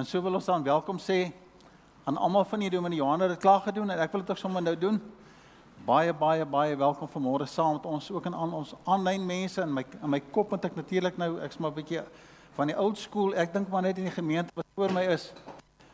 En 0.00 0.06
so 0.08 0.22
wil 0.24 0.38
ons 0.38 0.46
dan 0.48 0.62
welkom 0.64 0.96
sê 0.96 1.26
aan 2.08 2.16
almal 2.16 2.44
van 2.48 2.62
dominee 2.72 2.96
Johan 2.96 3.20
het 3.20 3.34
dit 3.34 3.38
klaar 3.38 3.60
gedoen 3.60 3.90
en 3.92 3.98
ek 4.00 4.12
wil 4.14 4.22
dit 4.22 4.30
ook 4.32 4.38
sommer 4.40 4.62
nou 4.62 4.72
doen. 4.78 4.96
Baie 5.84 6.14
baie 6.16 6.46
baie 6.48 6.76
welkom 6.76 7.08
vanmôre 7.12 7.44
saam 7.44 7.74
met 7.76 7.84
ons 7.84 8.08
ook 8.10 8.24
en 8.30 8.34
aan 8.34 8.54
ons 8.56 8.72
aanlyn 8.88 9.26
mense 9.26 9.60
in 9.60 9.74
my 9.76 9.84
in 10.00 10.08
my 10.08 10.20
kop 10.32 10.54
moet 10.54 10.64
ek 10.64 10.78
natuurlik 10.78 11.18
nou 11.20 11.28
ek's 11.44 11.60
maar 11.60 11.74
'n 11.74 11.74
bietjie 11.82 12.00
van 12.56 12.72
die 12.72 12.78
old 12.78 12.96
school. 12.98 13.34
Ek 13.34 13.52
dink 13.52 13.68
maar 13.68 13.82
net 13.82 13.98
in 13.98 14.08
die 14.08 14.14
gemeente 14.16 14.54
wat 14.54 14.64
voor 14.74 14.92
my 14.92 15.02
is. 15.02 15.34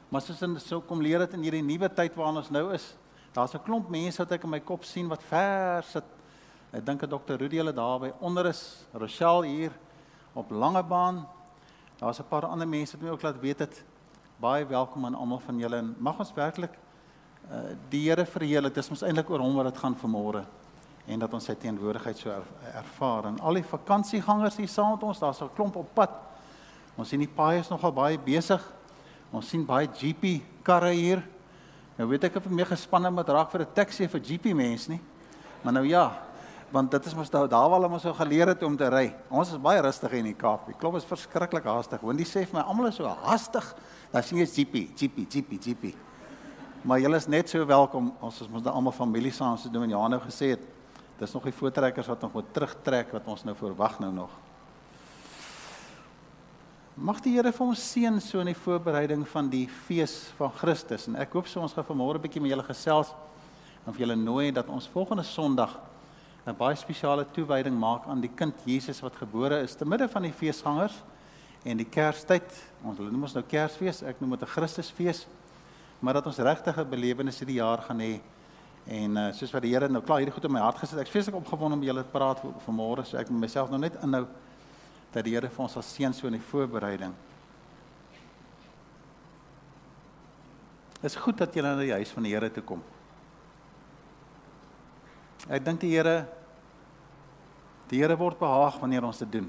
Maar 0.08 0.22
soos 0.22 0.42
in 0.42 0.54
so 0.60 0.80
kom 0.80 1.02
leer 1.02 1.18
dit 1.18 1.34
in 1.34 1.42
hierdie 1.42 1.62
nuwe 1.62 1.88
tyd 1.88 2.14
waarin 2.14 2.36
ons 2.36 2.50
nou 2.50 2.72
is. 2.74 2.94
Daar's 3.32 3.54
'n 3.54 3.62
klomp 3.64 3.88
mense 3.88 4.18
wat 4.18 4.32
ek 4.32 4.44
in 4.44 4.50
my 4.50 4.60
kop 4.60 4.84
sien 4.84 5.08
wat 5.08 5.22
ver 5.22 5.82
sit. 5.82 6.04
Ek 6.72 6.86
dink 6.86 7.00
dat 7.00 7.10
Dr. 7.10 7.34
Rudy 7.34 7.56
hulle 7.56 7.72
daar 7.72 7.98
by 7.98 8.12
onder 8.20 8.46
is. 8.46 8.86
Rochelle 8.92 9.46
hier 9.46 9.72
op 10.32 10.50
Langebaan. 10.50 11.26
Daar's 11.98 12.20
'n 12.20 12.28
paar 12.28 12.46
ander 12.46 12.68
mense 12.68 12.96
wat 12.96 13.02
my 13.02 13.10
ook 13.10 13.22
laat 13.22 13.40
weet 13.40 13.58
het 13.58 13.84
baie 14.36 14.66
welkom 14.68 15.06
aan 15.08 15.14
almal 15.16 15.38
van 15.40 15.58
julle 15.58 15.78
en 15.80 15.94
mag 15.98 16.18
ons 16.20 16.30
werklik 16.36 16.74
uh, 17.48 17.60
die 17.88 18.02
Here 18.04 18.26
verheerlik. 18.28 18.74
Dit 18.74 18.84
is 18.84 18.90
mos 18.92 19.04
eintlik 19.06 19.30
oor 19.32 19.40
hom 19.40 19.54
wat 19.56 19.70
dit 19.70 19.78
gaan 19.80 19.96
vanmôre 19.96 20.42
en 21.06 21.22
dat 21.22 21.36
ons 21.38 21.46
sy 21.48 21.54
teenwoordigheid 21.56 22.18
so 22.20 22.32
er, 22.34 22.44
ervaar. 22.76 23.30
En 23.30 23.38
al 23.40 23.60
die 23.60 23.64
vakansiegangers 23.64 24.58
hier 24.60 24.68
saam 24.68 24.92
met 24.92 25.06
ons, 25.08 25.22
daar's 25.22 25.40
'n 25.40 25.54
klomp 25.56 25.76
op 25.76 25.88
pad. 25.94 26.10
Ons 26.96 27.08
sien 27.08 27.20
die 27.20 27.30
paaie 27.30 27.60
is 27.60 27.70
nogal 27.70 27.92
baie 27.92 28.18
besig. 28.18 28.60
Ons 29.32 29.48
sien 29.48 29.64
baie 29.64 29.88
GP 29.88 30.42
karre 30.62 30.92
hier. 30.92 31.22
Nou 31.96 32.08
weet 32.08 32.24
ek 32.24 32.36
of 32.36 32.46
ek 32.46 32.52
meer 32.52 32.66
gespanne 32.66 33.10
moet 33.10 33.28
raak 33.28 33.50
vir 33.50 33.60
'n 33.62 33.72
taxi 33.74 34.06
vir 34.08 34.20
GP 34.20 34.54
mense 34.54 34.90
nie. 34.90 35.00
Maar 35.62 35.72
nou 35.72 35.86
ja, 35.86 36.12
want 36.70 36.90
dit 36.90 37.06
is 37.06 37.14
mos 37.14 37.30
daar 37.30 37.48
daar 37.48 37.68
waar 37.70 37.78
hulle 37.78 37.88
mos 37.88 38.02
so 38.02 38.12
geleer 38.14 38.50
het 38.50 38.62
om 38.62 38.76
te 38.76 38.88
ry. 38.90 39.14
Ons 39.30 39.52
is 39.54 39.60
baie 39.62 39.80
rustig 39.80 40.12
in 40.18 40.30
die 40.30 40.34
Kaap. 40.34 40.66
Die 40.66 40.76
klop 40.78 40.96
is 40.98 41.06
verskriklik 41.06 41.64
haastig. 41.64 42.02
Hondie 42.02 42.26
sê 42.26 42.42
vir 42.46 42.58
my 42.58 42.64
almal 42.66 42.90
is 42.90 42.98
so 42.98 43.06
haastig. 43.22 43.68
Dan 44.12 44.22
sien 44.26 44.40
jy 44.42 44.46
GP, 44.50 44.82
GP, 44.98 45.26
GP, 45.30 45.60
GP. 45.62 45.92
Maar 46.86 47.00
julle 47.02 47.20
is 47.22 47.28
net 47.30 47.50
so 47.50 47.66
welkom. 47.66 48.12
Ons 48.20 48.40
is 48.42 48.50
mos 48.50 48.64
nou 48.66 48.74
almal 48.74 48.94
familie 48.94 49.32
saam, 49.34 49.56
so 49.58 49.70
doen 49.70 49.86
en 49.86 49.94
Johan 49.94 50.16
nou 50.16 50.20
gesê 50.26 50.54
het. 50.56 50.66
Dis 51.18 51.32
nog 51.32 51.46
die 51.48 51.54
voortrekkers 51.54 52.10
wat 52.12 52.26
nog 52.26 52.34
moet 52.36 52.52
terugtrek 52.52 53.14
wat 53.14 53.30
ons 53.30 53.46
nou 53.46 53.54
verwag 53.56 54.00
nou 54.02 54.12
nog. 54.12 54.34
Mag 56.96 57.20
die 57.24 57.34
Here 57.36 57.52
vir 57.52 57.66
ons 57.66 57.80
seën 57.92 58.20
so 58.24 58.40
in 58.40 58.48
die 58.48 58.56
voorbereiding 58.56 59.26
van 59.28 59.50
die 59.52 59.66
fees 59.68 60.30
van 60.38 60.52
Christus 60.56 61.04
en 61.10 61.18
ek 61.20 61.34
hoop 61.36 61.48
so 61.48 61.60
ons 61.60 61.74
gaan 61.76 61.84
vanmôre 61.84 62.16
'n 62.16 62.24
bietjie 62.24 62.40
met 62.40 62.50
julle 62.50 62.64
gesels 62.64 63.12
en 63.86 63.92
vir 63.92 64.06
julle 64.06 64.16
nooi 64.16 64.52
dat 64.52 64.68
ons 64.68 64.88
volgende 64.88 65.22
Sondag 65.22 65.76
'n 66.46 66.54
baie 66.54 66.76
spesiale 66.78 67.26
toewyding 67.34 67.74
maak 67.74 68.06
aan 68.06 68.20
die 68.22 68.30
kind 68.30 68.54
Jesus 68.64 69.00
wat 69.02 69.16
gebore 69.18 69.58
is 69.64 69.74
te 69.74 69.84
midde 69.84 70.06
van 70.08 70.22
die 70.22 70.32
feesgangers 70.32 71.02
en 71.64 71.76
die 71.76 71.88
Kerstyd. 71.90 72.46
Ons 72.86 72.98
noem 73.02 73.26
ons 73.26 73.34
nou 73.34 73.42
Kersfees, 73.42 74.02
ek 74.06 74.20
noem 74.20 74.36
dit 74.36 74.42
'n 74.42 74.52
Christusfees. 74.54 75.26
Maar 75.98 76.14
dat 76.14 76.26
ons 76.26 76.38
regtig 76.38 76.78
'n 76.78 76.88
belewenis 76.88 77.38
hierdie 77.38 77.58
jaar 77.58 77.82
gaan 77.82 77.98
hê. 77.98 78.20
En 78.86 79.16
uh, 79.16 79.32
soos 79.32 79.50
wat 79.50 79.62
die 79.62 79.72
Here 79.72 79.88
nou 79.88 80.02
klaar 80.02 80.18
hierdie 80.18 80.34
goed 80.34 80.44
in 80.44 80.52
my 80.52 80.60
hart 80.60 80.78
gesit, 80.78 80.98
ek 80.98 81.08
vreeslik 81.08 81.34
opgewonde 81.34 81.74
om 81.74 81.82
julle 81.82 82.02
te 82.02 82.10
praat 82.12 82.38
vanmôre, 82.66 83.04
so 83.04 83.16
ek 83.16 83.30
moet 83.30 83.40
myself 83.40 83.70
nou 83.70 83.80
net 83.80 83.96
inhou 84.02 84.26
dat 85.12 85.24
die 85.24 85.34
Here 85.34 85.48
vir 85.48 85.62
ons 85.62 85.72
sal 85.72 85.82
seën 85.82 86.14
so 86.14 86.26
in 86.26 86.38
die 86.38 86.48
voorbereiding. 86.52 87.12
Dit 91.02 91.10
is 91.10 91.16
goed 91.16 91.36
dat 91.36 91.54
jy 91.54 91.62
na 91.62 91.74
die 91.74 91.92
huis 91.92 92.10
van 92.10 92.22
die 92.22 92.32
Here 92.32 92.50
toe 92.52 92.62
kom. 92.62 92.82
Ek 95.46 95.62
dink 95.64 95.80
die 95.80 95.92
Here 95.94 96.26
die 97.86 98.00
Here 98.02 98.16
word 98.18 98.38
behaag 98.40 98.80
wanneer 98.82 99.04
ons 99.06 99.20
dit 99.22 99.30
doen. 99.38 99.46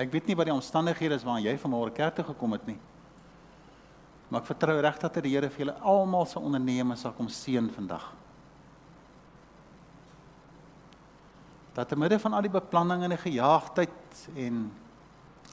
Ek 0.00 0.10
weet 0.12 0.28
nie 0.28 0.36
wat 0.36 0.48
die 0.48 0.54
omstandighede 0.54 1.16
is 1.16 1.24
waarin 1.24 1.46
jy 1.46 1.54
vanmôre 1.60 1.92
kerk 1.96 2.18
toe 2.18 2.26
gekom 2.28 2.56
het 2.56 2.66
nie. 2.68 2.76
Maar 4.28 4.42
ek 4.42 4.50
vertrou 4.52 4.76
regtig 4.78 5.12
dat 5.16 5.24
die 5.24 5.32
Here 5.32 5.48
vir 5.50 5.64
julle 5.64 5.76
almal 5.80 6.28
se 6.28 6.40
ondernemings 6.40 7.04
sal 7.06 7.14
kom 7.16 7.28
seën 7.32 7.70
vandag. 7.72 8.04
Dat 11.74 11.88
te 11.88 11.96
midde 11.96 12.18
van 12.20 12.36
al 12.36 12.44
die 12.44 12.52
beplanning 12.52 13.06
en 13.06 13.14
die 13.14 13.20
gejaagdheid 13.20 14.24
en 14.36 14.66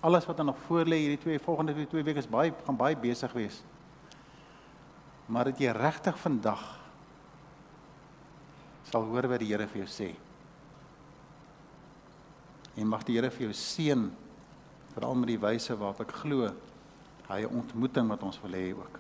alles 0.02 0.28
wat 0.28 0.40
er 0.40 0.46
nog 0.46 0.60
voor 0.68 0.86
lê 0.90 1.00
hierdie 1.04 1.22
twee 1.22 1.40
volgende 1.42 1.74
twee 1.88 2.04
weke 2.04 2.22
is 2.22 2.30
baie 2.30 2.52
gaan 2.66 2.78
baie 2.78 2.98
besig 3.00 3.32
wees. 3.34 3.62
Maar 5.32 5.52
dat 5.52 5.64
jy 5.64 5.72
regtig 5.76 6.20
vandag 6.20 6.64
sal 8.88 9.04
hoor 9.04 9.28
wat 9.28 9.44
die 9.44 9.52
Here 9.52 9.68
vir 9.68 9.84
jou 9.84 9.90
sê. 9.92 10.14
En 12.78 12.88
mag 12.88 13.04
die 13.08 13.18
Here 13.18 13.32
vir 13.34 13.48
jou 13.50 13.54
seën 13.54 14.08
veral 14.94 15.16
met 15.20 15.34
die 15.34 15.42
wyse 15.42 15.76
waarop 15.78 16.02
ek 16.06 16.16
glo 16.24 16.54
hy 17.28 17.42
'n 17.44 17.60
ontmoeting 17.60 18.08
wat 18.08 18.24
ons 18.24 18.40
wil 18.42 18.52
hê 18.52 18.72
ook. 18.74 19.00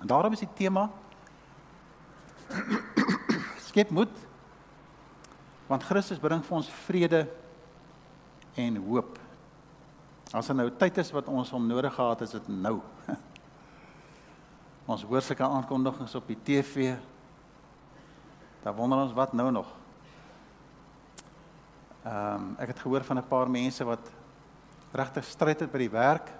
En 0.00 0.06
daarom 0.06 0.32
is 0.32 0.46
die 0.46 0.54
tema 0.54 0.90
skep 3.68 3.90
moed 3.90 4.14
want 5.66 5.82
Christus 5.82 6.18
bring 6.18 6.42
vir 6.42 6.56
ons 6.56 6.70
vrede 6.86 7.28
en 8.58 8.76
hoop. 8.76 9.18
As 10.32 10.48
er 10.48 10.54
nou 10.54 10.70
tyd 10.70 10.98
is 10.98 11.12
wat 11.14 11.28
ons 11.28 11.50
hom 11.50 11.66
nodig 11.66 11.94
gehad 11.94 12.20
het, 12.20 12.28
is 12.28 12.34
dit 12.38 12.48
nou. 12.48 12.80
ons 14.90 15.02
hoor 15.02 15.22
sulke 15.22 15.46
aankondigings 15.46 16.14
op 16.14 16.26
die 16.26 16.38
TV. 16.42 16.96
Dan 18.62 18.74
wonder 18.76 18.98
ons 18.98 19.12
wat 19.16 19.32
nou 19.32 19.50
nog. 19.50 19.68
Ehm 22.04 22.34
um, 22.34 22.54
ek 22.58 22.74
het 22.74 22.80
gehoor 22.80 23.04
van 23.04 23.18
'n 23.18 23.28
paar 23.28 23.50
mense 23.50 23.84
wat 23.84 24.10
regtig 24.92 25.24
stryd 25.24 25.60
het 25.60 25.72
by 25.72 25.78
die 25.78 25.90
werk. 25.90 26.30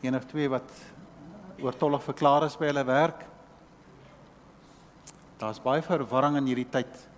Een 0.00 0.16
of 0.16 0.24
twee 0.24 0.48
wat 0.48 0.70
oortollig 1.60 2.02
verklaar 2.02 2.44
is 2.44 2.56
by 2.56 2.66
hulle 2.66 2.84
werk. 2.84 3.26
Daar's 5.36 5.62
baie 5.62 5.82
verwarring 5.82 6.36
in 6.36 6.46
hierdie 6.46 6.68
tyd. 6.68 7.08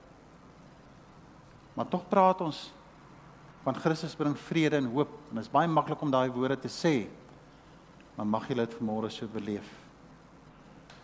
Maar 1.75 1.89
tog 1.89 2.09
praat 2.09 2.41
ons 2.41 2.73
van 3.63 3.75
Christus 3.75 4.15
bring 4.15 4.39
vrede 4.39 4.77
en 4.77 4.91
hoop 4.91 5.09
en 5.31 5.39
dit 5.39 5.45
is 5.45 5.51
baie 5.51 5.69
maklik 5.69 6.01
om 6.03 6.11
daai 6.11 6.31
woorde 6.31 6.59
te 6.59 6.69
sê. 6.69 7.09
Maar 8.17 8.27
mag 8.27 8.49
jy 8.49 8.55
dit 8.55 8.75
vanmôre 8.75 9.11
so 9.11 9.27
beleef. 9.27 9.69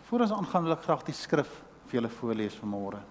Voordat 0.09 0.31
ons 0.31 0.39
aangaan 0.39 0.63
wil 0.63 0.73
ek 0.73 0.83
graag 0.83 1.03
die 1.03 1.13
skrif 1.15 1.63
vir 1.89 1.99
julle 1.99 2.11
voorlees 2.13 2.57
vanmôre. 2.61 3.01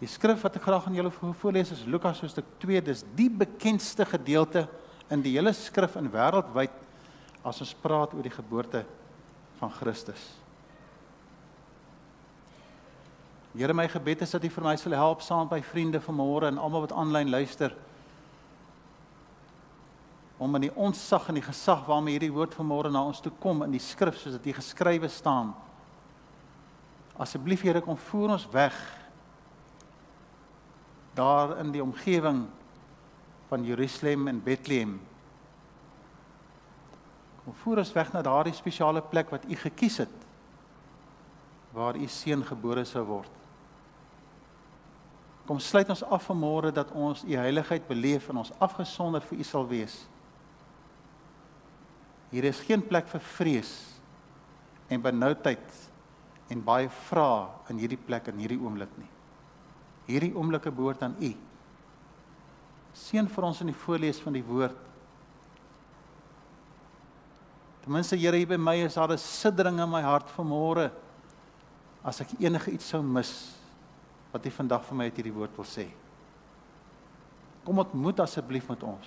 Die 0.00 0.10
skrif 0.10 0.42
wat 0.44 0.56
ek 0.58 0.66
graag 0.66 0.88
aan 0.88 0.96
julle 0.98 1.12
voorlees 1.14 1.72
is 1.74 1.84
Lukas 1.86 2.20
hoofstuk 2.22 2.46
2. 2.62 2.82
Dis 2.86 3.04
die 3.18 3.30
bekendste 3.30 4.06
gedeelte 4.08 4.66
in 5.12 5.22
die 5.22 5.34
hele 5.36 5.52
skrif 5.54 5.96
in 6.00 6.10
wêreldwyd 6.10 6.74
as 7.44 7.60
ons 7.62 7.74
praat 7.82 8.14
oor 8.16 8.24
die 8.24 8.32
geboorte 8.32 8.84
van 9.60 9.72
Christus. 9.76 10.22
Here 13.54 13.74
my 13.76 13.86
gebed 13.86 14.24
is 14.26 14.32
dat 14.34 14.42
U 14.42 14.50
vir 14.50 14.64
my 14.66 14.74
sal 14.80 14.96
help 14.98 15.22
saam 15.22 15.44
met 15.44 15.60
my 15.60 15.62
vriende 15.62 16.00
vanmôre 16.02 16.48
en 16.50 16.58
almal 16.58 16.88
wat 16.88 16.94
aanlyn 16.96 17.30
luister 17.30 17.74
om 20.42 20.58
in 20.58 20.66
die 20.66 20.72
onsag 20.74 21.28
en 21.30 21.38
die 21.38 21.44
gesag 21.46 21.84
waarmee 21.86 22.16
hierdie 22.16 22.32
woord 22.34 22.56
vanmôre 22.58 22.90
na 22.90 23.04
ons 23.06 23.22
toe 23.22 23.30
kom 23.40 23.62
in 23.62 23.76
die 23.76 23.82
skrif 23.82 24.18
soos 24.18 24.34
dit 24.34 24.50
hier 24.50 24.58
geskrywe 24.58 25.08
staan. 25.08 25.52
Asseblief 27.20 27.62
Here 27.62 27.82
kom 27.84 27.96
voer 28.10 28.34
ons 28.34 28.46
weg 28.50 28.74
daar 31.14 31.58
in 31.62 31.70
die 31.70 31.82
omgewing 31.82 32.40
van 33.48 33.62
Jerusalem 33.64 34.26
en 34.28 34.40
Bethlehem. 34.42 34.96
Kom 37.44 37.54
voer 37.62 37.84
ons 37.84 37.92
weg 37.94 38.10
na 38.12 38.22
daardie 38.24 38.56
spesiale 38.56 39.02
plek 39.02 39.30
wat 39.30 39.46
U 39.46 39.58
gekies 39.62 40.00
het 40.02 40.20
waar 41.74 41.98
U 41.98 42.06
seun 42.10 42.42
gebore 42.46 42.84
sou 42.86 43.04
word. 43.06 43.30
Kom 45.44 45.58
sluit 45.60 45.90
ons 45.92 46.04
af 46.06 46.26
vanmôre 46.30 46.70
dat 46.74 46.90
ons 46.96 47.22
U 47.26 47.34
heiligheid 47.36 47.86
beleef 47.86 48.28
en 48.30 48.42
ons 48.42 48.52
afgesonder 48.62 49.22
vir 49.28 49.38
U 49.38 49.46
sal 49.46 49.66
wees. 49.70 49.96
Hier 52.34 52.46
is 52.50 52.62
geen 52.66 52.82
plek 52.82 53.06
vir 53.12 53.22
vrees 53.36 53.74
en 54.90 55.02
benoudheid 55.02 55.82
en 56.52 56.64
baie 56.64 56.88
vrae 57.08 57.46
in 57.72 57.80
hierdie 57.80 58.00
plek 58.00 58.28
in 58.28 58.40
hierdie 58.42 58.60
oomblik 58.60 58.92
nie. 59.00 59.10
Hierdie 60.08 60.34
oomblikke 60.36 60.72
behoort 60.74 61.02
aan 61.06 61.16
U. 61.20 61.30
Seën 62.94 63.28
vir 63.30 63.46
ons 63.48 63.62
in 63.64 63.72
die 63.72 63.78
voorlees 63.84 64.20
van 64.22 64.36
die 64.36 64.44
woord. 64.44 64.76
Ten 67.84 67.92
minste 67.92 68.16
Here 68.16 68.36
hier 68.36 68.48
by 68.48 68.56
my 68.56 68.76
is 68.84 68.94
daar 68.94 69.12
'n 69.12 69.18
siddering 69.18 69.80
in 69.80 69.90
my 69.90 70.02
hart 70.02 70.28
vanmôre 70.36 70.90
as 72.04 72.20
ek 72.20 72.40
enige 72.40 72.70
iets 72.70 72.88
sou 72.88 73.02
mis 73.02 73.56
wat 74.32 74.46
U 74.46 74.50
vandag 74.50 74.84
vir 74.84 74.96
my 74.96 75.04
uit 75.04 75.16
hierdie 75.16 75.32
woord 75.32 75.56
wil 75.56 75.64
sê. 75.64 75.88
Kom 77.64 77.78
ontmoet 77.78 78.20
asseblief 78.20 78.68
met 78.68 78.82
ons. 78.82 79.06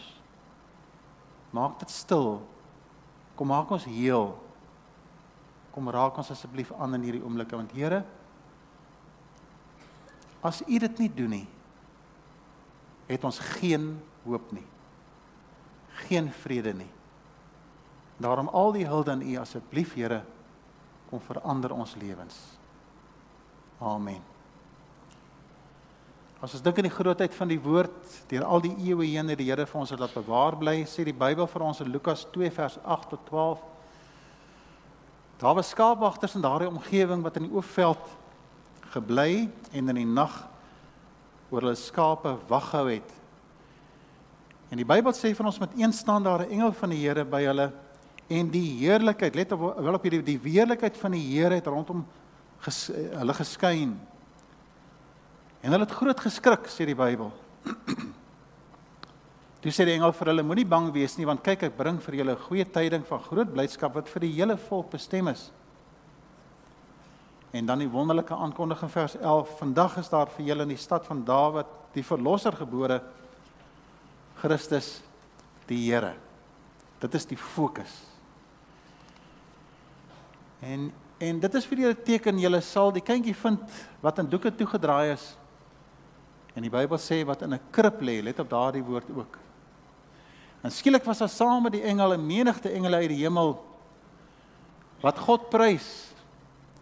Maak 1.52 1.80
dit 1.80 1.90
stil. 1.90 2.42
Kom 3.36 3.48
maak 3.48 3.70
ons 3.72 3.86
heel. 3.86 4.47
Kom 5.78 5.92
raak 5.94 6.18
ons 6.18 6.32
asseblief 6.34 6.72
aan 6.74 6.98
in 6.98 7.04
hierdie 7.06 7.22
oomblikke 7.22 7.54
want 7.54 7.76
Here 7.78 8.02
As 10.42 10.64
u 10.66 10.80
dit 10.80 11.00
nie 11.02 11.10
doen 11.14 11.34
nie, 11.34 11.48
het 13.08 13.24
ons 13.26 13.40
geen 13.58 13.98
hoop 14.26 14.52
nie. 14.54 14.66
Geen 16.08 16.30
vrede 16.44 16.74
nie. 16.78 16.90
Daarom 18.22 18.50
al 18.50 18.74
die 18.76 18.86
hulde 18.88 19.14
aan 19.14 19.22
U 19.26 19.36
asseblief 19.42 19.94
Here 19.98 20.24
kom 21.10 21.22
verander 21.24 21.74
ons 21.74 21.96
lewens. 22.00 22.38
Amen. 23.80 24.22
As 26.42 26.54
ons 26.54 26.62
dink 26.62 26.78
aan 26.78 26.90
die 26.90 26.94
grootheid 26.94 27.34
van 27.34 27.50
die 27.50 27.62
woord 27.62 28.18
deur 28.30 28.46
al 28.46 28.62
die 28.62 28.76
eeue 28.90 29.08
heen 29.10 29.30
het 29.34 29.42
die 29.42 29.50
Here 29.50 29.66
vir 29.66 29.82
ons 29.82 29.94
laat 29.98 30.14
bewaar 30.14 30.58
bly, 30.58 30.82
sê 30.86 31.06
die 31.08 31.16
Bybel 31.18 31.50
vir 31.50 31.66
ons 31.66 31.82
in 31.86 31.94
Lukas 31.94 32.28
2 32.34 32.52
vers 32.54 32.78
8 32.84 33.14
tot 33.16 33.26
12. 33.30 33.66
Daar 35.38 35.54
was 35.54 35.70
skaapwagters 35.70 36.36
in 36.36 36.42
daardie 36.42 36.68
omgewing 36.68 37.22
wat 37.22 37.36
in 37.36 37.46
die 37.46 37.54
oopveld 37.54 38.02
gebly 38.90 39.50
en 39.72 39.90
in 39.90 40.00
die 40.00 40.06
nag 40.06 40.34
oor 41.50 41.62
hulle 41.62 41.78
skape 41.78 42.34
wag 42.50 42.72
gehou 42.72 42.90
het. 42.90 43.12
En 44.74 44.82
die 44.82 44.88
Bybel 44.88 45.14
sê 45.16 45.32
van 45.38 45.48
ons 45.52 45.60
met 45.62 45.78
een 45.78 45.94
staan 45.94 46.24
daar 46.24 46.46
'n 46.46 46.52
engel 46.52 46.74
van 46.74 46.90
die 46.90 47.08
Here 47.08 47.26
by 47.26 47.44
hulle 47.44 47.72
en 48.28 48.50
die 48.50 48.78
heerlikheid, 48.80 49.36
let 49.36 49.52
op 49.52 49.78
wel 49.80 49.94
op 49.94 50.04
hierdie 50.04 50.24
die 50.24 50.40
weerlikheid 50.40 50.98
van 50.98 51.12
die 51.12 51.40
Here 51.40 51.54
het 51.54 51.68
rondom 51.68 52.06
ges, 52.60 52.88
hulle 52.94 53.34
geskyn. 53.34 54.00
En 55.62 55.72
hulle 55.72 55.84
het 55.86 55.94
groot 55.94 56.20
geskrik, 56.20 56.68
sê 56.68 56.86
die 56.86 56.96
Bybel. 56.96 57.32
Toe 59.62 59.72
sê 59.74 59.88
die 59.88 59.96
engel 59.98 60.14
vir 60.14 60.32
hulle: 60.32 60.44
Moenie 60.46 60.68
bang 60.70 60.92
wees 60.94 61.18
nie, 61.18 61.26
want 61.26 61.42
kyk, 61.46 61.64
ek 61.64 61.78
bring 61.78 61.98
vir 62.02 62.20
julle 62.20 62.36
'n 62.36 62.46
goeie 62.48 62.66
tyding 62.66 63.06
van 63.06 63.20
groot 63.20 63.54
blydskap 63.54 63.96
wat 63.96 64.08
vir 64.08 64.22
die 64.22 64.34
hele 64.34 64.58
volk 64.58 64.92
bestem 64.92 65.28
is. 65.28 65.52
En 67.54 67.66
dan 67.66 67.80
die 67.80 67.90
wonderlike 67.90 68.36
aankondiging 68.36 68.92
vers 68.92 69.16
11: 69.16 69.58
Vandag 69.58 69.98
is 69.98 70.10
daar 70.10 70.28
vir 70.28 70.46
julle 70.46 70.64
in 70.64 70.76
die 70.76 70.78
stad 70.78 71.06
van 71.06 71.24
Dawid 71.26 71.66
die 71.94 72.04
verlosser 72.04 72.54
gebore, 72.54 73.02
Christus 74.36 75.02
die 75.66 75.92
Here. 75.92 76.14
Dit 77.00 77.16
is 77.16 77.26
die 77.26 77.38
fokus. 77.38 78.04
En 80.62 80.92
en 81.20 81.40
dit 81.40 81.56
is 81.56 81.66
vir 81.66 81.80
julle 81.82 81.98
teken 82.06 82.40
julle 82.40 82.62
sal 82.62 82.92
die 82.94 83.02
kindjie 83.02 83.34
vind 83.34 83.62
wat 84.02 84.20
in 84.20 84.30
doeke 84.30 84.52
toegedraai 84.54 85.14
is. 85.16 85.36
En 86.54 86.62
die 86.62 86.70
Bybel 86.70 86.98
sê 87.02 87.26
wat 87.26 87.42
in 87.42 87.54
'n 87.54 87.60
krib 87.72 88.02
lê, 88.02 88.22
let 88.22 88.40
op 88.40 88.50
daardie 88.50 88.84
woord 88.84 89.10
ook. 89.10 89.47
En 90.68 90.74
skielik 90.76 91.06
was 91.08 91.22
daar 91.24 91.32
saam 91.32 91.64
met 91.64 91.78
die 91.78 91.82
engele 91.88 92.18
'n 92.18 92.26
menigte 92.26 92.70
engele 92.70 92.96
uit 92.96 93.10
die 93.10 93.24
hemel 93.24 93.54
wat 95.00 95.20
God 95.20 95.50
prys 95.50 96.12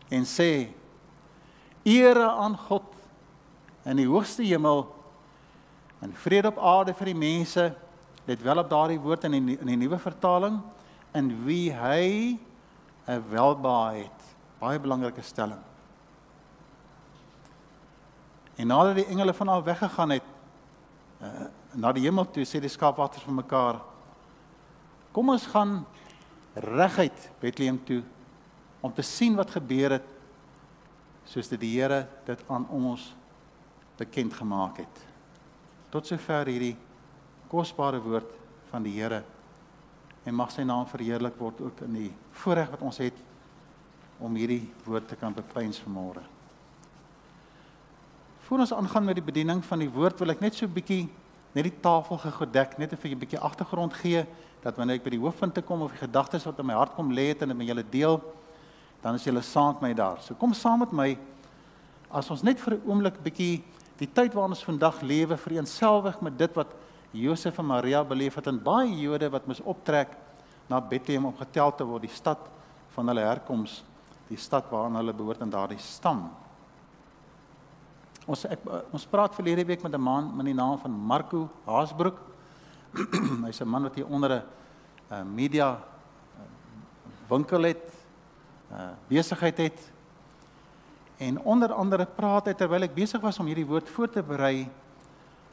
en 0.09 0.25
sê 0.25 0.73
ere 1.83 2.31
aan 2.31 2.57
God 2.57 2.83
in 3.83 3.95
die 3.95 4.07
hoogste 4.07 4.43
hemel 4.43 4.95
en 6.01 6.13
vrede 6.13 6.47
op 6.47 6.57
aarde 6.57 6.93
vir 6.93 7.05
die 7.05 7.15
mense. 7.15 7.75
Let 8.25 8.41
wel 8.41 8.57
op 8.57 8.69
daardie 8.69 8.99
woord 8.99 9.23
in 9.23 9.31
die, 9.31 9.59
in 9.59 9.67
die 9.67 9.77
nuwe 9.77 9.97
vertaling 9.97 10.61
in 11.13 11.45
wie 11.45 11.71
hy 11.71 12.39
'n 13.05 13.23
welbehae 13.29 14.03
het. 14.03 14.21
Baie 14.59 14.79
belangrike 14.79 15.21
stelling. 15.21 15.61
En 18.55 18.67
nadat 18.67 18.95
die 18.95 19.05
engele 19.05 19.33
van 19.33 19.47
al 19.47 19.63
weggegaan 19.63 20.09
het 20.09 20.23
uh, 21.21 21.27
na 21.75 21.91
die 21.95 22.05
hemel 22.05 22.25
toe, 22.31 22.45
sê 22.47 22.61
die 22.63 22.71
skaapwagters 22.71 23.23
vir 23.23 23.37
mekaar: 23.41 23.81
"Kom 25.13 25.29
ons 25.29 25.47
gaan 25.47 25.85
reguit 26.55 27.31
Bethlehem 27.41 27.79
toe 27.85 28.01
om 28.81 28.93
te 28.93 29.01
sien 29.01 29.35
wat 29.35 29.51
gebeur 29.51 29.91
het 29.91 30.07
soos 31.25 31.47
dit 31.47 31.59
die 31.59 31.79
Here 31.79 32.07
dit 32.25 32.39
aan 32.49 32.67
ons 32.69 33.13
bekend 33.97 34.33
gemaak 34.33 34.77
het." 34.77 35.05
Tot 35.89 36.05
sover 36.05 36.47
hierdie 36.47 36.75
kosbare 37.49 38.01
woord 38.01 38.31
van 38.71 38.83
die 38.83 38.93
Here 38.99 39.23
en 40.25 40.35
mag 40.35 40.51
sy 40.51 40.63
naam 40.63 40.87
verheerlik 40.89 41.37
word 41.37 41.61
ook 41.61 41.81
in 41.85 41.93
die 41.93 42.13
voorreg 42.31 42.69
wat 42.69 42.81
ons 42.81 42.97
het 42.97 43.17
om 44.19 44.35
hierdie 44.35 44.71
woord 44.85 45.07
te 45.07 45.15
kan 45.15 45.33
bepyns 45.33 45.79
vanmôre. 45.83 46.23
Voordat 48.47 48.71
ons 48.71 48.79
aangaan 48.79 49.05
met 49.05 49.15
die 49.15 49.25
bediening 49.25 49.63
van 49.65 49.81
die 49.81 49.89
woord, 49.89 50.19
wil 50.19 50.29
ek 50.31 50.41
net 50.41 50.53
so 50.53 50.65
'n 50.65 50.73
bietjie 50.73 51.09
net 51.55 51.69
die 51.69 51.79
tafel 51.81 52.19
gedek, 52.19 52.77
net 52.77 52.93
vir 52.99 53.11
'n 53.11 53.19
bietjie 53.19 53.39
agtergrond 53.39 53.93
gee 53.93 54.25
dat 54.61 54.75
wanneer 54.77 54.97
ek 54.97 55.03
by 55.03 55.09
die 55.11 55.19
hoofpunt 55.19 55.53
te 55.53 55.61
kom 55.61 55.81
of 55.81 55.91
die 55.91 56.07
gedagtes 56.07 56.45
wat 56.45 56.59
in 56.59 56.65
my 56.65 56.73
hart 56.73 56.95
kom 56.95 57.11
lê 57.11 57.29
het 57.29 57.41
en 57.41 57.47
dit 57.49 57.57
met 57.57 57.67
julle 57.67 57.83
deel, 57.89 58.21
dan 59.01 59.15
is 59.15 59.23
julle 59.23 59.41
saam 59.41 59.73
met 59.73 59.81
my 59.81 59.93
daar. 59.93 60.21
So 60.21 60.33
kom 60.33 60.53
saam 60.53 60.79
met 60.79 60.91
my 60.91 61.17
as 62.11 62.29
ons 62.29 62.43
net 62.43 62.59
vir 62.59 62.73
'n 62.73 62.81
oomblik 62.85 63.23
bietjie 63.23 63.63
die 63.97 64.07
tyd 64.07 64.33
waarin 64.33 64.51
ons 64.51 64.63
vandag 64.63 65.01
lewe 65.01 65.37
vereenselwig 65.37 66.21
met 66.21 66.37
dit 66.37 66.55
wat 66.55 66.67
Josef 67.11 67.57
en 67.59 67.65
Maria 67.65 68.03
beleef 68.03 68.35
het 68.35 68.47
en 68.47 68.59
baie 68.59 68.91
Jode 68.99 69.29
wat 69.29 69.47
moes 69.47 69.61
optrek 69.61 70.09
na 70.67 70.81
Bethlehem 70.81 71.25
om 71.25 71.37
getel 71.37 71.71
te 71.75 71.85
word, 71.85 72.01
die 72.01 72.15
stad 72.15 72.39
van 72.95 73.07
hulle 73.07 73.21
herkoms, 73.21 73.83
die 74.27 74.37
stad 74.37 74.65
waaraan 74.71 74.95
hulle 74.95 75.13
behoort 75.13 75.41
in 75.41 75.49
daardie 75.49 75.79
stam. 75.79 76.29
Ons 78.25 78.41
ek, 78.49 78.63
ons 78.89 79.03
praat 79.05 79.35
verlede 79.37 79.65
week 79.69 79.83
met 79.85 79.93
'n 79.93 80.01
man 80.01 80.35
met 80.35 80.45
die 80.45 80.53
naam 80.53 80.77
van 80.77 80.91
Marco 80.91 81.49
Haasbroek. 81.65 82.17
Hy's 83.45 83.61
'n 83.61 83.69
man 83.69 83.83
wat 83.83 83.95
hier 83.95 84.07
onder 84.07 84.31
'n 84.31 84.43
uh, 85.11 85.21
media 85.21 85.77
uh, 85.77 86.41
winkel 87.29 87.61
het, 87.61 87.93
'n 88.71 88.73
uh, 88.73 88.89
besigheid 89.07 89.57
het. 89.57 89.91
En 91.17 91.39
onder 91.39 91.73
andere 91.73 92.05
praat 92.05 92.45
hy 92.45 92.53
terwyl 92.53 92.81
ek 92.81 92.95
besig 92.95 93.21
was 93.21 93.39
om 93.39 93.45
hierdie 93.45 93.67
woord 93.67 93.89
voor 93.89 94.09
te 94.09 94.23
berei 94.23 94.69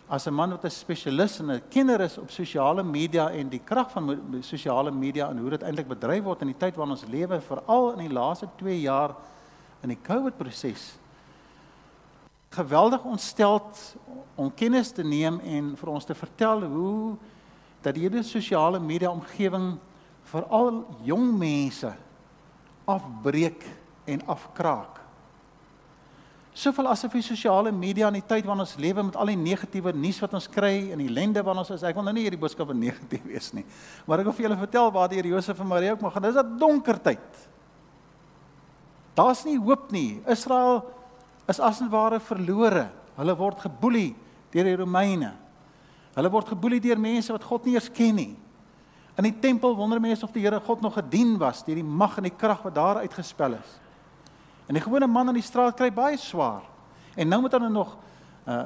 as 0.09 0.27
'n 0.27 0.35
man 0.35 0.51
wat 0.51 0.65
'n 0.65 0.71
spesialis 0.71 1.41
en 1.41 1.51
'n 1.51 1.63
kenner 1.69 2.01
is 2.01 2.19
op 2.19 2.31
sosiale 2.31 2.83
media 2.83 3.31
en 3.31 3.49
die 3.49 3.63
krag 3.65 3.91
van 3.91 4.41
sosiale 4.41 4.91
media 4.91 5.29
en 5.29 5.39
hoe 5.39 5.51
dit 5.51 5.63
eintlik 5.63 5.89
bedryf 5.89 6.25
word 6.25 6.41
in 6.41 6.47
die 6.47 6.59
tyd 6.59 6.77
waarin 6.77 6.97
ons 6.97 7.05
lewe, 7.05 7.41
veral 7.41 7.93
in 7.93 8.09
die 8.09 8.13
laaste 8.13 8.49
2 8.57 8.81
jaar 8.81 9.15
in 9.83 9.89
die 9.89 10.03
COVID 10.03 10.37
proses. 10.37 11.02
Geweldig 12.53 13.05
ontsteld 13.09 13.97
om 14.37 14.51
kennis 14.55 14.91
te 14.93 15.05
neem 15.05 15.39
en 15.41 15.73
vir 15.77 15.89
ons 15.93 16.05
te 16.05 16.15
vertel 16.17 16.67
hoe 16.69 17.17
dat 17.83 17.97
hierdie 17.97 18.23
sosiale 18.23 18.81
media 18.81 19.11
omgewing 19.11 19.79
veral 20.29 20.83
jong 21.05 21.31
mense 21.39 21.93
afbreek 22.85 23.65
en 24.05 24.25
afkraak. 24.27 25.01
Soveel 26.53 26.91
asof 26.93 27.15
die 27.17 27.25
sosiale 27.25 27.73
media 27.73 28.11
in 28.13 28.19
die 28.19 28.27
tyd 28.29 28.45
waarin 28.45 28.67
ons 28.67 28.77
lewe 28.77 29.07
met 29.07 29.17
al 29.17 29.31
die 29.33 29.39
negatiewe 29.41 29.95
nuus 29.97 30.19
wat 30.21 30.35
ons 30.37 30.51
kry 30.53 30.91
en 30.93 31.01
die 31.01 31.09
ellende 31.09 31.41
waarin 31.41 31.63
ons 31.63 31.73
is. 31.73 31.85
Ek 31.89 31.97
wil 31.97 32.05
nou 32.05 32.13
nie 32.13 32.27
hierdie 32.27 32.41
boodskappe 32.41 32.77
negatief 32.77 33.25
wees 33.25 33.49
nie. 33.57 33.65
Maar 34.05 34.21
ek 34.21 34.29
wil 34.29 34.37
vir 34.37 34.47
julle 34.51 34.59
vertel 34.61 34.93
waar 34.93 35.09
die 35.09 35.25
Josef 35.25 35.63
en 35.65 35.71
Maria 35.71 35.95
ook 35.97 36.05
maar 36.05 36.13
gaan. 36.13 36.29
Dis 36.29 36.37
'n 36.37 36.59
donker 36.61 37.01
tyd. 37.01 37.49
Daar's 39.17 39.45
nie 39.45 39.57
hoop 39.57 39.91
nie. 39.93 40.21
Israel 40.29 40.85
is 41.53 41.61
as 41.61 41.81
en 41.85 41.91
ware 41.93 42.21
verlore. 42.21 42.89
Hulle 43.19 43.37
word 43.37 43.61
geboelie 43.67 44.13
deur 44.53 44.69
die 44.69 44.77
Romeine. 44.77 45.35
Hulle 46.17 46.31
word 46.33 46.53
geboelie 46.53 46.81
deur 46.83 47.01
mense 47.01 47.33
wat 47.33 47.45
God 47.49 47.69
nie 47.69 47.77
eens 47.77 47.91
ken 47.93 48.17
nie. 48.19 48.33
In 49.21 49.29
die 49.29 49.35
tempel 49.45 49.77
wonder 49.77 50.01
mense 50.01 50.25
of 50.25 50.33
die 50.33 50.45
Here 50.45 50.61
God 50.61 50.81
nog 50.85 50.97
gedien 50.97 51.37
was 51.41 51.65
deur 51.65 51.77
die 51.77 51.85
mag 51.85 52.17
en 52.21 52.29
die 52.29 52.37
krag 52.37 52.63
wat 52.65 52.77
daar 52.77 53.03
uitgespel 53.05 53.59
is. 53.59 53.75
En 54.69 54.77
die 54.79 54.85
gewone 54.85 55.09
man 55.11 55.33
in 55.33 55.41
die 55.41 55.45
straat 55.45 55.77
kry 55.77 55.91
baie 55.93 56.17
swaar. 56.21 56.65
En 57.17 57.29
nou 57.29 57.43
moet 57.45 57.53
hulle 57.59 57.69
nog 57.73 57.99
uh 58.43 58.65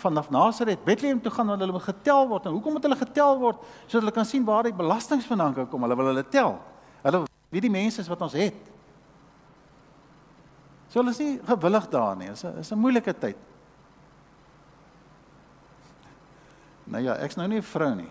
vanaf 0.00 0.30
Nazareth 0.32 0.84
Bethlehem 0.84 1.18
toe 1.20 1.30
gaan 1.32 1.50
want 1.50 1.60
hulle 1.60 1.72
moet 1.72 1.84
getel 1.84 2.28
word. 2.28 2.46
En 2.46 2.52
hoekom 2.52 2.72
moet 2.72 2.82
hulle 2.86 2.96
getel 2.96 3.38
word? 3.38 3.58
Sodat 3.86 4.06
hulle 4.06 4.14
kan 4.14 4.24
sien 4.24 4.44
waar 4.44 4.62
die 4.64 4.74
belasting 4.74 5.22
vandaan 5.24 5.66
kom. 5.68 5.82
Hulle 5.82 5.96
wil 5.96 6.12
hulle 6.12 6.24
tel. 6.28 6.56
Hulle 7.02 7.24
wie 7.50 7.60
die 7.60 7.70
mense 7.70 8.00
is 8.00 8.08
wat 8.08 8.22
ons 8.24 8.36
het. 8.36 8.75
So 10.96 11.02
hulle 11.02 11.12
is 11.12 11.18
nie 11.20 11.34
gewillig 11.44 11.86
daar 11.92 12.14
nie. 12.16 12.30
Dit 12.30 12.38
is 12.38 12.44
'n 12.44 12.58
is 12.58 12.72
'n 12.72 12.78
moeilike 12.80 13.12
tyd. 13.12 13.36
Nou 16.86 17.02
ja, 17.02 17.16
ek's 17.16 17.36
nou 17.36 17.46
nie 17.46 17.58
'n 17.58 17.62
vrou 17.62 17.94
nie. 17.94 18.08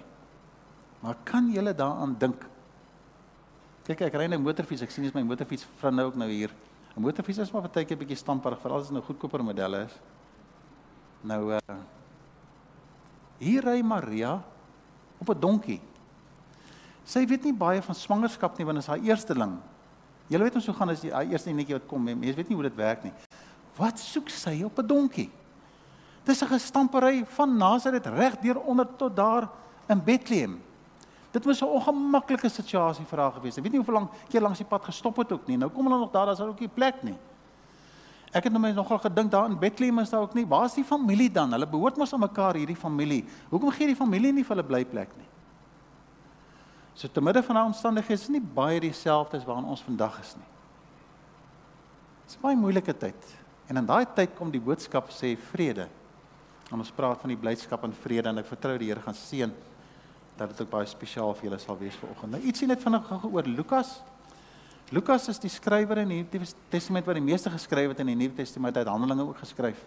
Maar 1.02 1.16
kan 1.24 1.52
julle 1.52 1.74
daaraan 1.74 2.16
dink? 2.20 2.46
Kyk, 3.86 4.02
ek 4.02 4.14
ry 4.14 4.28
'n 4.28 4.40
motorfiets. 4.40 4.84
Ek 4.84 4.92
sien 4.92 5.04
dis 5.04 5.14
my 5.14 5.24
motorfiets 5.24 5.66
vrou 5.80 5.92
nou 5.92 6.06
ook 6.06 6.16
nou 6.16 6.30
hier. 6.30 6.52
'n 6.96 7.02
Motorfiets 7.02 7.40
is 7.40 7.52
maar 7.52 7.64
baie 7.64 7.86
keer 7.86 7.98
bietjie 7.98 8.18
stamperig, 8.18 8.60
veral 8.60 8.78
as 8.78 8.88
dit 8.88 8.94
nou 8.94 9.04
goedkoper 9.04 9.44
modelle 9.44 9.86
is. 9.86 10.00
Nou 11.24 11.54
uh 11.54 11.60
hier 13.40 13.64
ry 13.64 13.82
Maria 13.82 14.44
op 15.18 15.30
'n 15.30 15.40
donkie. 15.40 15.82
Sy 17.04 17.26
weet 17.26 17.44
nie 17.46 17.54
baie 17.54 17.82
van 17.82 17.96
swangerskap 17.96 18.58
nie 18.58 18.66
want 18.66 18.78
dit 18.78 18.84
is 18.84 18.90
haar 18.90 19.04
eersteling. 19.04 19.60
Jy 20.28 20.40
weet 20.42 20.56
ons 20.56 20.66
hoe 20.66 20.76
gaan 20.76 20.90
as 20.90 21.02
die 21.02 21.12
eerste 21.12 21.52
netjie 21.54 21.78
wat 21.78 21.86
kom, 21.90 22.04
mense 22.04 22.36
weet 22.36 22.48
nie 22.50 22.58
hoe 22.58 22.66
dit 22.66 22.78
werk 22.80 23.04
nie. 23.06 23.14
Wat 23.78 24.00
soek 24.00 24.30
sy 24.30 24.64
op 24.66 24.80
'n 24.80 24.88
donkie? 24.88 25.30
Dis 26.26 26.42
'n 26.42 26.48
gestampery 26.48 27.26
van 27.26 27.58
Nazareth 27.58 28.06
reg 28.06 28.38
deur 28.42 28.60
onder 28.60 28.88
tot 28.98 29.16
daar 29.16 29.50
in 29.88 30.04
Bethlehem. 30.04 30.62
Dit 31.32 31.46
was 31.46 31.62
'n 31.62 31.66
ongemaklike 31.66 32.50
situasie 32.50 33.06
vir 33.06 33.20
haar 33.20 33.32
gewees. 33.32 33.58
Ek 33.58 33.64
weet 33.64 33.74
nie 33.74 33.82
hoe 33.82 33.94
lank 33.94 34.12
keer 34.30 34.42
langs 34.42 34.58
die 34.58 34.68
pad 34.68 34.84
gestop 34.84 35.18
het 35.18 35.32
ook 35.32 35.48
nie. 35.48 35.58
Nou 35.58 35.70
kom 35.70 35.86
hulle 35.86 36.00
nog 36.00 36.12
daar, 36.12 36.26
daar's 36.26 36.40
ook 36.40 36.60
nie 36.60 36.70
plek 36.70 37.04
nie. 37.04 37.18
Ek 38.32 38.44
het 38.44 38.54
nou 38.54 38.74
nogal 38.74 38.98
gedink 38.98 39.32
daar 39.32 39.46
in 39.46 39.60
Bethlehem 39.60 40.00
is 40.00 40.10
daar 40.10 40.22
ook 40.22 40.34
nie. 40.34 40.48
Waar 40.48 40.66
is 40.66 40.74
die 40.74 40.84
familie 40.84 41.32
dan? 41.32 41.52
Hulle 41.52 41.68
behoort 41.68 41.98
mos 41.98 42.14
aan 42.14 42.20
mekaar 42.20 42.56
hierdie 42.56 42.76
familie. 42.76 43.26
Hoekom 43.50 43.72
gee 43.72 43.88
die 43.88 43.96
familie 43.96 44.34
nie 44.34 44.44
vir 44.44 44.56
hulle 44.56 44.68
blyplek 44.68 45.16
nie? 45.18 45.28
So 46.96 47.12
te 47.12 47.22
midde 47.22 47.44
van 47.44 47.60
daai 47.60 47.68
omstandighede 47.68 48.22
is 48.22 48.30
nie 48.32 48.42
baie 48.42 48.80
dieselfde 48.80 49.38
as 49.38 49.46
waarin 49.48 49.68
ons 49.68 49.84
vandag 49.84 50.16
is 50.24 50.36
nie. 50.40 50.48
Dit 52.24 52.36
is 52.36 52.42
baie 52.42 52.56
moeilike 52.56 52.96
tyd. 52.96 53.36
En 53.68 53.82
in 53.82 53.88
daai 53.88 54.06
tyd 54.16 54.36
kom 54.38 54.52
die 54.54 54.64
boodskap 54.64 55.12
sê 55.12 55.34
vrede. 55.52 55.90
En 56.72 56.80
ons 56.80 56.94
praat 56.96 57.20
van 57.22 57.34
die 57.34 57.40
blydskap 57.40 57.84
en 57.84 57.94
vrede 58.06 58.32
en 58.32 58.42
ek 58.42 58.48
vertrou 58.50 58.78
die 58.80 58.88
Here 58.90 59.04
gaan 59.04 59.18
seën 59.18 59.52
dat 60.36 60.52
dit 60.52 60.62
ook 60.64 60.72
baie 60.72 60.88
spesiaal 60.90 61.36
vir 61.36 61.50
julle 61.50 61.60
sal 61.64 61.78
wees 61.80 61.96
vanoggend. 62.00 62.36
Nou 62.36 62.42
ietsie 62.48 62.68
net 62.68 62.82
vinnig 62.84 63.06
gou 63.08 63.32
oor 63.32 63.48
Lukas. 63.48 63.98
Lukas 64.96 65.28
is 65.32 65.40
die 65.42 65.52
skrywer 65.52 66.02
in 66.04 66.12
die 66.12 66.22
Nuwe 66.24 66.48
Testament 66.72 67.08
wat 67.08 67.18
die 67.18 67.26
meeste 67.26 67.52
geskryf 67.52 67.94
het 67.94 68.02
in 68.04 68.12
die 68.12 68.18
Nuwe 68.20 68.36
Testament 68.38 68.78
uit 68.78 68.88
Handelinge 68.88 69.28
ook 69.30 69.40
geskryf. 69.44 69.84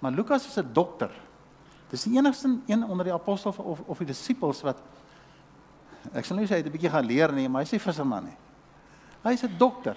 Maar 0.00 0.12
Lukas 0.12 0.46
is 0.46 0.58
'n 0.58 0.72
dokter. 0.72 1.10
Dis 1.90 2.04
die 2.04 2.16
enigste 2.16 2.58
een 2.66 2.84
onder 2.84 3.04
die 3.04 3.14
apostels 3.14 3.56
of 3.56 3.80
of 3.86 3.98
die 3.98 4.06
disippels 4.06 4.62
wat 4.62 4.78
ek 6.14 6.24
sal 6.24 6.36
nie 6.36 6.46
sê 6.46 6.56
hy 6.56 6.62
het 6.62 6.66
'n 6.66 6.72
bietjie 6.72 6.90
gaan 6.90 7.06
leer 7.06 7.32
nie, 7.32 7.48
maar 7.48 7.62
hy 7.62 7.68
sê 7.68 7.80
visserman 7.80 8.24
nie. 8.24 8.36
Hy's 9.24 9.44
'n 9.44 9.58
dokter. 9.58 9.96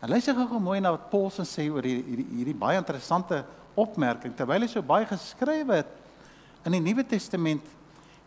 En 0.00 0.08
luister 0.08 0.34
gou 0.34 0.60
mooi 0.60 0.80
na 0.80 0.92
wat 0.92 1.10
Paulus 1.10 1.56
sê 1.56 1.70
oor 1.70 1.82
hierdie 1.82 2.04
hierdie, 2.04 2.36
hierdie 2.36 2.54
baie 2.54 2.78
interessante 2.78 3.44
opmerking 3.74 4.34
terwyl 4.34 4.60
hy 4.60 4.68
so 4.68 4.82
baie 4.82 5.06
geskrywe 5.06 5.74
het 5.74 5.86
in 6.64 6.72
die 6.72 6.80
Nuwe 6.80 7.04
Testament 7.06 7.64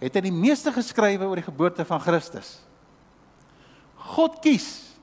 het 0.02 0.16
hy 0.16 0.22
die 0.22 0.34
meeste 0.34 0.72
geskrywe 0.72 1.28
oor 1.28 1.36
die 1.36 1.46
geboorte 1.46 1.86
van 1.86 2.00
Christus. 2.00 2.60
God 4.16 4.42
kies 4.42 4.96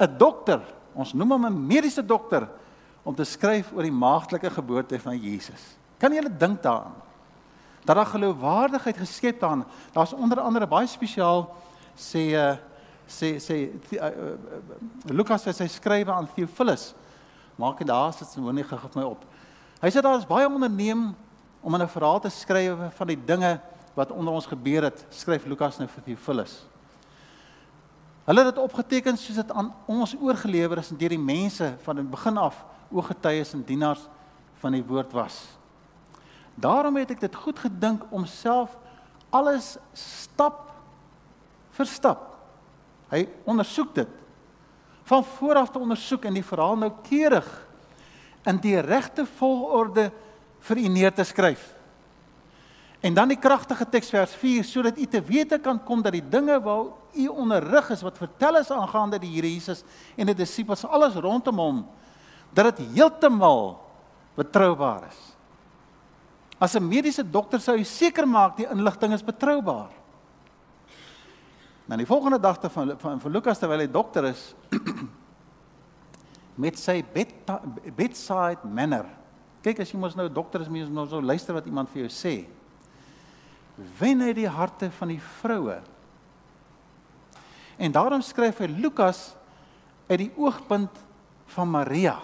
'n 0.00 0.18
dokter, 0.18 0.62
ons 0.94 1.14
noem 1.14 1.32
hom 1.32 1.46
'n 1.46 1.66
mediese 1.66 2.02
dokter 2.02 2.48
om 3.04 3.14
te 3.14 3.24
skryf 3.24 3.72
oor 3.72 3.82
die 3.82 3.92
maagdelike 3.92 4.50
geboorte 4.50 4.98
van 4.98 5.18
Jesus. 5.18 5.76
Kan 5.98 6.12
jy 6.12 6.20
dit 6.22 6.40
dink 6.40 6.62
daaraan? 6.62 7.07
Dat 7.88 7.96
daar 7.96 8.06
geloofwaardigheid 8.06 8.96
geskep 8.96 9.40
daarin. 9.40 9.64
Daar's 9.92 10.12
onder 10.12 10.40
andere 10.40 10.66
baie 10.68 10.86
spesiaal 10.86 11.46
sê 11.96 12.28
uh 12.36 12.56
sê 13.08 13.38
sê 13.40 13.54
uh, 13.96 13.96
uh, 13.96 15.14
Lukas 15.16 15.46
sê 15.46 15.54
hy 15.56 15.68
skrywe 15.72 16.12
aan 16.12 16.28
Theophilus. 16.34 16.92
Maak 17.56 17.80
dit 17.80 17.88
daar 17.88 18.12
sit 18.12 18.28
sy 18.28 18.44
woning 18.44 18.68
gehou 18.68 18.90
my 18.92 19.06
op. 19.08 19.24
Hy 19.80 19.88
sê 19.88 20.04
daar 20.04 20.18
is 20.20 20.28
baie 20.28 20.44
onderneem 20.44 21.14
om 21.64 21.74
'n 21.74 21.88
verhaal 21.88 22.20
te 22.20 22.28
skryf 22.28 22.76
van 22.96 23.06
die 23.06 23.24
dinge 23.24 23.60
wat 23.94 24.12
onder 24.12 24.34
ons 24.34 24.46
gebeur 24.46 24.82
het. 24.82 25.06
Skryf 25.08 25.46
Lukas 25.46 25.78
nou 25.78 25.88
vir 25.88 26.02
Theophilus. 26.02 26.66
Hulle 28.24 28.44
het 28.44 28.54
dit 28.54 28.64
opgeteken 28.64 29.16
soos 29.16 29.36
dit 29.36 29.50
aan 29.50 29.72
ons 29.86 30.16
oorgelewer 30.20 30.78
is 30.78 30.88
deur 30.88 31.08
die 31.08 31.18
mense 31.18 31.76
van 31.82 31.96
die 31.96 32.04
begin 32.04 32.36
af 32.36 32.64
ooggetuies 32.90 33.54
en 33.54 33.64
dienaars 33.64 34.08
van 34.60 34.72
die 34.72 34.84
woord 34.84 35.12
was. 35.12 35.57
Daarom 36.58 36.96
het 36.98 37.12
ek 37.14 37.20
dit 37.22 37.34
goed 37.44 37.58
gedink 37.62 38.06
om 38.10 38.26
self 38.26 38.74
alles 39.30 39.76
stap 39.94 40.64
vir 41.76 41.86
stap. 41.86 42.24
Hy 43.12 43.26
ondersoek 43.48 43.94
dit 44.00 44.14
van 45.08 45.24
vooraf 45.24 45.70
te 45.72 45.80
ondersoek 45.80 46.26
en 46.28 46.36
die 46.36 46.44
verhaal 46.44 46.76
noukeurig 46.76 47.46
in 48.48 48.58
die 48.60 48.76
regte 48.84 49.24
volgorde 49.38 50.08
vir 50.68 50.80
u 50.82 50.88
neer 50.92 51.14
te 51.14 51.24
skryf. 51.24 51.62
En 53.00 53.14
dan 53.14 53.30
die 53.30 53.38
kragtige 53.38 53.86
teks 53.86 54.10
vers 54.10 54.34
4 54.40 54.66
sodat 54.66 54.98
u 54.98 55.06
te 55.06 55.22
wete 55.22 55.60
kan 55.62 55.78
kom 55.86 56.02
dat 56.02 56.16
die 56.16 56.24
dinge 56.24 56.58
waar 56.60 56.90
u 57.14 57.26
onderrig 57.30 57.92
is 57.94 58.02
wat 58.02 58.18
vertel 58.18 58.58
is 58.58 58.72
aangaande 58.74 59.20
die 59.22 59.30
Here 59.36 59.48
Jesus 59.54 59.84
en 60.16 60.26
die 60.26 60.36
disippels 60.36 60.84
alles 60.84 61.14
rondom 61.14 61.62
hom 61.62 61.82
dat 62.50 62.74
dit 62.74 62.96
heeltemal 62.96 63.76
betroubaar 64.34 65.06
is. 65.08 65.37
As 66.58 66.74
'n 66.74 66.82
mediese 66.88 67.22
dokter 67.22 67.60
sou 67.60 67.76
hy 67.76 67.84
seker 67.84 68.26
maak 68.26 68.56
die 68.56 68.66
inligting 68.66 69.12
is 69.12 69.22
betroubaar. 69.22 69.90
Nou 71.86 71.96
die 71.96 72.06
volgende 72.06 72.40
dag 72.40 72.58
te 72.58 72.68
van 72.68 72.98
van 72.98 73.20
vir 73.20 73.30
Lukas 73.30 73.58
terwyl 73.58 73.80
hy 73.80 73.86
dokter 73.86 74.24
is 74.24 74.54
met 76.62 76.78
sy 76.78 77.04
bed, 77.14 77.32
bedside 77.96 78.58
manner. 78.64 79.06
Kyk 79.62 79.80
as 79.80 79.92
jy 79.92 79.98
mos 79.98 80.16
nou 80.16 80.28
dokter 80.28 80.60
is, 80.60 80.68
mens 80.68 80.90
nou 80.90 81.06
so 81.06 81.20
luister 81.20 81.54
wat 81.54 81.66
iemand 81.66 81.88
vir 81.88 82.02
jou 82.02 82.10
sê 82.12 82.46
wen 83.98 84.24
hy 84.24 84.32
die 84.34 84.48
harte 84.50 84.90
van 84.90 85.12
die 85.12 85.20
vroue. 85.38 85.78
En 87.78 87.94
daarom 87.94 88.22
skryf 88.26 88.58
hy 88.58 88.66
Lukas 88.66 89.36
uit 90.08 90.24
die 90.24 90.32
oogpunt 90.34 91.04
van 91.54 91.70
Maria. 91.70 92.16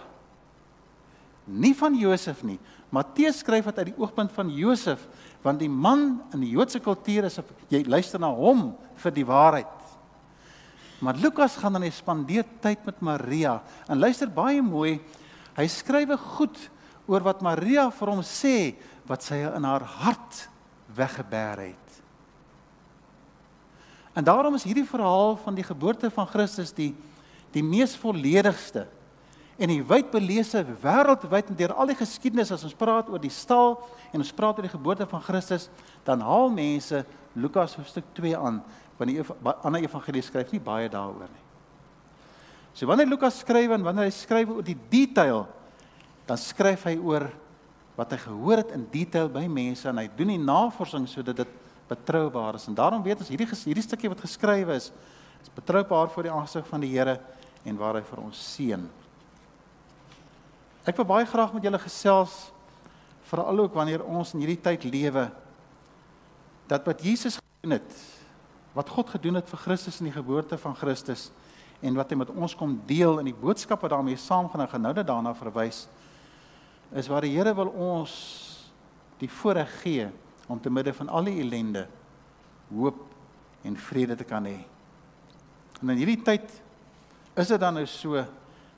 Nie 1.45 1.75
van 1.77 1.95
Josef 1.95 2.43
nie. 2.43 2.59
Matteus 2.95 3.41
skryf 3.43 3.67
dit 3.71 3.81
uit 3.81 3.91
die 3.91 3.99
oogpunt 3.99 4.33
van 4.37 4.51
Josef, 4.55 5.03
want 5.43 5.59
die 5.63 5.71
man 5.71 6.23
in 6.35 6.45
die 6.45 6.53
Joodse 6.55 6.81
kultuur 6.83 7.27
is 7.29 7.41
jy 7.73 7.83
luister 7.91 8.23
na 8.23 8.31
hom 8.35 8.69
vir 9.03 9.15
die 9.17 9.27
waarheid. 9.27 9.81
Maar 11.05 11.19
Lukas 11.21 11.57
gaan 11.59 11.75
dan 11.75 11.85
hy 11.85 11.91
spandeer 11.93 12.47
tyd 12.63 12.85
met 12.87 13.03
Maria 13.05 13.59
en 13.91 14.01
luister 14.01 14.31
baie 14.31 14.63
mooi. 14.65 14.99
Hy 15.59 15.67
skrywe 15.69 16.17
goed 16.39 16.59
oor 17.11 17.25
wat 17.27 17.43
Maria 17.45 17.89
vir 17.93 18.13
hom 18.15 18.23
sê 18.25 18.75
wat 19.09 19.27
sy 19.27 19.43
in 19.45 19.67
haar 19.69 19.85
hart 20.05 20.45
weggeber 20.95 21.67
het. 21.67 21.99
En 24.15 24.25
daarom 24.25 24.55
is 24.55 24.65
hierdie 24.65 24.87
verhaal 24.87 25.35
van 25.43 25.57
die 25.59 25.67
geboorte 25.67 26.11
van 26.15 26.31
Christus 26.31 26.73
die 26.77 26.93
die 27.55 27.63
mees 27.63 27.93
volledigste 27.95 28.89
en 29.55 29.71
die 29.71 29.83
wydbeleese 29.87 30.65
wêreldwyd 30.83 31.53
en 31.53 31.59
deur 31.59 31.75
al 31.79 31.91
die 31.93 31.99
geskiedenis 31.99 32.51
as 32.55 32.65
ons 32.67 32.75
praat 32.75 33.11
oor 33.13 33.23
die 33.23 33.33
stal 33.33 33.77
en 34.11 34.23
ons 34.23 34.33
praat 34.35 34.59
oor 34.59 34.67
die 34.67 34.73
geboorte 34.73 35.07
van 35.07 35.23
Christus, 35.23 35.69
dan 36.07 36.25
haal 36.27 36.51
mense 36.51 37.05
Lukas 37.39 37.77
hoofstuk 37.79 38.07
2 38.19 38.35
aan, 38.39 38.61
want 38.99 39.11
die 39.11 39.23
ander 39.63 39.83
evangelie 39.83 40.23
skryf 40.23 40.51
nie 40.55 40.63
baie 40.63 40.91
daaroor 40.91 41.31
nie. 41.31 41.43
So 42.75 42.91
wanneer 42.91 43.07
Lukas 43.07 43.39
skryf 43.45 43.71
en 43.77 43.87
wanneer 43.87 44.09
hy 44.09 44.15
skryf 44.15 44.51
oor 44.51 44.67
die 44.67 44.79
detail, 44.91 45.45
dan 46.27 46.41
skryf 46.41 46.89
hy 46.89 46.97
oor 46.99 47.29
wat 47.95 48.11
hy 48.11 48.19
gehoor 48.25 48.65
het 48.65 48.73
in 48.75 48.89
detail 48.91 49.29
by 49.31 49.45
mense 49.47 49.87
en 49.87 50.01
hy 50.03 50.09
doen 50.19 50.33
die 50.35 50.41
navorsing 50.43 51.07
sodat 51.07 51.45
dit 51.45 51.61
betroubaar 51.87 52.59
is. 52.59 52.67
En 52.67 52.75
daarom 52.75 53.05
weet 53.05 53.23
ons 53.23 53.31
hierdie 53.31 53.47
hierdie 53.47 53.87
stukkie 53.87 54.11
wat 54.11 54.25
geskrywe 54.25 54.81
is 54.81 54.91
is 55.45 55.53
betroubaar 55.53 56.09
voor 56.09 56.25
die 56.25 56.33
aangesig 56.33 56.67
van 56.67 56.81
die 56.81 56.89
Here 56.95 57.19
en 57.69 57.77
waar 57.77 57.99
hy 57.99 58.05
vir 58.09 58.23
ons 58.23 58.39
seën. 58.55 58.87
Ek 60.85 60.99
wil 61.01 61.07
baie 61.09 61.25
graag 61.25 61.55
met 61.57 61.65
julle 61.65 61.81
gesels 61.81 62.35
veral 63.25 63.65
ook 63.65 63.77
wanneer 63.77 64.05
ons 64.05 64.35
in 64.37 64.43
hierdie 64.45 64.61
tyd 64.61 64.85
lewe 64.85 65.31
dat 66.69 66.85
wat 66.85 67.01
Jesus 67.05 67.39
gedoen 67.41 67.79
het, 67.79 67.95
wat 68.77 68.91
God 68.93 69.15
gedoen 69.15 69.39
het 69.41 69.49
vir 69.49 69.63
Christus 69.63 70.01
in 70.03 70.11
die 70.11 70.17
geboorte 70.17 70.59
van 70.61 70.77
Christus 70.77 71.31
en 71.85 71.97
wat 71.97 72.13
hy 72.13 72.19
met 72.21 72.33
ons 72.37 72.57
kom 72.57 72.77
deel 72.89 73.19
in 73.23 73.31
die 73.31 73.37
boodskap 73.37 73.81
wat 73.85 73.95
daarmee 73.95 74.21
saamgaan 74.21 74.67
en 74.67 74.73
genou 74.75 74.93
dat 74.97 75.09
daarna 75.09 75.33
verwys 75.37 75.87
is 76.95 77.09
waar 77.09 77.25
die 77.25 77.33
Here 77.33 77.55
wil 77.57 77.73
ons 77.73 78.13
die 79.19 79.31
voorreg 79.41 79.73
gee 79.83 80.09
om 80.53 80.61
te 80.61 80.71
midde 80.71 80.93
van 80.93 81.09
al 81.09 81.29
die 81.29 81.39
ellende 81.41 81.87
hoop 82.69 83.01
en 83.65 83.77
vrede 83.81 84.17
te 84.21 84.27
kan 84.29 84.45
hê. 84.45 84.59
En 85.81 85.93
in 85.95 86.01
hierdie 86.03 86.21
tyd 86.25 86.45
is 87.35 87.49
dit 87.49 87.61
dan 87.61 87.81
nou 87.81 87.87
so 87.89 88.21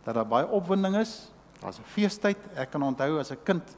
dat 0.06 0.14
daar 0.14 0.28
baie 0.28 0.46
opwinding 0.46 1.00
is. 1.02 1.26
Daar's 1.60 1.78
'n 1.78 1.84
feestyd. 1.84 2.38
Ek 2.54 2.70
kan 2.70 2.82
onthou 2.82 3.18
as 3.18 3.30
'n 3.30 3.42
kind 3.44 3.76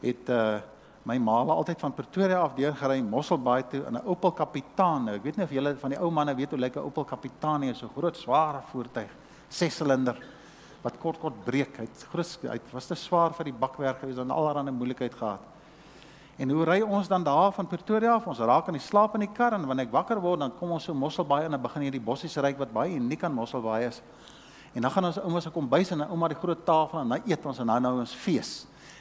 het 0.00 0.28
uh 0.28 0.60
my 1.04 1.18
ma 1.18 1.42
altyd 1.42 1.80
van 1.80 1.94
Pretoria 1.94 2.38
af 2.38 2.54
deurgery 2.54 3.00
Mosselbaai 3.00 3.62
toe 3.68 3.84
in 3.86 3.94
'n 3.94 4.06
Opel 4.06 4.32
Kapitaal. 4.32 5.00
Nou, 5.00 5.16
ek 5.16 5.22
weet 5.22 5.36
nie 5.36 5.44
of 5.44 5.50
julle 5.50 5.76
van 5.76 5.90
die 5.90 5.98
ou 5.98 6.10
manne 6.10 6.34
weet 6.34 6.50
hoe 6.50 6.58
lyk 6.58 6.76
'n 6.76 6.84
Opel 6.84 7.04
Kapitaal 7.04 7.58
nie, 7.58 7.74
so 7.74 7.88
groot, 7.96 8.16
sware 8.16 8.62
voertuig, 8.70 9.10
6-silinder 9.48 10.16
wat 10.82 10.98
kort 10.98 11.18
kort 11.18 11.44
breek. 11.44 11.76
Hy't 11.76 12.06
groot 12.10 12.38
hy't 12.42 12.72
was 12.72 12.86
te 12.86 12.94
swaar 12.94 13.32
vir 13.32 13.44
die 13.44 13.52
bakwerk 13.52 13.98
gewees 13.98 14.18
en 14.18 14.30
allerlei 14.30 14.70
moeilikheid 14.70 15.14
gehad. 15.14 15.40
En 16.38 16.50
hoe 16.50 16.64
ry 16.64 16.80
ons 16.80 17.08
dan 17.08 17.22
daar 17.24 17.52
van 17.52 17.66
Pretoria 17.66 18.14
af? 18.14 18.26
Ons 18.26 18.38
raak 18.38 18.66
aan 18.66 18.78
die 18.78 18.82
slaap 18.82 19.14
in 19.14 19.20
die 19.20 19.34
kar 19.34 19.52
en 19.52 19.66
wanneer 19.66 19.86
ek 19.86 19.92
wakker 19.92 20.20
word, 20.20 20.40
dan 20.40 20.52
kom 20.58 20.70
ons 20.70 20.84
so 20.84 20.94
Mosselbaai 20.94 21.44
en 21.44 21.50
dan 21.50 21.62
begin 21.62 21.82
hierdie 21.82 22.00
bossies 22.00 22.36
ryk 22.36 22.58
wat 22.58 22.72
baie 22.72 22.96
uniek 22.96 23.22
aan 23.24 23.34
Mosselbaai 23.34 23.86
is. 23.86 24.00
En 24.72 24.80
dan 24.80 24.90
gaan 24.90 25.04
ons 25.04 25.18
ouma 25.20 25.40
se 25.40 25.50
kombuis 25.52 25.90
en 25.90 26.06
ouma 26.08 26.28
die 26.32 26.38
groot 26.38 26.64
tafel 26.64 27.02
en 27.02 27.08
dan 27.08 27.26
eet 27.28 27.46
ons 27.46 27.58
en 27.58 27.66
dan 27.66 27.82
nou 27.82 27.98
ons 28.00 28.14
fees. 28.16 28.52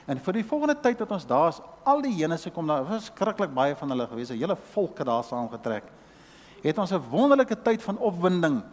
En 0.09 0.19
vir 0.19 0.39
die 0.41 0.45
volgende 0.47 0.75
tyd 0.83 0.99
wat 1.03 1.11
ons 1.15 1.27
daar 1.29 1.51
is, 1.53 1.61
al 1.87 2.01
die 2.03 2.13
jenese 2.17 2.51
kom 2.51 2.67
daar, 2.67 2.83
was 2.87 3.07
skrikkelik 3.11 3.53
baie 3.55 3.75
van 3.77 3.93
hulle 3.93 4.07
gewees, 4.07 4.31
'n 4.31 4.41
hele 4.41 4.57
volke 4.73 5.03
daar 5.03 5.23
saamgetrek. 5.23 5.83
Het 6.63 6.77
ons 6.77 6.91
'n 6.91 7.03
wonderlike 7.09 7.55
tyd 7.61 7.81
van 7.83 7.97
opwinding. 7.97 8.63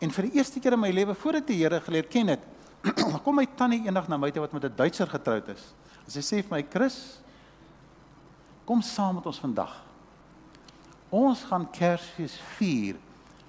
En 0.00 0.10
vir 0.10 0.24
die 0.24 0.38
eerste 0.38 0.60
keer 0.60 0.72
in 0.72 0.80
my 0.80 0.90
lewe 0.90 1.14
voor 1.14 1.34
ek 1.34 1.46
die 1.46 1.62
Here 1.62 1.80
geleer 1.80 2.06
ken 2.08 2.28
het, 2.28 2.40
kom 3.24 3.34
my 3.34 3.46
tannie 3.56 3.84
eendag 3.84 4.08
na 4.08 4.16
my 4.16 4.30
toe 4.30 4.40
wat 4.40 4.52
met 4.52 4.64
'n 4.64 4.76
Duitser 4.76 5.06
getroud 5.06 5.48
is. 5.48 5.74
En 6.06 6.10
sy 6.10 6.20
sê 6.20 6.42
vir 6.42 6.50
my, 6.50 6.66
"Chris, 6.70 7.20
kom 8.64 8.82
saam 8.82 9.14
met 9.14 9.26
ons 9.26 9.38
vandag. 9.38 9.84
Ons 11.10 11.44
gaan 11.44 11.70
Kersfees 11.70 12.40
vier 12.56 12.96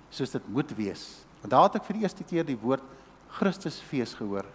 soos 0.09 0.31
dit 0.31 0.47
moet 0.49 0.71
wees." 0.75 1.20
Want 1.41 1.53
daar 1.53 1.67
het 1.67 1.77
ek 1.81 1.87
vir 1.89 1.97
die 1.97 2.05
eerste 2.05 2.25
keer 2.27 2.45
die 2.45 2.59
woord 2.59 2.83
Christusfees 3.37 4.13
gehoor. 4.17 4.45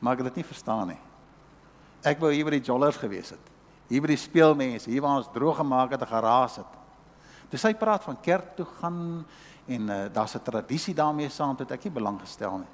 Maar 0.00 0.16
ek 0.16 0.22
het 0.22 0.30
dit 0.30 0.42
nie 0.42 0.50
verstaan 0.50 0.92
nie. 0.94 1.00
Ek 2.06 2.20
wou 2.22 2.30
hier 2.32 2.46
by 2.46 2.54
die 2.56 2.64
jollers 2.64 2.98
gewees 3.00 3.34
het. 3.34 3.48
Hier 3.90 4.02
by 4.04 4.12
die 4.12 4.20
speelmense, 4.20 4.88
hier 4.88 5.02
waar 5.04 5.18
ons 5.18 5.32
droog 5.34 5.58
gemaak 5.60 5.96
het 5.96 6.04
en 6.06 6.12
geraas 6.12 6.60
het. 6.62 6.76
Dis 7.50 7.64
hy 7.66 7.74
praat 7.74 8.04
van 8.06 8.20
kerk 8.22 8.54
toe 8.56 8.66
gaan 8.78 9.00
en 9.70 9.90
uh, 9.90 10.06
daar's 10.12 10.36
'n 10.36 10.42
tradisie 10.42 10.94
daarmee 10.94 11.28
saam 11.28 11.56
tot 11.56 11.70
ek 11.70 11.84
nie 11.84 11.92
belang 11.92 12.20
gestel 12.20 12.58
nie. 12.58 12.72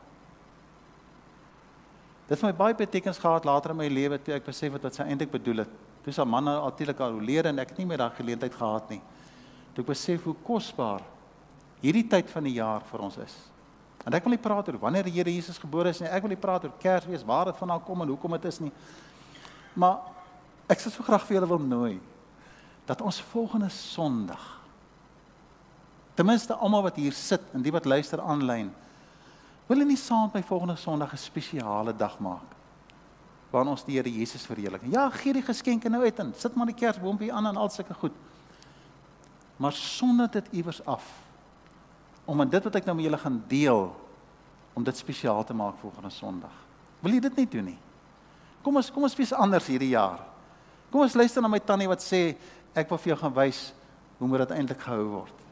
Dit 2.29 2.41
het 2.41 2.43
my 2.43 2.53
baie 2.53 2.75
betekens 2.75 3.19
gehad 3.19 3.45
later 3.45 3.71
in 3.71 3.77
my 3.77 3.89
lewe 3.89 4.19
toe 4.19 4.35
ek 4.35 4.45
besef 4.45 4.73
het 4.73 4.83
wat 4.83 4.95
sy 4.95 5.03
eintlik 5.03 5.31
bedoel 5.31 5.57
het. 5.65 5.71
Toe 6.05 6.13
sa 6.13 6.25
manne 6.25 6.51
altyd 6.51 7.01
al 7.01 7.21
leer 7.21 7.47
en 7.47 7.59
ek 7.59 7.69
het 7.69 7.79
nie 7.79 7.87
meer 7.87 7.99
daai 7.99 8.17
geleentheid 8.17 8.55
gehad 8.55 8.91
nie. 8.91 9.01
Toe 9.75 9.83
ek 9.83 9.89
besef 9.89 10.25
hoe 10.25 10.35
kosbaar 10.43 11.03
hierdie 11.87 12.07
tyd 12.11 12.31
van 12.33 12.47
die 12.47 12.57
jaar 12.59 12.85
vir 12.91 13.05
ons 13.07 13.19
is. 13.23 13.37
En 14.07 14.15
ek 14.15 14.27
wil 14.27 14.37
nie 14.37 14.43
praat 14.43 14.69
oor 14.71 14.79
wanneer 14.83 15.07
die 15.09 15.15
Here 15.17 15.33
Jesus 15.33 15.59
gebore 15.59 15.91
is 15.91 16.01
nie. 16.03 16.11
Ek 16.11 16.23
wil 16.23 16.35
nie 16.35 16.41
praat 16.41 16.67
oor 16.67 16.75
Kersfees, 16.83 17.25
waar 17.27 17.51
dit 17.51 17.59
vandaan 17.59 17.83
kom 17.87 18.03
en 18.03 18.13
hoekom 18.13 18.37
dit 18.39 18.47
is 18.51 18.61
nie. 18.63 18.73
Maar 19.75 19.99
ek 20.71 20.83
sou 20.83 20.93
so 20.95 21.07
graag 21.07 21.27
vir 21.27 21.39
julle 21.39 21.51
wil 21.51 21.63
nooi 21.63 21.95
dat 22.87 23.03
ons 23.03 23.19
volgende 23.33 23.71
Sondag 23.73 24.53
ten 26.17 26.27
minste 26.27 26.55
almal 26.55 26.87
wat 26.87 26.97
hier 26.97 27.13
sit 27.13 27.43
en 27.53 27.63
die 27.63 27.75
wat 27.75 27.85
luister 27.85 28.23
aanlyn 28.23 28.71
wil 29.67 29.83
nie 29.85 29.99
saam 30.01 30.31
met 30.31 30.39
my 30.39 30.43
volgende 30.49 30.77
Sondag 30.81 31.13
'n 31.13 31.21
spesiale 31.21 31.93
dag 31.93 32.19
maak 32.19 32.55
waarin 33.51 33.71
ons 33.71 33.85
die 33.85 33.97
Here 33.97 34.11
Jesus 34.11 34.47
verheerlik. 34.47 34.83
Ja, 34.91 35.11
gee 35.11 35.33
die 35.33 35.43
geskenke 35.43 35.89
nou 35.89 36.03
uit 36.03 36.19
en 36.19 36.33
sit 36.37 36.55
maar 36.55 36.67
die 36.67 36.75
kersboompie 36.75 37.33
aan 37.33 37.47
en 37.47 37.57
al 37.57 37.71
sulke 37.71 37.95
goed. 37.95 38.13
Maar 39.57 39.73
sonder 39.73 40.31
dit 40.31 40.49
iewers 40.51 40.85
af 40.85 41.26
om 42.27 42.41
aan 42.43 42.51
dit 42.51 42.65
wat 42.67 42.77
ek 42.77 42.87
nou 42.89 42.97
met 42.99 43.07
julle 43.07 43.23
gaan 43.23 43.39
deel 43.49 43.83
om 44.77 44.85
dit 44.85 44.99
spesiaal 44.99 45.45
te 45.47 45.55
maak 45.57 45.79
volgende 45.81 46.11
Sondag. 46.11 46.53
Wil 47.01 47.17
jy 47.17 47.21
dit 47.29 47.37
nie 47.41 47.49
doen 47.55 47.71
nie? 47.71 47.79
Kom 48.67 48.77
ons 48.77 48.91
kom 48.91 49.07
ons 49.07 49.17
wees 49.17 49.33
anders 49.33 49.69
hierdie 49.71 49.95
jaar. 49.95 50.25
Kom 50.91 51.05
ons 51.07 51.17
luister 51.17 51.43
na 51.43 51.49
my 51.49 51.61
tannie 51.63 51.89
wat 51.89 52.03
sê 52.03 52.35
ek 52.77 52.91
wil 52.91 53.01
vir 53.01 53.15
jou 53.15 53.19
gaan 53.23 53.35
wys 53.37 53.61
hoe 54.19 54.29
moet 54.29 54.45
dit 54.45 54.57
eintlik 54.59 54.83
gehou 54.83 55.07
word. 55.21 55.45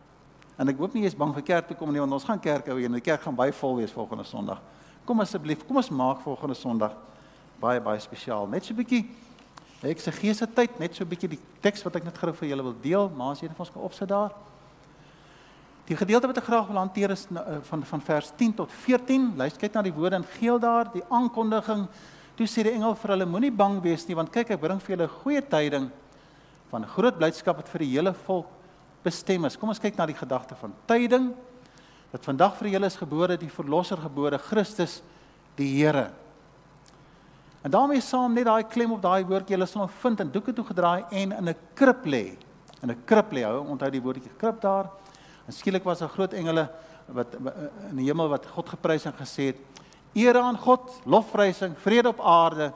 En 0.59 0.71
ek 0.71 0.79
hoop 0.79 0.95
nie 0.95 1.05
jy 1.05 1.13
is 1.13 1.19
bang 1.19 1.33
vir 1.35 1.47
kerk 1.47 1.69
toe 1.71 1.77
kom 1.79 1.93
nie 1.95 2.03
want 2.03 2.19
ons 2.19 2.27
gaan 2.27 2.43
kerk 2.43 2.69
hou 2.71 2.79
en 2.79 2.99
die 2.99 3.05
kerk 3.05 3.23
gaan 3.23 3.39
baie 3.39 3.55
vol 3.55 3.79
wees 3.81 3.95
volgende 3.95 4.27
Sondag. 4.29 4.61
Kom 5.07 5.21
asseblief, 5.21 5.65
kom 5.69 5.79
ons 5.81 5.93
maak 5.95 6.23
volgende 6.25 6.57
Sondag 6.59 6.97
baie 7.63 7.81
baie 7.83 8.03
spesiaal. 8.03 8.49
Net 8.51 8.65
so 8.65 8.75
'n 8.75 8.83
bietjie 8.83 9.07
ek 9.85 10.01
se 10.01 10.13
geese 10.13 10.47
tyd, 10.47 10.79
net 10.81 10.95
so 10.95 11.05
'n 11.05 11.09
bietjie 11.09 11.29
die 11.29 11.41
teks 11.61 11.85
wat 11.85 11.97
ek 11.97 12.05
net 12.05 12.19
gou 12.19 12.33
vir 12.33 12.49
julle 12.49 12.63
wil 12.63 12.77
deel, 12.81 13.09
maar 13.17 13.33
as 13.33 13.41
jy 13.41 13.49
net 13.49 13.57
vir 13.57 13.67
ons 13.67 13.75
kan 13.75 13.83
opsit 13.83 14.09
daar. 14.09 14.33
Die 15.85 15.97
gedeelte 15.97 16.31
wat 16.31 16.39
ek 16.41 16.47
graag 16.49 16.69
wil 16.71 16.81
hanteer 16.81 17.13
is 17.13 17.27
eh, 17.29 17.59
van 17.69 17.83
van 17.85 18.01
vers 18.01 18.31
10 18.41 18.55
tot 18.57 18.73
14. 18.73 19.35
Luister 19.37 19.61
kyk 19.61 19.75
na 19.77 19.83
die 19.85 19.93
woorde 19.93 20.23
in 20.23 20.29
geel 20.39 20.59
daar, 20.59 20.89
die 20.93 21.05
aankondiging. 21.13 21.85
Toe 22.39 22.47
sê 22.49 22.65
die 22.65 22.73
engel 22.73 22.97
vir 22.97 23.13
hulle 23.13 23.27
moenie 23.29 23.53
bang 23.53 23.77
wees 23.85 24.07
nie 24.09 24.17
want 24.17 24.33
kyk 24.33 24.55
ek 24.57 24.63
bring 24.63 24.81
vir 24.81 24.97
julle 24.97 25.11
goeie 25.21 25.43
tyding 25.45 25.91
van 26.73 26.89
groot 26.89 27.19
blydskap 27.21 27.61
wat 27.61 27.69
vir 27.69 27.85
die 27.85 27.91
hele 27.93 28.15
volk 28.25 28.49
bestem 29.05 29.45
is. 29.45 29.59
Kom 29.61 29.69
ons 29.75 29.83
kyk 29.83 30.01
na 30.01 30.09
die 30.09 30.17
gedagte 30.17 30.57
van 30.57 30.73
tyding. 30.89 31.35
Dat 32.15 32.25
vandag 32.25 32.57
vir 32.63 32.73
julle 32.73 32.89
is 32.89 32.97
gebore 32.97 33.37
die 33.37 33.53
verlosser 33.53 34.01
gebore 34.01 34.41
Christus 34.41 35.03
die 35.59 35.69
Here. 35.77 36.09
En 37.65 37.73
daarmee 37.73 38.01
saam 38.01 38.33
net 38.33 38.49
daai 38.49 38.65
klem 38.73 38.97
op 38.97 39.05
daai 39.05 39.25
woordjie 39.25 39.59
julle 39.59 39.69
sal 39.69 39.89
vind 40.01 40.25
in 40.25 40.33
doeke 40.33 40.57
toe 40.57 40.65
gedraai 40.65 41.05
en 41.11 41.33
in 41.33 41.49
'n 41.49 41.57
krib 41.75 42.05
lê. 42.07 42.37
In 42.83 42.91
'n 42.91 43.05
krib 43.05 43.33
lê. 43.33 43.45
Hou 43.45 43.67
onthou 43.69 43.91
die 43.91 44.01
woordjie 44.01 44.33
krib 44.39 44.61
daar. 44.61 44.89
En 45.47 45.53
skielik 45.53 45.85
was 45.85 46.01
'n 46.01 46.09
groot 46.09 46.33
engele 46.33 46.71
wat 47.07 47.35
in 47.91 47.97
die 47.97 48.07
hemel 48.07 48.29
wat 48.29 48.47
God 48.47 48.69
geprys 48.69 49.05
en 49.05 49.13
gesê 49.13 49.53
het: 49.53 49.57
Eer 50.15 50.39
aan 50.39 50.59
God, 50.59 51.01
lofprysing, 51.05 51.79
vrede 51.79 52.09
op 52.09 52.21
aarde 52.21 52.73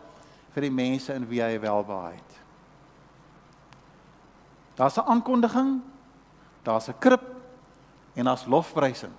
vir 0.53 0.63
die 0.63 0.71
mense 0.71 1.15
in 1.15 1.27
wie 1.29 1.43
hy 1.43 1.61
welbehaag 1.61 2.15
het. 2.15 2.33
Daar's 4.75 4.97
'n 4.97 5.07
aankondiging 5.07 5.81
daar's 6.63 6.89
'n 6.89 6.99
krib 6.99 7.23
en 8.15 8.25
daar's 8.25 8.47
lofprysing. 8.47 9.13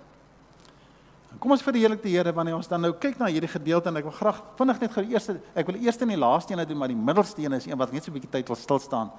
Kom 1.39 1.51
ons 1.51 1.62
verheerlik 1.62 2.01
die 2.03 2.17
Here 2.17 2.33
wanneer 2.33 2.55
ons 2.55 2.67
dan 2.67 2.81
nou 2.81 2.93
kyk 2.93 3.19
na 3.19 3.25
hierdie 3.25 3.49
gedeelte 3.49 3.89
en 3.89 3.97
ek 3.97 4.03
wil 4.03 4.15
graag 4.17 4.41
vinnig 4.57 4.79
net 4.81 4.91
gou 4.91 5.03
die 5.05 5.13
eerste 5.13 5.39
ek 5.53 5.67
wil 5.69 5.75
eers 5.75 5.97
in 6.01 6.07
die 6.07 6.17
laaste 6.17 6.53
een 6.53 6.67
doen 6.67 6.77
maar 6.77 6.88
die 6.88 6.97
middelste 6.97 7.41
een 7.41 7.53
is 7.53 7.65
een 7.65 7.77
wat 7.77 7.91
net 7.91 8.03
so 8.03 8.12
'n 8.12 8.13
bietjie 8.13 8.31
tyd 8.31 8.47
wil 8.47 8.55
stil 8.55 8.79
staan 8.79 9.12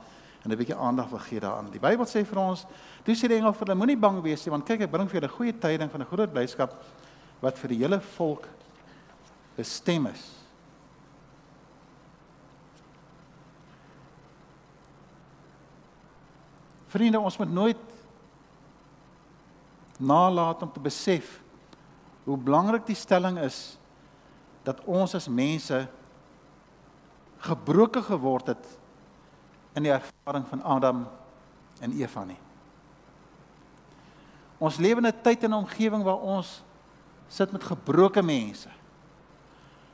en 0.45 0.51
'n 0.51 0.57
bietjie 0.57 0.77
aandag 0.77 1.09
wil 1.09 1.19
gee 1.19 1.41
daaraan. 1.41 1.71
Die 1.71 1.81
Bybel 1.81 2.07
sê 2.07 2.25
vir 2.25 2.39
ons, 2.39 2.67
"Toe 3.05 3.15
sê 3.15 3.29
die 3.29 3.37
engel 3.37 3.53
vir 3.53 3.67
hulle, 3.67 3.79
moenie 3.79 3.99
bang 3.99 4.23
wees 4.23 4.45
nie 4.45 4.51
want 4.51 4.67
kyk 4.67 4.81
ek 4.81 4.91
bring 4.91 5.09
vir 5.09 5.21
julle 5.21 5.33
'n 5.33 5.37
goeie 5.37 5.59
tyding 5.59 5.91
van 5.91 6.01
'n 6.01 6.07
groot 6.07 6.33
blydskap 6.33 6.75
wat 7.41 7.59
vir 7.59 7.69
die 7.69 7.79
hele 7.79 8.01
volk 8.01 8.49
bestem 9.57 10.07
is." 10.07 10.41
Vriende, 16.89 17.21
ons 17.21 17.39
moet 17.39 17.53
nooit 17.53 17.77
nalat 19.99 20.63
om 20.63 20.73
te 20.73 20.81
besef 20.81 21.41
hoe 22.25 22.37
belangrik 22.37 22.87
die 22.87 22.97
stelling 22.99 23.39
is 23.39 23.79
dat 24.63 24.81
ons 24.85 25.15
as 25.15 25.29
mense 25.29 25.89
gebroken 27.39 28.03
geword 28.03 28.47
het 28.47 28.80
in 29.75 29.87
die 29.87 29.93
ervaring 29.93 30.47
van 30.51 30.63
Adam 30.63 31.05
en 31.81 31.93
Eva 31.97 32.25
nie. 32.25 32.39
Ons 34.59 34.77
lewe 34.77 35.01
in 35.01 35.07
'n 35.07 35.23
tyd 35.23 35.45
en 35.45 35.51
'n 35.51 35.63
omgewing 35.65 36.03
waar 36.03 36.21
ons 36.21 36.63
sit 37.29 37.53
met 37.53 37.65
gebroke 37.65 38.23
mense. 38.23 38.69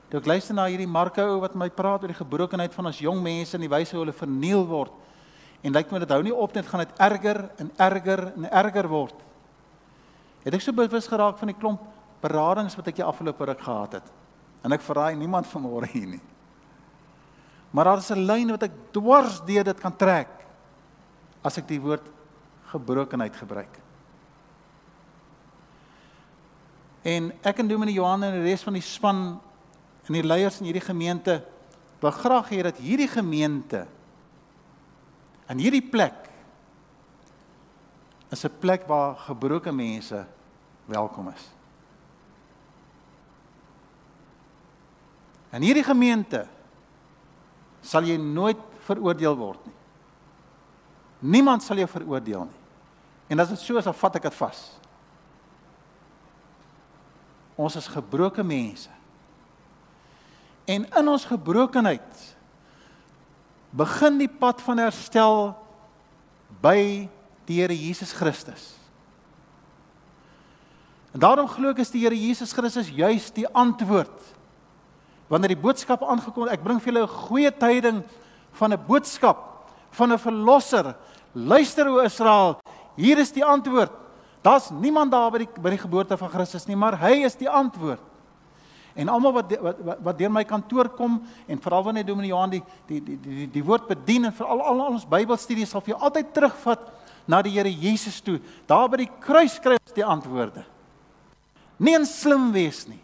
Toe 0.09 0.21
ek 0.21 0.27
luister 0.27 0.55
na 0.55 0.67
hierdie 0.67 0.87
Marko 0.87 1.23
ou 1.23 1.41
wat 1.41 1.55
my 1.55 1.69
praat 1.69 2.03
oor 2.03 2.09
die 2.09 2.25
gebrokenheid 2.25 2.75
van 2.75 2.87
ons 2.87 2.99
jong 2.99 3.23
mense 3.23 3.55
en 3.55 3.61
die 3.61 3.69
wyse 3.69 3.97
hoe 3.97 4.05
hulle 4.05 4.12
verniel 4.12 4.67
word 4.67 4.93
en 5.62 5.73
lyk 5.73 5.91
my 5.91 5.99
dit 5.99 6.11
hou 6.11 6.23
nie 6.23 6.35
op 6.35 6.55
net 6.55 6.67
gaan 6.67 6.81
dit 6.81 6.99
erger 6.99 7.51
en 7.59 7.71
erger 7.77 8.33
en 8.37 8.51
erger 8.51 8.89
word 8.89 9.15
het 10.47 10.55
ek 10.55 10.62
so 10.62 10.73
bewus 10.73 11.09
geraak 11.11 11.39
van 11.41 11.51
die 11.51 11.59
klomp 11.59 11.83
beradings 12.23 12.77
wat 12.79 12.87
ek 12.87 13.01
die 13.01 13.05
afgelope 13.05 13.49
ruk 13.51 13.62
gehad 13.67 13.99
het. 13.99 14.11
En 14.62 14.75
ek 14.75 14.85
verraai 14.87 15.17
niemand 15.19 15.49
vanmôre 15.51 15.89
hier 15.91 16.07
nie. 16.15 16.23
Maar 17.70 17.85
daar 17.85 17.98
is 17.98 18.11
'n 18.11 18.26
lyn 18.26 18.50
wat 18.50 18.62
ek 18.62 18.72
dwars 18.90 19.40
deur 19.44 19.64
dit 19.64 19.81
kan 19.81 19.96
trek 19.96 20.29
as 21.42 21.59
ek 21.59 21.68
die 21.68 21.81
woord 21.81 22.07
gebrokenheid 22.64 23.37
gebruik. 23.37 23.79
En 27.02 27.33
ek 27.42 27.59
en 27.59 27.68
Dominee 27.68 27.94
Johan 27.94 28.22
en 28.22 28.33
die 28.33 28.50
res 28.50 28.62
van 28.62 28.72
die 28.72 28.83
span 28.83 29.40
en 30.07 30.12
die 30.12 30.26
leiers 30.26 30.59
in 30.59 30.66
hierdie 30.66 30.83
gemeente 30.83 31.44
wil 32.00 32.11
graag 32.11 32.50
hê 32.50 32.62
dat 32.62 32.79
hierdie 32.83 33.09
gemeente 33.09 33.87
in 35.48 35.59
hierdie 35.62 35.85
plek 35.85 36.26
is 38.31 38.44
'n 38.44 38.59
plek 38.59 38.87
waar 38.87 39.14
gebroke 39.16 39.72
mense 39.72 40.26
welkom 40.87 41.29
is. 41.29 41.50
In 45.52 45.62
hierdie 45.62 45.85
gemeente 45.85 46.46
sal 47.83 48.07
jy 48.07 48.17
nooit 48.21 48.61
veroordeel 48.87 49.37
word 49.39 49.62
nie. 49.67 49.75
Niemand 51.37 51.65
sal 51.65 51.81
jou 51.81 51.89
veroordeel 51.91 52.47
nie. 52.49 52.62
En 53.33 53.43
as 53.43 53.51
dit 53.51 53.61
so 53.61 53.79
is, 53.79 53.87
dan 53.87 53.97
vat 53.97 54.19
ek 54.19 54.29
dit 54.29 54.39
vas. 54.39 54.61
Ons 57.57 57.79
is 57.81 57.89
gebroke 57.91 58.45
mense. 58.45 58.93
En 60.67 60.85
in 60.85 61.09
ons 61.09 61.25
gebrokenheid 61.25 62.23
begin 63.77 64.19
die 64.21 64.31
pad 64.31 64.61
van 64.65 64.83
herstel 64.83 65.55
by 66.62 67.07
die 67.47 67.61
Here 67.61 67.75
Jesus 67.75 68.12
Christus. 68.17 68.75
En 71.15 71.23
daarom 71.23 71.49
glo 71.49 71.73
ek 71.73 71.81
is 71.85 71.93
die 71.95 72.03
Here 72.05 72.19
Jesus 72.19 72.53
Christus 72.53 72.91
juis 72.93 73.31
die 73.35 73.47
antwoord. 73.55 74.15
Wanneer 75.29 75.55
die 75.55 75.61
boodskap 75.61 76.05
aangekom 76.07 76.47
het, 76.47 76.55
ek 76.55 76.65
bring 76.65 76.81
vir 76.81 76.93
julle 76.93 77.07
'n 77.07 77.19
goeie 77.29 77.51
tyding 77.51 78.03
van 78.53 78.73
'n 78.73 78.87
boodskap 78.87 79.71
van 79.91 80.12
'n 80.12 80.19
verlosser. 80.19 80.95
Luister 81.35 81.89
o 81.89 82.01
Israel, 82.01 82.61
hier 82.97 83.19
is 83.19 83.33
die 83.33 83.45
antwoord. 83.45 83.91
Daar's 84.43 84.71
niemand 84.71 85.11
daar 85.11 85.31
by 85.31 85.39
die 85.39 85.49
by 85.61 85.71
die 85.71 85.79
geboorte 85.79 86.17
van 86.17 86.29
Christus 86.29 86.67
nie, 86.67 86.77
maar 86.77 86.99
hy 86.99 87.25
is 87.25 87.35
die 87.35 87.51
antwoord. 87.51 88.01
En 88.95 89.09
almal 89.09 89.33
wat, 89.33 89.59
wat 89.61 89.77
wat 89.85 89.99
wat 90.03 90.19
deur 90.19 90.31
my 90.31 90.45
kantoor 90.45 90.89
kom 90.89 91.23
en 91.47 91.59
veral 91.61 91.83
wanneer 91.83 92.07
Dominee 92.07 92.31
Johan 92.31 92.51
die 92.51 92.62
die 92.87 93.01
die 93.01 93.19
die 93.21 93.51
die, 93.51 93.65
woord 93.65 93.87
bedien 93.89 94.25
en 94.25 94.33
veral 94.33 94.62
al 94.62 94.81
ons 94.81 95.05
Bybelstudies 95.05 95.71
sal 95.71 95.81
vir 95.81 95.95
jou 95.95 96.03
altyd 96.03 96.33
terugvat 96.33 96.81
na 97.27 97.43
die 97.43 97.51
Here 97.51 97.71
Jesus 97.71 98.21
toe. 98.21 98.41
Daar 98.67 98.89
by 98.89 98.97
die 98.97 99.11
kruis 99.21 99.59
kry 99.59 99.77
ons 99.77 99.93
die 99.93 100.05
antwoorde 100.05 100.65
nie 101.79 101.95
en 101.97 102.07
slim 102.09 102.51
wees 102.55 102.87
nie. 102.89 103.01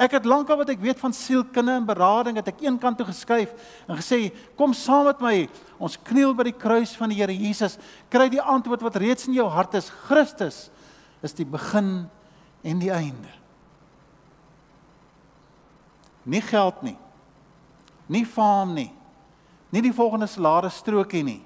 Ek 0.00 0.14
het 0.16 0.24
lankal 0.24 0.56
wat 0.62 0.70
ek 0.72 0.80
weet 0.80 1.00
van 1.02 1.12
sielkunde 1.12 1.74
en 1.76 1.84
berading 1.84 2.38
het 2.40 2.46
ek 2.48 2.62
een 2.64 2.78
kant 2.80 2.96
toe 2.96 3.04
geskuif 3.10 3.52
en 3.84 3.98
gesê 3.98 4.30
kom 4.56 4.72
saam 4.72 5.10
met 5.10 5.20
my. 5.20 5.34
Ons 5.76 5.98
kniel 6.08 6.32
by 6.36 6.46
die 6.48 6.56
kruis 6.56 6.94
van 6.96 7.12
die 7.12 7.18
Here 7.20 7.34
Jesus. 7.36 7.76
Kry 8.08 8.30
die 8.32 8.40
antwoord 8.40 8.86
wat 8.86 8.96
reeds 9.02 9.28
in 9.28 9.36
jou 9.36 9.44
hart 9.52 9.76
is. 9.76 9.90
Christus 10.08 10.70
is 11.20 11.36
die 11.36 11.44
begin 11.44 12.08
en 12.64 12.80
die 12.80 12.92
einde. 12.92 13.34
Nie 16.24 16.40
geld 16.48 16.80
nie. 16.86 16.96
Nie 18.08 18.24
faam 18.24 18.72
nie. 18.76 18.88
Nie 19.70 19.84
die 19.84 19.94
volgende 19.94 20.30
salaris 20.30 20.80
strokie 20.80 21.22
nie. 21.26 21.40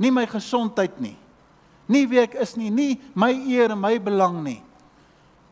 Nie 0.00 0.10
my 0.10 0.26
gesondheid 0.26 0.98
nie. 0.98 1.14
Nie 1.90 2.06
wie 2.10 2.20
ek 2.22 2.34
is 2.42 2.56
nie, 2.58 2.70
nie 2.70 2.98
my 3.18 3.30
eer 3.30 3.72
en 3.74 3.80
my 3.82 3.96
belang 4.02 4.40
nie. 4.44 4.60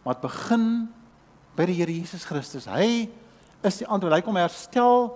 Dit 0.07 0.21
begin 0.23 0.89
by 1.59 1.67
die 1.67 1.75
Here 1.75 1.91
Jesus 1.91 2.23
Christus. 2.23 2.69
Hy 2.71 3.09
is 3.67 3.81
die 3.81 3.87
antwoord. 3.91 4.15
Hy 4.15 4.23
kom 4.23 4.39
herstel 4.39 5.11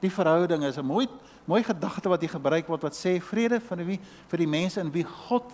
die 0.00 0.12
verhouding. 0.14 0.62
Is 0.64 0.78
'n 0.78 0.86
mooi 0.86 1.08
mooi 1.50 1.64
gedagte 1.66 2.08
wat 2.08 2.20
hier 2.20 2.30
gebruik 2.30 2.68
word 2.68 2.82
wat 2.82 2.94
sê 2.94 3.18
vrede 3.18 3.60
van 3.60 3.82
wie 3.84 3.98
vir 4.28 4.38
die 4.38 4.46
mense 4.46 4.80
in 4.80 4.92
wie 4.92 5.02
God 5.02 5.50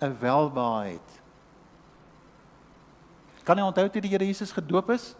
'n 0.00 0.14
welbehae 0.20 0.92
het. 0.92 1.10
Kan 3.44 3.56
jy 3.56 3.64
onthou 3.64 3.88
toe 3.88 4.00
die 4.00 4.10
Here 4.10 4.24
Jesus 4.24 4.52
gedoop 4.52 4.90
is? 4.90 5.16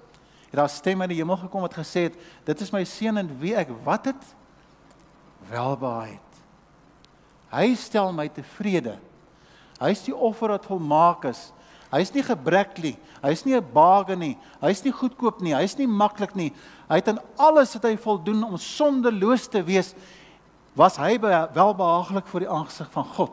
Het 0.50 0.58
daar 0.58 0.68
stem 0.68 1.00
uit 1.00 1.10
die 1.10 1.18
hemel 1.18 1.36
gekom 1.36 1.60
wat 1.62 1.74
gesê 1.74 2.06
het: 2.06 2.14
"Dit 2.44 2.60
is 2.60 2.70
my 2.70 2.84
seun 2.84 3.16
in 3.16 3.38
wie 3.40 3.54
ek 3.56 3.68
wat 3.84 4.04
het 4.04 4.34
welbehae 5.50 6.12
het." 6.12 6.30
Hy 7.50 7.74
stel 7.74 8.12
my 8.12 8.28
tevrede. 8.28 8.98
Hy 9.80 9.90
is 9.90 10.04
die 10.04 10.14
offer 10.14 10.48
wat 10.48 10.66
volmaak 10.66 11.24
is. 11.24 11.52
Hy's 11.90 12.12
nie 12.14 12.22
gebrek 12.22 12.78
nie. 12.82 12.96
Hy's 13.22 13.44
nie 13.44 13.56
'n 13.56 13.72
baage 13.72 14.16
nie. 14.16 14.38
Hy's 14.60 14.82
nie 14.84 14.92
goedkoop 14.92 15.40
nie. 15.40 15.54
Hy's 15.54 15.76
nie 15.76 15.86
maklik 15.86 16.34
nie. 16.34 16.52
Hy 16.88 16.96
het 16.96 17.08
aan 17.08 17.20
alles 17.36 17.74
wat 17.74 17.82
hy 17.82 17.96
voldoen 17.96 18.42
om 18.44 18.56
sondeloos 18.56 19.48
te 19.48 19.62
wees, 19.62 19.94
was 20.74 20.96
hy 20.96 21.18
welbehaaglik 21.18 22.26
voor 22.26 22.40
die 22.40 22.48
aangesig 22.48 22.90
van 22.90 23.04
God. 23.04 23.32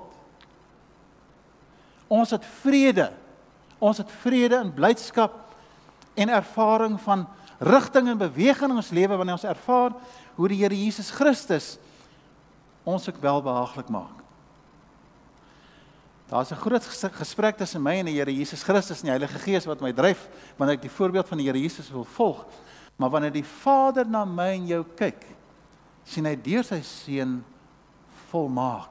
Ons 2.08 2.32
het 2.32 2.46
vrede. 2.62 3.14
Ons 3.80 3.98
het 3.98 4.12
vrede 4.22 4.56
en 4.56 4.74
blydskap 4.74 5.34
en 6.16 6.30
ervaring 6.30 7.02
van 7.02 7.28
rigting 7.60 8.10
en 8.10 8.18
beweging 8.18 8.72
in 8.72 8.82
ons 8.82 8.94
lewe 8.94 9.18
wanneer 9.18 9.38
ons 9.38 9.44
ervaar 9.44 9.94
hoe 10.36 10.48
die 10.48 10.58
Here 10.62 10.76
Jesus 10.76 11.12
Christus 11.12 11.78
ons 12.88 13.10
ook 13.10 13.22
welbehaaglik 13.22 13.90
maak. 13.90 14.17
Daar's 16.28 16.52
'n 16.52 16.56
groot 16.56 16.84
gesprek 17.12 17.58
tussen 17.58 17.82
my 17.82 17.94
en 18.00 18.06
die 18.06 18.16
Here 18.16 18.34
Jesus 18.34 18.64
Christus 18.64 19.00
en 19.00 19.06
die 19.06 19.12
Heilige 19.12 19.40
Gees 19.40 19.66
wat 19.66 19.80
my 19.80 19.94
dryf 19.94 20.30
wanneer 20.58 20.76
ek 20.76 20.82
die 20.82 20.92
voorbeeld 20.92 21.28
van 21.28 21.38
die 21.38 21.48
Here 21.48 21.60
Jesus 21.60 21.90
wil 21.90 22.04
volg. 22.04 22.46
Maar 22.96 23.10
wanneer 23.10 23.32
die 23.32 23.46
Vader 23.46 24.06
na 24.06 24.26
my 24.26 24.48
en 24.48 24.68
jou 24.68 24.86
kyk, 24.96 25.26
sien 26.04 26.26
hy 26.26 26.36
deur 26.36 26.64
sy 26.64 26.82
seun 26.82 27.44
volmaak. 28.30 28.90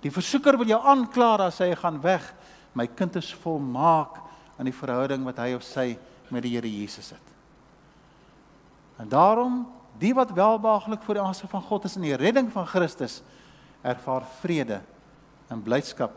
Die 0.00 0.10
versoeker 0.10 0.58
wil 0.58 0.66
jou 0.66 0.80
aankla 0.80 1.46
as 1.46 1.58
hy 1.58 1.74
gaan 1.74 2.00
weg. 2.02 2.34
My 2.74 2.86
kind 2.86 3.16
is 3.16 3.34
volmaak 3.34 4.20
in 4.58 4.64
die 4.64 4.74
verhouding 4.74 5.24
wat 5.24 5.38
hy 5.38 5.54
of 5.54 5.62
sy 5.62 5.98
met 6.28 6.42
die 6.42 6.56
Here 6.56 6.68
Jesus 6.68 7.10
het. 7.10 7.28
En 8.98 9.08
daarom, 9.08 9.66
die 9.98 10.14
wat 10.14 10.30
welbehaaglik 10.30 11.02
voor 11.02 11.14
die 11.14 11.22
aangesig 11.22 11.50
van 11.50 11.62
God 11.62 11.84
is 11.84 11.96
in 11.96 12.02
die 12.02 12.16
redding 12.16 12.52
van 12.52 12.66
Christus, 12.66 13.22
ervaar 13.82 14.26
vrede 14.40 14.82
in 15.52 15.62
blydskap 15.62 16.14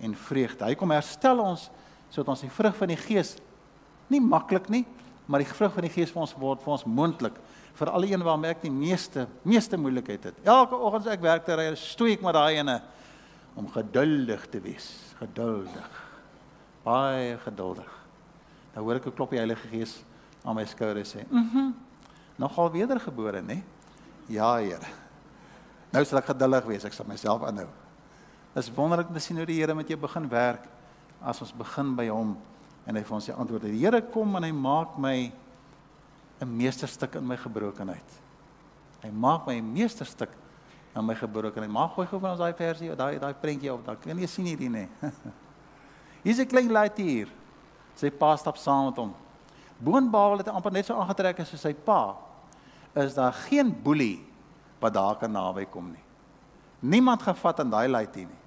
en 0.00 0.14
vreugde. 0.16 0.64
Hy 0.64 0.74
kom 0.78 0.92
herstel 0.94 1.40
ons 1.44 1.68
sodat 2.10 2.32
ons 2.34 2.42
die 2.42 2.50
vrug 2.52 2.74
van 2.76 2.90
die 2.90 2.98
Gees 2.98 3.36
nie 4.10 4.20
maklik 4.20 4.66
nie, 4.72 4.82
maar 5.30 5.44
die 5.44 5.50
vrug 5.50 5.72
van 5.76 5.86
die 5.86 5.92
Gees 5.92 6.10
vir 6.10 6.24
ons 6.24 6.34
word 6.40 6.62
vir 6.64 6.74
ons 6.74 6.86
moontlik 6.88 7.36
vir 7.78 7.90
al 7.92 8.04
die 8.04 8.10
een 8.12 8.24
waarmee 8.26 8.50
ek 8.56 8.64
die 8.64 8.72
meeste 8.72 9.26
meeste 9.46 9.78
moeilikheid 9.78 10.30
het. 10.30 10.40
Elke 10.44 10.76
oggend 10.76 11.06
as 11.06 11.14
ek 11.14 11.22
werk 11.24 11.46
te 11.46 11.56
ry, 11.56 11.68
stoei 11.78 12.16
ek 12.16 12.24
met 12.26 12.34
daai 12.36 12.58
ene 12.58 12.80
om 13.58 13.68
geduldig 13.70 14.46
te 14.50 14.60
wees, 14.62 14.88
geduldig. 15.20 16.00
Baie 16.84 17.36
geduldig. 17.44 17.90
Dan 18.74 18.84
hoor 18.84 18.96
ek 18.96 19.06
'n 19.06 19.14
klop 19.14 19.30
die 19.30 19.38
Heilige 19.38 19.68
Gees 19.68 20.02
aan 20.44 20.56
my 20.56 20.64
skouer 20.64 21.04
sê, 21.04 21.26
"Mhm. 21.28 21.58
Mm 21.58 21.74
Nogal 22.36 22.70
wedergebore, 22.72 23.42
nê?" 23.42 23.62
Ja, 24.28 24.56
Here. 24.56 24.86
Nou 25.92 26.04
sal 26.04 26.18
ek 26.18 26.26
geduldig 26.26 26.64
wees, 26.64 26.84
ek 26.84 26.92
sal 26.92 27.06
myself 27.06 27.42
aanhou. 27.42 27.68
Dit 28.50 28.64
is 28.64 28.72
wonderlik 28.74 29.08
om 29.08 29.14
te 29.14 29.22
sien 29.22 29.36
hoe 29.38 29.46
die 29.46 29.60
Here 29.60 29.74
met 29.74 29.88
jou 29.88 29.98
begin 30.00 30.26
werk 30.28 30.64
as 31.22 31.40
ons 31.44 31.52
begin 31.54 31.94
by 31.94 32.08
hom 32.10 32.34
en 32.88 32.96
hy 32.96 33.02
vir 33.06 33.14
ons 33.14 33.28
die 33.28 33.34
antwoord. 33.34 33.68
Die 33.68 33.78
Here 33.84 34.00
kom 34.10 34.34
en 34.36 34.46
hy 34.48 34.50
maak 34.52 34.96
my 34.98 35.30
'n 36.40 36.56
meesterstuk 36.56 37.14
in 37.14 37.26
my 37.26 37.36
gebrokenheid. 37.36 38.20
Hy 39.02 39.10
maak 39.10 39.46
my 39.46 39.54
'n 39.54 39.72
meesterstuk 39.72 40.30
in 40.96 41.06
my 41.06 41.14
gebrokenheid. 41.14 41.70
Mag 41.70 41.94
gooi 41.94 42.06
gou 42.06 42.18
van 42.18 42.30
ons 42.30 42.40
daai 42.40 42.54
versie, 42.54 42.96
daai 42.96 43.18
daai 43.18 43.34
prentjie 43.34 43.72
op. 43.72 43.84
Dan 43.84 43.96
kan 44.00 44.18
jy 44.18 44.26
sien 44.26 44.46
hierdie 44.46 44.70
nê. 44.70 44.88
Hier's 46.24 46.40
'n 46.40 46.46
klein 46.46 46.72
laaitie 46.72 47.04
hier. 47.04 47.28
Sy 47.94 48.10
pa 48.10 48.36
stap 48.36 48.56
saam 48.56 48.86
met 48.86 48.96
hom. 48.96 49.14
Boonbawel 49.78 50.38
het 50.38 50.46
hy 50.46 50.52
amper 50.52 50.72
net 50.72 50.86
so 50.86 50.94
aangetrek 50.94 51.40
as 51.40 51.54
sy 51.60 51.72
pa. 51.72 52.16
Is 52.94 53.14
daar 53.14 53.32
geen 53.32 53.70
boelie 53.82 54.20
wat 54.80 54.94
daar 54.94 55.16
kan 55.16 55.32
naby 55.32 55.66
kom 55.66 55.92
nie. 55.92 56.04
Niemand 56.80 57.22
gevat 57.22 57.60
aan 57.60 57.70
daai 57.70 57.88
laaitie 57.88 58.26
nie. 58.26 58.39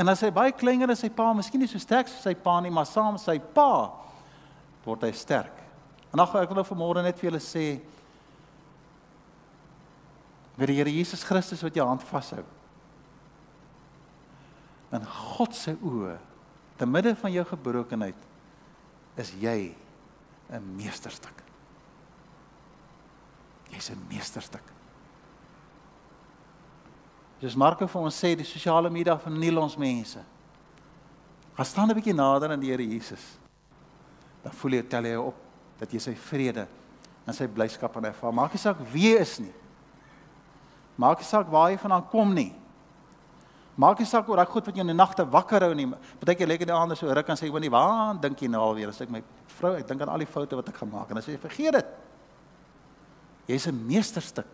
En 0.00 0.08
as 0.08 0.22
hy 0.24 0.30
baie 0.32 0.52
kleiner 0.56 0.88
as 0.94 1.02
sy 1.04 1.10
pa, 1.12 1.28
miskien 1.36 1.60
nie 1.60 1.68
so 1.68 1.80
sterk 1.82 2.08
soos 2.08 2.24
sy 2.24 2.32
pa 2.40 2.56
nie, 2.64 2.72
maar 2.72 2.88
saam 2.88 3.18
sy 3.20 3.36
pa 3.52 3.90
word 4.86 5.04
hy 5.04 5.10
sterk. 5.12 5.58
En 6.10 6.22
ag 6.24 6.32
ek 6.40 6.48
wil 6.48 6.62
nou 6.62 6.66
vanmôre 6.66 7.02
net 7.04 7.18
vir 7.20 7.28
julle 7.28 7.42
sê 7.44 7.66
vir 10.56 10.72
die 10.72 10.78
Here 10.78 10.92
Jesus 10.92 11.22
Christus 11.24 11.60
wat 11.64 11.76
jou 11.76 11.84
hand 11.86 12.04
vashou. 12.08 12.42
In 14.96 15.04
God 15.04 15.54
se 15.54 15.76
oë, 15.76 16.16
te 16.80 16.88
midde 16.88 17.12
van 17.20 17.32
jou 17.32 17.44
gebrokenheid, 17.52 18.26
is 19.20 19.30
jy 19.36 19.74
'n 20.50 20.76
meesterstuk. 20.76 21.44
Jy's 23.70 23.90
'n 23.90 24.06
meesterstuk. 24.08 24.64
Soos 27.40 27.56
Marko 27.56 27.86
vir 27.88 28.02
ons 28.04 28.16
sê, 28.20 28.34
die 28.36 28.44
sosiale 28.44 28.90
media 28.92 29.16
verniel 29.16 29.58
ons 29.62 29.78
mense. 29.80 30.20
Gaan 31.56 31.66
staan 31.66 31.90
'n 31.90 31.96
bietjie 31.96 32.14
nader 32.14 32.52
aan 32.52 32.60
die 32.60 32.70
Here 32.70 32.84
Jesus. 32.84 33.38
Dan 34.44 34.52
voel 34.52 34.72
jy 34.72 34.82
tel 34.82 35.04
jy 35.04 35.16
op 35.16 35.34
dat 35.78 35.90
jy 35.90 35.98
sy 35.98 36.14
vrede 36.14 36.66
en 37.26 37.32
sy 37.32 37.46
blydskap 37.46 37.96
aan 37.96 38.04
ervaar. 38.04 38.32
Maak 38.32 38.52
nie 38.52 38.58
saak 38.58 38.76
wie 38.92 39.16
is 39.16 39.38
nie. 39.38 39.52
Maak 40.96 41.18
nie 41.18 41.24
saak 41.24 41.48
waar 41.48 41.70
jy 41.70 41.78
vandaan 41.78 42.08
kom 42.10 42.34
nie. 42.34 42.52
Maak 43.76 43.98
nie 43.98 44.06
saak 44.06 44.28
oor 44.28 44.36
daai 44.36 44.46
goed 44.46 44.66
wat 44.66 44.74
jy 44.74 44.80
in 44.80 44.86
die 44.86 44.94
nagte 44.94 45.24
wakker 45.24 45.62
hou 45.62 45.74
nie. 45.74 45.86
Partykeer 46.20 46.46
lê 46.46 46.54
ek 46.54 46.60
in 46.60 46.68
die 46.68 46.74
aande 46.76 46.96
so 46.96 47.06
ruk 47.06 47.28
en 47.28 47.36
sê 47.36 47.46
ek, 47.46 47.52
"Wanneer 47.52 47.70
waar 47.70 48.20
dink 48.20 48.38
jy 48.38 48.48
nou 48.48 48.60
alweer?" 48.60 48.88
As 48.88 49.00
ek 49.00 49.10
my 49.10 49.22
vrou, 49.46 49.74
ek 49.76 49.86
dink 49.86 50.02
aan 50.02 50.08
al 50.08 50.18
die 50.18 50.26
foute 50.26 50.56
wat 50.56 50.68
ek 50.68 50.76
gemaak 50.76 51.10
en 51.10 51.16
as 51.16 51.26
jy 51.26 51.38
vergeet 51.38 51.72
dit. 51.72 51.86
Jy's 53.48 53.66
'n 53.66 53.86
meesterstuk 53.86 54.46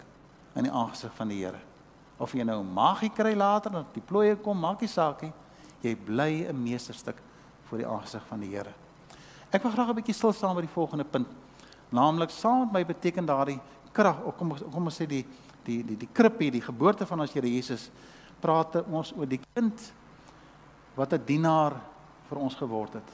in 0.55 0.65
die 0.65 0.73
aangesig 0.73 1.13
van 1.15 1.29
die 1.29 1.45
Here 1.45 1.76
of 2.19 2.33
jy 2.33 2.45
nou 2.45 2.63
magie 2.65 3.11
kry 3.13 3.35
later 3.37 3.83
of 3.83 3.93
die 3.95 4.05
plooie 4.05 4.37
kom, 4.41 4.59
maak 4.59 4.81
nie 4.81 4.91
saak 4.91 5.23
nie. 5.27 5.33
Jy 5.83 5.95
bly 6.07 6.47
'n 6.49 6.63
meesterstuk 6.63 7.17
voor 7.69 7.79
die 7.79 7.87
aangesig 7.87 8.23
van 8.29 8.41
die 8.41 8.49
Here. 8.49 8.73
Ek 9.53 9.63
wil 9.63 9.73
graag 9.73 9.91
'n 9.91 9.95
bietjie 9.95 10.15
stil 10.15 10.33
staan 10.33 10.55
by 10.55 10.63
die 10.63 10.75
volgende 10.75 11.05
punt. 11.05 11.29
Naamlik 11.91 12.31
saam 12.31 12.61
met 12.61 12.73
my 12.73 12.85
beteken 12.85 13.27
daardie 13.27 13.61
krag, 13.93 14.17
kom 14.37 14.57
kom 14.73 14.85
ons 14.85 15.01
sê 15.01 15.07
die 15.07 15.25
die 15.65 15.83
die 15.83 15.97
die 15.97 16.09
krippie, 16.13 16.51
die 16.51 16.61
geboorte 16.61 17.07
van 17.07 17.21
ons 17.21 17.33
Here 17.33 17.49
Jesus, 17.49 17.91
praat 18.41 18.87
ons 18.91 19.13
oor 19.17 19.27
die 19.27 19.41
kind 19.55 19.93
wat 20.97 21.13
'n 21.13 21.25
dienaar 21.25 21.81
vir 22.29 22.39
ons 22.39 22.55
geword 22.55 22.95
het. 22.95 23.11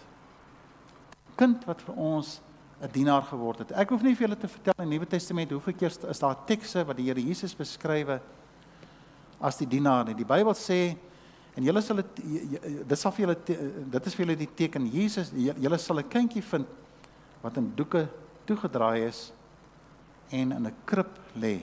Kind 1.37 1.65
wat 1.65 1.83
vir 1.83 1.95
ons 1.95 2.41
'n 2.81 2.89
dienaar 2.93 3.23
geword 3.23 3.59
het. 3.59 3.73
Ek 3.73 3.91
hoef 3.91 4.03
nie 4.03 4.15
vir 4.15 4.29
julle 4.29 4.39
te 4.39 4.49
vertel 4.49 4.75
in 4.79 4.91
die 4.91 4.99
Nuwe 4.99 5.07
Testament 5.07 5.51
hoeveel 5.51 5.75
keer 5.75 6.09
is 6.09 6.19
daar 6.19 6.45
tekste 6.47 6.85
wat 6.85 6.97
die 6.97 7.05
Here 7.07 7.21
Jesus 7.21 7.55
beskryf 7.55 8.07
het 8.07 8.23
as 9.43 9.59
die 9.59 9.67
dienaar 9.67 10.07
nie. 10.07 10.15
Die 10.15 10.29
Bybel 10.29 10.55
sê 10.55 10.95
en 11.57 11.67
julle 11.67 11.83
sal 11.85 12.01
dit 12.01 12.23
dit 12.89 12.99
sal 12.99 13.13
vir 13.13 13.27
julle 13.27 13.37
dit 13.93 14.07
is 14.09 14.15
vir 14.17 14.25
julle 14.25 14.39
die 14.41 14.51
teken 14.57 14.87
Jesus 14.89 15.33
julle 15.35 15.79
sal 15.79 16.01
'n 16.01 16.09
kindjie 16.09 16.43
vind 16.43 16.67
wat 17.43 17.57
in 17.57 17.73
doeke 17.77 18.09
toegedraai 18.47 19.09
is 19.09 19.33
en 20.31 20.53
in 20.53 20.67
'n 20.67 20.75
krib 20.85 21.19
lê. 21.35 21.61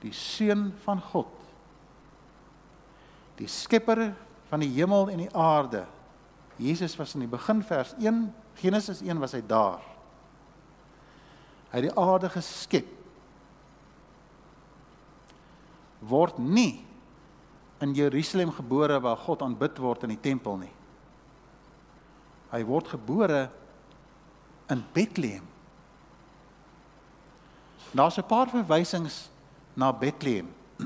Die 0.00 0.12
seun 0.12 0.72
van 0.84 1.00
God. 1.00 1.28
Die 3.36 3.46
skepper 3.46 4.14
van 4.48 4.60
die 4.60 4.70
hemel 4.70 5.08
en 5.10 5.18
die 5.18 5.34
aarde. 5.34 5.86
Jesus 6.56 6.96
was 6.96 7.14
in 7.14 7.20
die 7.20 7.28
begin 7.28 7.62
vers 7.62 7.94
1 7.98 8.34
Genesis 8.54 9.00
1 9.00 9.18
was 9.18 9.32
hy 9.32 9.42
daar. 9.46 9.80
Hy 11.70 11.80
het 11.80 11.88
die 11.88 11.98
aarde 11.98 12.28
geskep 12.28 13.01
word 16.02 16.38
nie 16.38 16.84
in 17.82 17.94
Jerusalem 17.94 18.52
gebore 18.54 19.00
waar 19.02 19.16
God 19.16 19.42
aanbid 19.42 19.78
word 19.78 20.02
in 20.06 20.14
die 20.14 20.20
tempel 20.22 20.56
nie. 20.60 20.72
Hy 22.52 22.62
word 22.68 22.88
gebore 22.92 23.50
in 24.70 24.84
Bethlehem. 24.94 25.46
Daar's 27.92 28.18
'n 28.18 28.26
paar 28.26 28.48
verwysings 28.48 29.30
na 29.74 29.92
Bethlehem. 29.92 30.48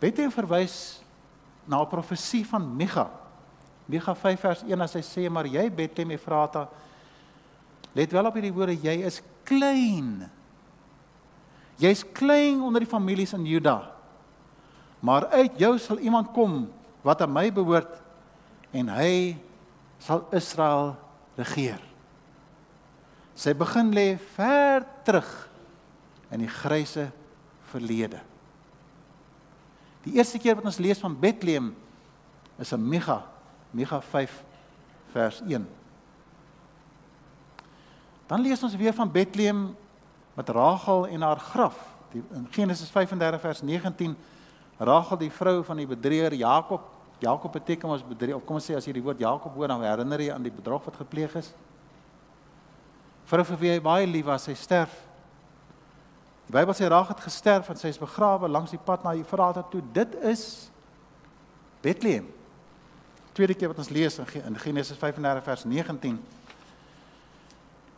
Bethlehem 0.00 0.32
verwys 0.32 1.02
na 1.66 1.80
'n 1.82 1.88
profesie 1.88 2.46
van 2.46 2.76
Micha. 2.76 3.10
Micha 3.86 4.14
5 4.14 4.40
vers 4.40 4.62
1 4.62 4.80
as 4.80 4.92
hy 4.94 5.02
sê 5.02 5.28
maar 5.30 5.46
jy 5.46 5.70
Bethlehem 5.70 6.10
Efrata 6.10 6.68
let 7.92 8.10
wel 8.10 8.26
op 8.26 8.34
hierdie 8.34 8.52
woorde 8.52 8.74
jy 8.74 9.04
is 9.04 9.22
klein 9.44 10.30
Jy's 11.80 12.04
klein 12.14 12.62
onder 12.62 12.84
die 12.84 12.90
families 12.90 13.34
in 13.34 13.46
Juda. 13.46 13.90
Maar 15.04 15.26
uit 15.26 15.58
jou 15.60 15.74
sal 15.78 15.98
iemand 15.98 16.30
kom 16.32 16.64
wat 17.04 17.20
aan 17.20 17.32
my 17.32 17.50
behoort 17.52 17.98
en 18.72 18.88
hy 18.94 19.36
sal 20.00 20.24
Israel 20.34 20.94
regeer. 21.36 21.82
Sy 23.34 23.52
begin 23.58 23.90
lê 23.94 24.14
ver 24.36 24.86
terug 25.04 25.28
in 26.32 26.44
die 26.44 26.50
grysse 26.50 27.08
verlede. 27.72 28.20
Die 30.04 30.14
eerste 30.18 30.38
keer 30.38 30.56
wat 30.58 30.68
ons 30.68 30.80
lees 30.82 31.00
van 31.02 31.16
Bethlehem 31.18 31.72
is 32.60 32.72
in 32.76 32.82
Micha, 32.88 33.22
Micha 33.74 34.00
5 34.00 34.34
vers 35.14 35.40
1. 35.42 35.64
Dan 38.30 38.44
lees 38.44 38.62
ons 38.64 38.76
weer 38.78 38.94
van 38.96 39.10
Bethlehem 39.10 39.72
met 40.34 40.48
Rachel 40.48 41.06
en 41.06 41.22
haar 41.22 41.38
graf. 41.38 41.76
Die, 42.12 42.22
in 42.34 42.46
Genesis 42.50 42.90
35 42.90 43.40
vers 43.40 43.62
19 43.62 44.16
Rachel 44.78 45.18
die 45.18 45.30
vrou 45.30 45.62
van 45.64 45.76
die 45.76 45.86
bedrieger 45.86 46.34
Jakob. 46.34 46.90
Jakob 47.18 47.52
beteken 47.52 47.88
ons 47.88 48.02
bedrieger. 48.06 48.36
Of 48.36 48.44
kom 48.44 48.58
ons 48.58 48.66
sê 48.66 48.76
as 48.76 48.86
jy 48.86 48.96
die 48.96 49.02
woord 49.04 49.22
Jakob 49.22 49.54
hoor 49.54 49.70
dan 49.70 49.82
herinner 49.86 50.20
jy 50.20 50.32
aan 50.34 50.42
die 50.42 50.52
bedrog 50.54 50.84
wat 50.84 50.98
gepleeg 50.98 51.34
is. 51.38 51.52
Vrou 53.30 53.44
vir 53.48 53.60
wie 53.62 53.72
hy 53.72 53.80
baie 53.80 54.06
lief 54.06 54.26
was, 54.28 54.44
sy 54.48 54.56
sterf. 54.58 54.92
Die 56.44 56.52
Bybel 56.52 56.76
sê 56.76 56.90
Rachel 56.90 57.14
het 57.14 57.24
gesterf 57.24 57.70
en 57.72 57.78
sy 57.80 57.88
is 57.94 58.00
begrawe 58.00 58.50
langs 58.50 58.74
die 58.74 58.82
pad 58.82 59.04
na 59.06 59.14
Efrata 59.16 59.62
toe. 59.70 59.80
Dit 59.94 60.18
is 60.20 60.68
Bethlehem. 61.84 62.26
Tweede 63.34 63.56
keer 63.58 63.72
wat 63.72 63.80
ons 63.82 63.90
lees 63.90 64.18
in 64.20 64.58
Genesis 64.62 64.98
35 65.00 65.46
vers 65.46 65.64
19. 65.64 66.18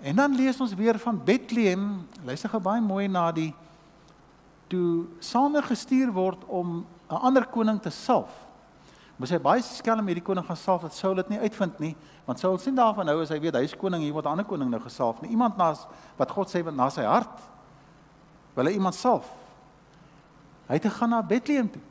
En 0.01 0.17
dan 0.17 0.35
lees 0.37 0.61
ons 0.61 0.75
weer 0.75 0.99
van 0.99 1.21
Bethlehem. 1.25 2.07
Luister 2.25 2.51
gou 2.53 2.61
baie 2.63 2.81
mooi 2.81 3.09
na 3.09 3.31
die 3.33 3.55
toe 4.67 5.07
Samuel 5.23 5.63
gestuur 5.63 6.13
word 6.13 6.45
om 6.45 6.87
'n 7.11 7.15
ander 7.15 7.47
koning 7.47 7.81
te 7.83 7.91
salf. 7.91 8.47
Moes 9.17 9.31
hy 9.31 9.39
baie 9.39 9.63
skelm 9.63 10.07
hierdie 10.07 10.25
koning 10.25 10.45
gaan 10.45 10.57
salf 10.57 10.83
dat 10.83 10.95
Saul 10.95 11.15
dit 11.15 11.29
nie 11.29 11.39
uitvind 11.39 11.79
nie, 11.79 11.97
want 12.27 12.39
Saul 12.39 12.59
sien 12.59 12.75
daarvan 12.75 13.07
nou 13.07 13.23
as 13.23 13.29
hy 13.33 13.39
weet 13.41 13.55
hy's 13.55 13.77
koning, 13.77 14.03
hier 14.03 14.13
word 14.13 14.27
'n 14.27 14.29
ander 14.29 14.45
koning 14.45 14.71
nou 14.71 14.81
gesalf 14.81 15.23
nie. 15.23 15.31
Iemand 15.31 15.57
na 15.57 15.75
wat 16.19 16.31
God 16.31 16.49
sê 16.49 16.63
na 16.73 16.89
sy 16.91 17.03
hart 17.03 17.41
wil 18.55 18.67
hy 18.67 18.73
iemand 18.73 18.95
salf. 18.95 19.31
Hy 20.69 20.75
het 20.75 20.83
gegaan 20.83 21.11
na 21.11 21.23
Bethlehem 21.23 21.71
toe. 21.71 21.83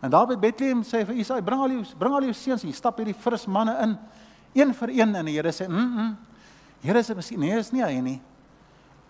En 0.00 0.10
daar 0.10 0.26
by 0.26 0.36
Bethlehem 0.36 0.82
sê 0.82 0.98
hy 0.98 1.04
vir 1.04 1.16
Isaai, 1.16 1.42
bring 1.42 1.60
al 1.60 1.68
jou 1.68 1.84
bring 1.98 2.14
al 2.14 2.22
jou 2.22 2.32
seuns, 2.32 2.62
hier 2.62 2.74
stap 2.74 2.96
hierdie 2.98 3.14
fris 3.14 3.46
manne 3.46 3.76
in 3.82 3.98
een 4.52 4.74
vir 4.74 4.88
een 4.88 5.14
en 5.14 5.24
die 5.24 5.34
Here 5.34 5.52
sê, 5.52 5.68
"Mm, 5.68 5.96
-mm 5.96 6.16
Here 6.80 7.02
sê 7.04 7.14
miskien 7.16 7.40
nee, 7.40 7.58
is 7.60 7.72
nie 7.74 7.82
hy 7.84 8.00
nie. 8.00 8.18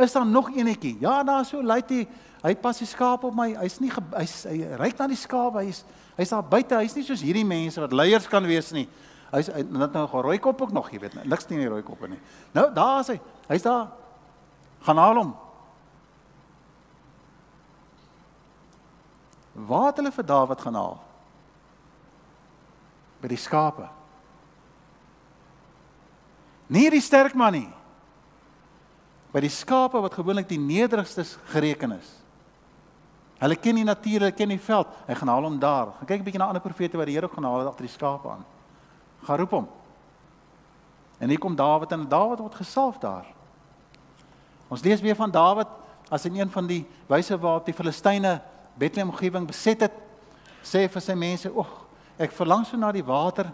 Is 0.00 0.14
daar 0.16 0.26
nog 0.26 0.50
eenetjie? 0.50 0.96
Ja, 1.03 1.20
daar 1.26 1.44
so 1.46 1.61
lyk 1.62 1.90
hy, 1.92 2.00
hy 2.42 2.55
pas 2.59 2.79
die 2.81 2.88
skaap 2.88 3.24
op 3.29 3.37
my. 3.37 3.53
Hy's 3.61 3.79
nie 3.83 3.92
hy's 4.16 4.35
hy 4.48 4.57
ryk 4.81 4.98
na 4.98 5.07
die 5.11 5.18
skaap. 5.18 5.61
Hy's 5.61 5.85
hy's 6.16 6.33
daar 6.35 6.46
buite. 6.50 6.79
Hy's 6.81 6.96
nie 6.96 7.05
soos 7.07 7.22
hierdie 7.22 7.46
mense 7.46 7.83
wat 7.83 7.94
leiers 7.94 8.26
kan 8.31 8.46
wees 8.48 8.72
nie. 8.74 8.88
Hy's 9.31 9.53
net 9.53 9.92
nou 9.94 10.07
'n 10.07 10.22
rooi 10.26 10.38
kop 10.38 10.62
ook 10.62 10.72
nog, 10.72 10.90
jy 10.90 10.98
weet, 10.98 11.14
niks 11.24 11.48
nie 11.48 11.59
in 11.59 11.62
die 11.62 11.70
rooi 11.70 11.83
koppe 11.83 12.09
nie. 12.09 12.18
Nou, 12.53 12.72
daar 12.74 13.00
is 13.00 13.09
hy. 13.09 13.20
Hy's 13.48 13.62
daar. 13.62 13.88
Gaan 14.83 14.96
haal 14.96 15.14
hom. 15.14 15.37
Waar 19.55 19.87
het 19.87 19.96
hulle 19.96 20.11
vir 20.11 20.24
Dawid 20.24 20.61
gaan 20.61 20.74
haal? 20.74 20.98
By 23.20 23.29
die 23.29 23.37
skape. 23.37 24.00
Nie 26.70 26.87
die 26.92 27.02
sterk 27.02 27.35
man 27.35 27.56
nie. 27.56 27.68
By 29.35 29.42
die 29.42 29.50
skape 29.50 29.98
wat 30.02 30.14
gewoonlik 30.14 30.48
die 30.50 30.59
nederigstes 30.59 31.37
gereken 31.50 31.96
is. 31.98 32.09
Hulle 33.40 33.56
ken 33.56 33.78
die 33.80 33.87
natuur, 33.87 34.26
hulle 34.26 34.37
ken 34.37 34.52
die 34.52 34.61
veld. 34.61 34.88
Hy 35.09 35.16
gaan 35.18 35.33
haal 35.33 35.46
hom 35.48 35.59
daar. 35.59 35.94
Gaan 35.98 36.06
kyk 36.06 36.20
'n 36.20 36.24
bietjie 36.24 36.38
na 36.38 36.46
ander 36.46 36.62
profete 36.62 36.98
wat 36.98 37.06
die 37.06 37.14
Here 37.14 37.28
gaan 37.28 37.44
haal 37.44 37.68
agter 37.68 37.87
die 37.87 37.94
skape 37.94 38.28
aan. 38.28 38.44
Gaan 39.24 39.38
roep 39.38 39.50
hom. 39.50 39.68
En 41.18 41.28
hier 41.28 41.38
kom 41.38 41.56
Dawid 41.56 41.92
en 41.92 42.09
Dawid 42.09 42.38
word 42.38 42.54
gesalf 42.54 42.98
daar. 42.98 43.26
Ons 44.68 44.83
lees 44.83 45.00
weer 45.00 45.16
van 45.16 45.30
Dawid 45.30 45.68
as 46.11 46.24
in 46.24 46.37
een 46.37 46.50
van 46.50 46.66
die 46.66 46.87
wyse 47.09 47.38
waarop 47.38 47.64
die 47.66 47.74
Filistyne 47.74 48.40
Bethlehem 48.76 49.11
omgewing 49.11 49.46
beset 49.46 49.80
het, 49.80 49.92
sê 50.62 50.88
vir 50.88 51.00
sy 51.00 51.14
mense: 51.14 51.50
"Ag, 51.59 51.87
ek 52.18 52.33
verlang 52.33 52.66
so 52.66 52.76
na 52.76 52.92
die 52.92 53.04
water 53.04 53.52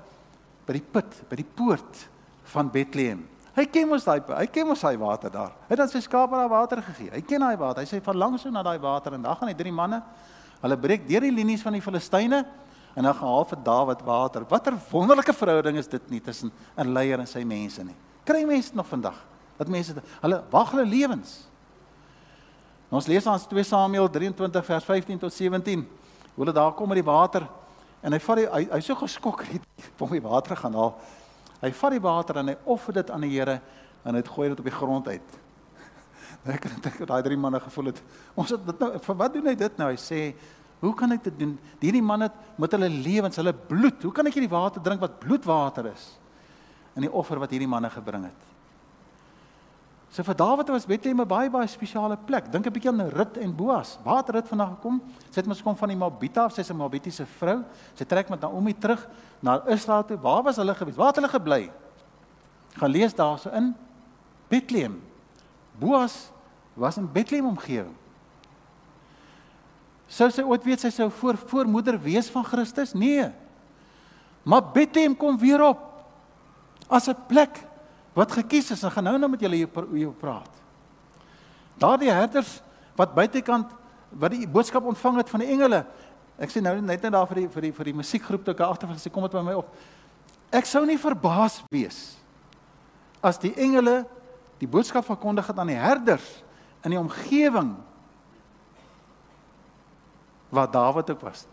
by 0.67 0.73
die 0.73 0.83
put, 0.93 1.29
by 1.29 1.37
die 1.37 1.45
poort." 1.45 2.16
Van 2.53 2.71
Bethlehem. 2.71 3.25
Hy 3.57 3.65
ken 3.73 3.89
mos 3.89 4.05
daai 4.05 4.21
hy 4.37 4.47
ken 4.53 4.69
mos 4.69 4.83
daai 4.85 4.99
water 5.01 5.33
daar. 5.33 5.55
Hy 5.65 5.73
het 5.73 5.81
aan 5.81 5.89
sy 5.89 6.03
skape 6.05 6.37
daai 6.37 6.51
water 6.53 6.83
gegee. 6.85 7.09
Hy 7.15 7.23
ken 7.25 7.41
daai 7.41 7.57
water. 7.57 7.83
Hy 7.83 7.89
sê 7.89 8.03
verlang 8.05 8.37
so 8.39 8.53
na 8.53 8.63
daai 8.67 8.79
water 8.83 9.17
en 9.17 9.25
dan 9.25 9.39
gaan 9.39 9.49
hy 9.49 9.57
drie 9.57 9.73
manne. 9.73 10.03
Hulle 10.61 10.77
breek 10.81 11.07
deur 11.09 11.25
die 11.25 11.33
linies 11.33 11.65
van 11.65 11.77
die 11.77 11.81
Filistyne 11.85 12.43
en 12.97 13.05
dan 13.05 13.17
gaan 13.17 13.33
haal 13.33 13.49
vir 13.49 13.63
Dawid 13.65 14.05
water. 14.05 14.45
Watter 14.51 14.77
wonderlike 14.91 15.33
verhouding 15.37 15.81
is 15.81 15.89
dit 15.89 16.11
nie 16.13 16.21
tussen 16.21 16.53
'n 16.77 16.93
leier 16.93 17.19
en 17.19 17.27
sy 17.27 17.45
mense 17.45 17.85
nie. 17.85 17.97
Kry 18.25 18.45
mense 18.45 18.75
nog 18.75 18.87
vandag 18.87 19.17
dat 19.57 19.69
mense 19.69 19.95
hulle 20.21 20.45
wag 20.51 20.71
hulle 20.71 20.85
lewens. 20.85 21.49
Ons 22.91 23.07
lees 23.07 23.27
aan 23.27 23.39
2 23.39 23.65
Samuel 23.65 24.09
23 24.09 24.65
vers 24.65 24.85
15 24.85 25.19
tot 25.19 25.33
17. 25.33 25.81
Hoe 26.35 26.45
hulle 26.45 26.53
daar 26.53 26.73
kom 26.73 26.89
met 26.89 27.01
die 27.01 27.11
water 27.11 27.49
en 28.03 28.13
hy 28.13 28.19
vat 28.19 28.39
hy 28.39 28.69
hy 28.71 28.81
so 28.81 28.95
geskok 28.95 29.43
het 29.49 29.63
om 29.99 30.11
die 30.11 30.23
water 30.23 30.57
gaan 30.57 30.75
haal. 30.75 30.95
Hy 31.63 31.73
vat 31.73 31.95
die 31.95 32.03
water 32.05 32.41
en 32.43 32.53
hy 32.53 32.57
offer 32.65 32.99
dit 32.99 33.11
aan 33.11 33.25
die 33.25 33.33
Here 33.33 33.61
en 34.07 34.15
hy 34.15 34.23
gooi 34.27 34.51
dit 34.53 34.61
op 34.63 34.69
die 34.69 34.75
grond 34.75 35.09
uit. 35.09 35.39
Ek 36.57 36.69
dink 36.69 37.01
dat 37.01 37.09
daai 37.11 37.25
drie 37.27 37.39
manne 37.41 37.61
gevoel 37.65 37.91
het, 37.91 38.03
ons 38.39 38.53
het 38.55 38.67
dit 38.69 38.85
nou 38.85 38.91
vir 39.09 39.19
wat 39.23 39.35
doen 39.35 39.51
hy 39.51 39.57
dit 39.59 39.81
nou? 39.81 39.89
Hy 39.91 39.99
sê, 40.01 40.21
"Hoe 40.81 40.95
kan 40.95 41.13
ek 41.13 41.25
dit 41.25 41.39
doen? 41.39 41.59
Hierdie 41.81 42.05
manne 42.05 42.31
met 42.59 42.73
hulle 42.73 42.89
lewens, 42.89 43.37
hulle 43.37 43.53
bloed. 43.53 44.03
Hoe 44.03 44.13
kan 44.13 44.27
ek 44.27 44.35
hierdie 44.35 44.53
water 44.53 44.83
drink 44.83 45.01
wat 45.01 45.19
bloedwater 45.19 45.87
is?" 45.91 46.19
In 46.95 47.03
die 47.03 47.13
offer 47.13 47.39
wat 47.39 47.51
hierdie 47.51 47.69
manne 47.69 47.91
gebring 47.91 48.25
het. 48.25 48.46
So 50.11 50.23
vir 50.23 50.35
Dawid 50.35 50.69
was 50.71 50.87
Bethlehem 50.87 51.21
'n 51.21 51.29
baie 51.29 51.51
baie 51.51 51.67
spesiale 51.67 52.17
plek. 52.17 52.51
Dink 52.51 52.67
'n 52.67 52.73
bietjie 52.73 52.91
aan 52.91 53.09
Rut 53.11 53.37
en 53.37 53.55
Boas. 53.55 53.99
Waar 54.05 54.17
het 54.17 54.31
Rut 54.31 54.49
vandaan 54.49 54.77
gekom? 54.77 55.03
Sy 55.31 55.41
het 55.41 55.47
mos 55.47 55.63
kom 55.63 55.77
van 55.77 55.89
die 55.89 55.97
Moabite 55.97 56.41
af. 56.41 56.53
Sy's 56.53 56.71
'n 56.71 56.77
Moabitiese 56.77 57.27
vrou. 57.27 57.65
Sy 57.95 58.05
trek 58.05 58.29
met 58.29 58.41
Naomi 58.41 58.73
terug 58.73 59.09
na 59.41 59.63
Israel 59.67 60.05
toe. 60.05 60.17
Waar 60.19 60.43
was 60.43 60.57
hulle 60.57 60.75
gewees? 60.75 60.97
Waar 60.97 61.07
het 61.07 61.17
hulle 61.17 61.29
gebly? 61.29 61.71
Gaan 62.77 62.91
lees 62.91 63.15
daarso 63.15 63.51
in 63.51 63.75
Bethlehem. 64.49 65.03
Boas 65.79 66.31
was 66.75 66.97
in 66.97 67.13
Bethlehem 67.13 67.47
omgewing. 67.47 67.97
Sou 70.07 70.31
sy 70.31 70.43
ooit 70.43 70.65
weet 70.65 70.81
sy 70.81 70.91
sou 70.91 71.11
voor 71.11 71.37
voormoeder 71.37 71.99
wees 72.01 72.31
van 72.31 72.45
Christus? 72.45 72.93
Nee. 72.93 73.33
Maar 74.47 74.63
Bethlehem 74.73 75.17
kom 75.17 75.39
weer 75.39 75.63
op 75.63 75.81
as 76.89 77.09
'n 77.09 77.17
plek 77.27 77.67
wat 78.17 78.33
gekies 78.33 78.71
is 78.73 78.83
en 78.83 78.93
gaan 78.95 79.05
nou 79.11 79.19
nou 79.21 79.29
met 79.31 79.43
julle 79.45 79.59
hier 79.61 80.13
praat. 80.17 80.63
Daardie 81.77 82.11
herders 82.11 82.61
wat 82.97 83.13
buitekant 83.15 83.75
wat 84.17 84.33
die 84.33 84.49
boodskap 84.49 84.87
ontvang 84.89 85.21
het 85.21 85.33
van 85.33 85.43
die 85.45 85.51
engele. 85.53 85.83
Ek 86.41 86.53
sê 86.53 86.63
nou 86.65 86.75
net 86.81 87.03
net 87.05 87.13
daar 87.13 87.29
vir 87.29 87.43
die 87.43 87.49
vir 87.53 87.69
die 87.69 87.73
vir 87.77 87.91
die 87.91 87.97
musiekgroep 87.99 88.45
toe 88.45 88.55
ek 88.55 88.63
agter 88.65 88.89
van 88.89 89.01
sê 89.01 89.13
kom 89.13 89.27
dit 89.27 89.37
by 89.37 89.45
my 89.45 89.59
op. 89.61 89.75
Ek 90.55 90.69
sou 90.69 90.85
nie 90.89 90.97
verbaas 91.01 91.61
wees 91.73 92.17
as 93.21 93.41
die 93.43 93.53
engele 93.59 94.05
die 94.61 94.69
boodskap 94.71 95.05
verkondig 95.05 95.49
het 95.51 95.59
aan 95.59 95.73
die 95.73 95.81
herders 95.81 96.29
in 96.87 96.95
die 96.95 97.01
omgewing 97.01 97.75
waar 100.49 100.71
Dawid 100.71 101.11
ook 101.11 101.21
was. 101.27 101.45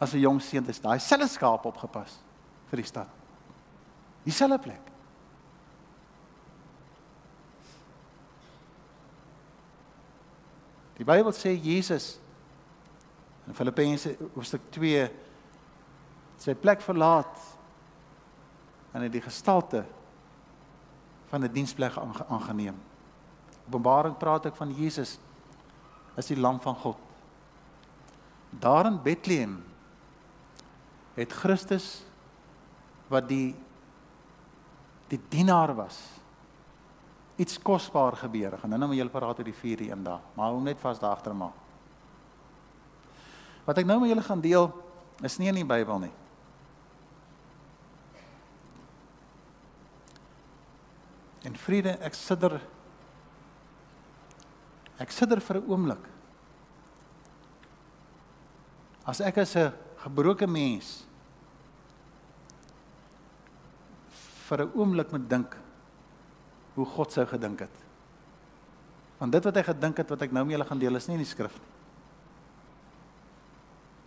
As 0.00 0.14
'n 0.14 0.20
jong 0.20 0.40
seun 0.40 0.64
is 0.68 0.80
daai 0.80 0.98
selfe 0.98 1.28
skaap 1.28 1.66
opgepas 1.66 2.20
vir 2.70 2.76
die 2.76 2.86
stad. 2.86 3.08
Dieselfde 4.24 4.58
plek. 4.58 4.85
Die 10.96 11.04
Bybel 11.04 11.32
sê 11.36 11.52
Jesus 11.52 12.16
in 13.46 13.54
Filippense 13.54 14.16
hoofstuk 14.34 14.64
2 14.74 15.04
sy 16.40 16.54
plek 16.58 16.82
verlaat 16.84 17.36
en 18.96 19.04
het 19.04 19.12
die 19.12 19.24
gestalte 19.24 19.84
van 21.28 21.44
'n 21.44 21.52
diensplek 21.52 21.96
aangeneem. 22.28 22.76
Openbaring 23.66 24.16
praat 24.16 24.46
ek 24.46 24.56
van 24.56 24.72
Jesus 24.72 25.18
as 26.16 26.26
die 26.26 26.40
lam 26.40 26.60
van 26.60 26.74
God. 26.74 26.96
Daar 28.50 28.86
in 28.86 29.02
Bethlehem 29.02 29.64
het 31.14 31.32
Christus 31.32 32.04
wat 33.08 33.28
die 33.28 33.54
die 35.08 35.20
dienaar 35.28 35.74
was 35.74 36.15
iets 37.36 37.58
kosbaar 37.62 38.16
gebeur. 38.16 38.54
Ek 38.54 38.60
gaan 38.60 38.70
nou-nou 38.70 38.88
met 38.90 38.98
julle 38.98 39.12
praat 39.12 39.38
oor 39.38 39.44
die 39.44 39.56
vier 39.56 39.80
een 39.90 40.04
dag, 40.04 40.20
maar 40.34 40.52
hou 40.52 40.60
net 40.60 40.80
vas 40.80 41.00
daar 41.00 41.16
agter 41.16 41.34
maar. 41.34 41.52
Wat 43.66 43.78
ek 43.78 43.86
nou 43.86 44.00
met 44.00 44.08
julle 44.08 44.22
gaan 44.22 44.40
deel 44.40 44.70
is 45.22 45.38
nie 45.38 45.48
in 45.48 45.60
die 45.60 45.66
Bybel 45.66 45.98
nie. 45.98 46.14
En 51.46 51.56
vrede, 51.56 51.98
ek 52.02 52.14
sidder 52.14 52.60
Ek 54.96 55.12
sit 55.12 55.30
er 55.32 55.40
vir 55.44 55.60
'n 55.60 55.68
oomblik. 55.68 56.04
As 59.04 59.20
ek 59.20 59.38
as 59.38 59.56
'n 59.56 59.72
gebroke 59.98 60.46
mens 60.46 61.04
vir 64.48 64.64
'n 64.64 64.72
oomblik 64.74 65.12
moet 65.12 65.28
dink 65.28 65.56
hoe 66.76 66.86
God 66.86 67.12
sou 67.12 67.24
gedink 67.26 67.64
het. 67.64 67.84
Want 69.16 69.32
dit 69.32 69.44
wat 69.48 69.56
hy 69.56 69.64
gedink 69.64 70.02
het 70.02 70.10
wat 70.12 70.26
ek 70.26 70.34
nou 70.36 70.44
met 70.44 70.56
julle 70.56 70.68
gaan 70.68 70.80
deel 70.82 70.98
is 70.98 71.06
nie 71.08 71.16
in 71.16 71.24
die 71.24 71.28
skrif 71.28 71.54
nie. 71.56 71.72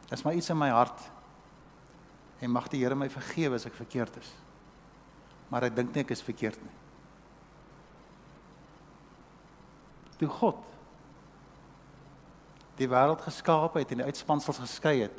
Dit 0.10 0.17
is 0.17 0.25
maar 0.25 0.38
iets 0.38 0.49
in 0.49 0.58
my 0.58 0.69
hart. 0.73 1.01
En 2.39 2.53
mag 2.53 2.69
die 2.71 2.82
Here 2.82 2.95
my 2.97 3.10
vergewe 3.13 3.58
as 3.58 3.65
ek 3.69 3.77
verkeerd 3.77 4.15
is. 4.21 4.29
Maar 5.49 5.67
ek 5.67 5.75
dink 5.77 5.93
nie 5.93 6.05
ek 6.05 6.13
is 6.13 6.25
verkeerd 6.25 6.62
nie. 6.62 6.75
Toe 10.21 10.29
God 10.39 10.65
die 12.79 12.88
wêreld 12.88 13.19
geskaap 13.25 13.75
het 13.75 13.89
en 13.91 13.99
die 13.99 14.08
uitspansels 14.08 14.62
geskei 14.63 15.01
het. 15.01 15.17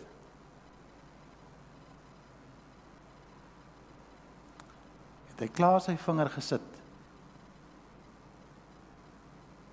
Het 5.33 5.43
hy 5.45 5.49
klaar 5.59 5.83
sy 5.85 5.99
vinger 6.01 6.31
gesit 6.33 6.70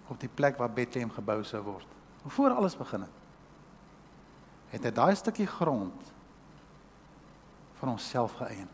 op 0.07 0.19
die 0.19 0.31
plek 0.31 0.57
waar 0.57 0.71
Bethlehem 0.71 1.11
gebou 1.11 1.41
sou 1.43 1.61
word. 1.65 1.87
Voor 2.27 2.55
alles 2.55 2.75
begin 2.77 3.05
het. 3.05 3.15
Het 4.73 4.83
hy 4.83 4.91
daai 4.91 5.15
stukkie 5.15 5.47
grond 5.47 6.11
van 7.79 7.93
homself 7.93 8.35
geëien. 8.41 8.69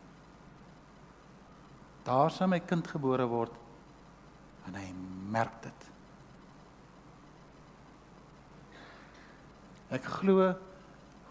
Daar 2.04 2.30
sou 2.34 2.48
my 2.50 2.60
kind 2.60 2.88
gebore 2.90 3.26
word 3.30 3.54
en 4.68 4.78
hy 4.78 4.88
merk 5.30 5.62
dit. 5.62 5.90
Ek 9.94 10.06
glo 10.18 10.54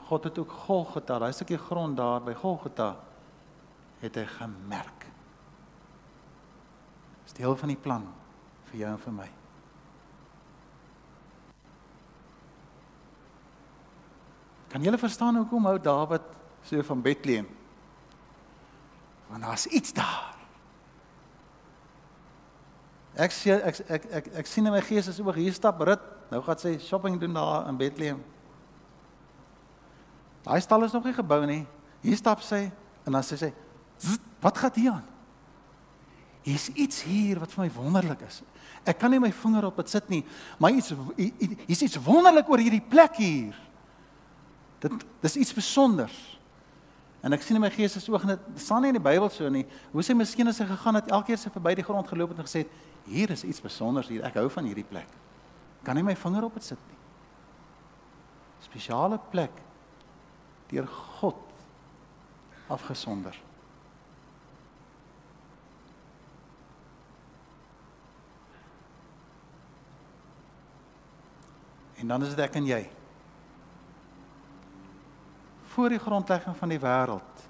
God 0.03 0.27
het 0.27 0.37
ook 0.37 0.51
Golgotha, 0.65 1.19
daai 1.19 1.33
stukkie 1.33 1.57
grond 1.57 1.97
daar 1.97 2.21
by 2.23 2.35
Golgotha 2.37 2.93
het 4.03 4.17
hy 4.19 4.25
gemerk. 4.35 5.07
Dis 7.23 7.39
deel 7.39 7.55
van 7.59 7.71
die 7.71 7.79
plan 7.79 8.09
vir 8.69 8.83
jou 8.83 8.91
en 8.91 9.01
vir 9.05 9.17
my. 9.23 9.29
Kan 14.73 14.81
julle 14.81 14.97
verstaan 14.97 15.35
hoekom 15.37 15.67
hou 15.69 15.77
Dawid 15.77 16.23
so 16.65 16.81
van 16.81 17.01
Bethlehem? 17.05 17.45
Want 19.29 19.43
daar's 19.45 19.65
iets 19.69 19.93
daar. 19.93 20.31
Ek 23.13 23.31
sien 23.31 23.61
ek 23.61 23.77
ek 23.85 24.05
ek 24.09 24.29
ek 24.41 24.47
sien 24.49 24.65
in 24.65 24.73
my 24.73 24.81
gees 24.81 25.11
as 25.11 25.19
oog 25.21 25.37
hier 25.37 25.53
stap 25.53 25.81
Rit. 25.85 26.01
Nou 26.33 26.41
gaan 26.41 26.57
sy 26.57 26.79
shopping 26.81 27.19
doen 27.21 27.37
daar 27.37 27.67
in 27.69 27.77
Bethlehem. 27.77 28.23
Daai 30.43 30.57
stal 30.65 30.87
is 30.87 30.95
nog 30.97 31.05
nie 31.05 31.13
gebou 31.13 31.43
nie. 31.45 31.61
Hier 32.01 32.17
stap 32.17 32.41
sy 32.41 32.65
en 33.05 33.11
dan 33.13 33.21
sê 33.21 33.37
sy, 33.37 33.53
"Wat 34.41 34.57
gaan 34.57 34.71
hier 34.73 34.91
aan?" 34.91 35.05
Hier's 36.41 36.69
iets 36.69 37.03
hier 37.03 37.39
wat 37.39 37.51
vir 37.51 37.65
my 37.65 37.71
wonderlik 37.71 38.21
is. 38.27 38.41
Ek 38.85 38.97
kan 38.99 39.11
nie 39.11 39.19
my 39.19 39.31
vinger 39.31 39.65
op 39.65 39.77
dit 39.77 39.89
sit 39.89 40.09
nie, 40.09 40.25
maar 40.59 40.71
iets 40.71 40.93
hier's 41.67 41.81
iets 41.81 41.95
wonderlik 42.03 42.49
oor 42.49 42.57
hierdie 42.57 42.81
plek 42.81 43.15
hier. 43.15 43.55
Dit 44.83 45.05
dis 45.23 45.37
iets 45.39 45.53
spesonders. 45.55 46.15
En 47.23 47.31
ek 47.31 47.43
sien 47.45 47.55
in 47.55 47.63
my 47.63 47.71
gees 47.71 47.95
is 47.95 48.09
oog 48.11 48.25
net 48.27 48.41
staan 48.59 48.83
nie 48.83 48.91
in 48.91 48.97
die 48.97 49.03
Bybel 49.03 49.29
so 49.31 49.47
nie. 49.51 49.63
Hoe 49.93 50.03
sê 50.03 50.15
miskien 50.17 50.49
as 50.51 50.59
hy 50.59 50.67
gegaan 50.67 50.99
het 50.99 51.11
elke 51.11 51.31
keer 51.31 51.39
sy 51.39 51.51
verby 51.53 51.71
die 51.79 51.85
grond 51.87 52.09
geloop 52.11 52.33
het 52.33 52.41
en 52.43 52.47
gesê 52.49 52.65
het, 52.65 52.73
hier 53.07 53.31
is 53.31 53.45
iets 53.47 53.61
spesonders 53.63 54.09
hier. 54.11 54.25
Ek 54.27 54.35
hou 54.41 54.49
van 54.51 54.67
hierdie 54.67 54.87
plek. 54.87 55.07
Kan 55.87 55.95
nie 55.95 56.03
my 56.03 56.15
vinger 56.19 56.43
op 56.43 56.57
dit 56.59 56.67
sit 56.67 56.81
nie. 56.89 56.99
Spesiale 58.63 59.19
plek 59.31 59.55
deur 60.71 60.87
God 61.19 61.39
afgesonder. 62.71 63.37
En 72.03 72.11
dan 72.11 72.27
is 72.27 72.35
dit 72.35 72.43
ek 72.43 72.59
en 72.59 72.67
jy. 72.67 72.81
Voor 75.73 75.89
die 75.89 75.99
grondlegging 75.99 76.55
van 76.57 76.69
die 76.69 76.79
wêreld 76.81 77.43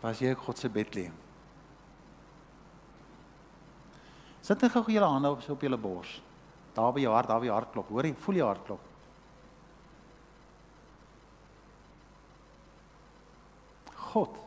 was 0.00 0.18
jy 0.18 0.32
God 0.34 0.58
se 0.58 0.70
Bethlehem. 0.72 1.14
Sit 4.40 4.62
net 4.64 4.72
gou 4.72 4.82
julle 4.88 5.10
hande 5.12 5.30
op 5.30 5.42
so 5.44 5.52
op 5.54 5.62
julle 5.62 5.78
bors. 5.78 6.16
Daar 6.74 6.94
by 6.96 7.04
jou 7.04 7.12
hart, 7.12 7.28
daar 7.28 7.42
by 7.42 7.50
jou 7.50 7.54
hartklop. 7.58 7.90
Hoor 7.92 8.08
jy, 8.08 8.14
voel 8.24 8.40
jy 8.40 8.46
hartklop? 8.48 8.86
God. 14.10 14.38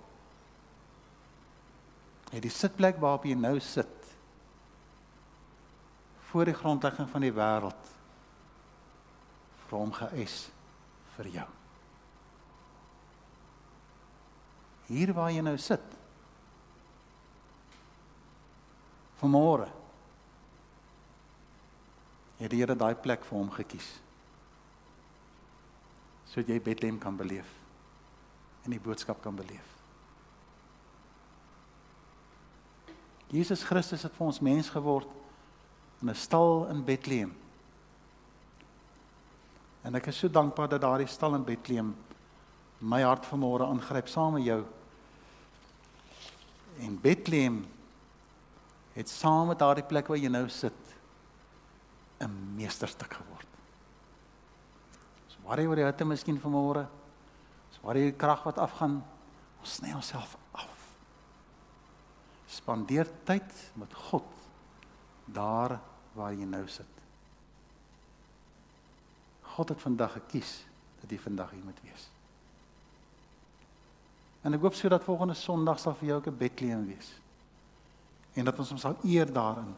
Het 2.34 2.44
die 2.44 2.52
sitplek 2.52 2.98
waarop 3.00 3.30
jy 3.30 3.38
nou 3.38 3.56
sit 3.64 4.00
voor 6.32 6.50
die 6.50 6.58
grondlegging 6.58 7.08
van 7.14 7.22
die 7.24 7.36
wêreld 7.36 7.93
vir 9.70 9.80
hom 9.80 9.92
geëis 9.96 10.38
vir 11.18 11.30
jou. 11.38 11.50
Hier 14.90 15.14
waar 15.16 15.32
jy 15.32 15.42
nou 15.46 15.58
sit. 15.58 15.84
Vanmôre 19.22 19.70
het 22.40 22.52
die 22.52 22.60
Here 22.60 22.76
daai 22.76 22.96
plek 23.00 23.24
vir 23.24 23.38
hom 23.40 23.52
gekies. 23.56 23.88
Sodat 26.28 26.50
jy 26.52 26.64
Bethlehem 26.64 27.00
kan 27.00 27.16
beleef 27.18 27.50
en 28.64 28.72
die 28.72 28.82
boodskap 28.82 29.22
kan 29.24 29.36
beleef. 29.36 29.70
Jesus 33.34 33.64
Christus 33.66 34.04
het 34.06 34.14
vir 34.14 34.28
ons 34.28 34.42
mens 34.46 34.70
geword 34.70 35.10
in 36.02 36.10
'n 36.10 36.16
stal 36.16 36.68
in 36.70 36.84
Bethlehem. 36.84 37.34
En 39.84 39.96
ek 40.00 40.08
is 40.08 40.22
so 40.24 40.32
dankbaar 40.32 40.70
dat 40.72 40.82
daardie 40.82 41.10
stal 41.12 41.36
in 41.36 41.44
Bethlehem 41.44 41.92
my 42.84 43.02
hart 43.04 43.28
vanmôre 43.28 43.68
aangryp 43.68 44.08
saam 44.12 44.38
met 44.38 44.46
jou. 44.48 44.62
En 46.84 46.96
Bethlehem 47.02 47.62
het 48.96 49.10
saam 49.10 49.52
met 49.52 49.60
daardie 49.60 49.86
plek 49.88 50.08
waar 50.08 50.20
jy 50.20 50.32
nou 50.32 50.48
sit 50.50 50.80
'n 52.20 52.56
meesterstuk 52.56 53.14
geword. 53.14 53.48
So 55.28 55.38
worry 55.44 55.66
oor 55.66 55.76
die 55.76 55.86
hitte 55.86 56.06
miskien 56.06 56.40
vanmôre. 56.40 56.88
So 57.72 57.80
worry 57.84 58.04
oor 58.06 58.12
die 58.12 58.18
krag 58.18 58.44
wat 58.44 58.58
afgaan. 58.58 59.04
Ons 59.60 59.76
sny 59.76 59.94
onsself 59.94 60.38
af. 60.52 60.96
Spandeer 62.48 63.08
tyd 63.26 63.72
met 63.76 63.94
God 63.94 64.28
daar 65.26 65.80
waar 66.14 66.34
jy 66.34 66.46
nou 66.46 66.68
sit. 66.68 67.03
God 69.54 69.70
het 69.70 69.82
vandag 69.82 70.16
gekies 70.18 70.64
dat 71.02 71.12
jy 71.12 71.20
vandag 71.20 71.52
hier 71.54 71.64
moet 71.66 71.82
wees. 71.86 72.08
En 74.44 74.56
ek 74.56 74.64
hoop 74.66 74.76
sodat 74.76 75.06
volgende 75.06 75.36
Sondag 75.38 75.80
sal 75.80 75.96
vir 76.00 76.08
jou 76.08 76.18
ook 76.18 76.28
'n 76.28 76.38
Bethlehem 76.38 76.86
wees. 76.86 77.14
En 78.34 78.46
dat 78.46 78.60
ons 78.60 78.70
hom 78.70 78.78
sal 78.78 78.98
eer 79.04 79.32
daarin. 79.32 79.76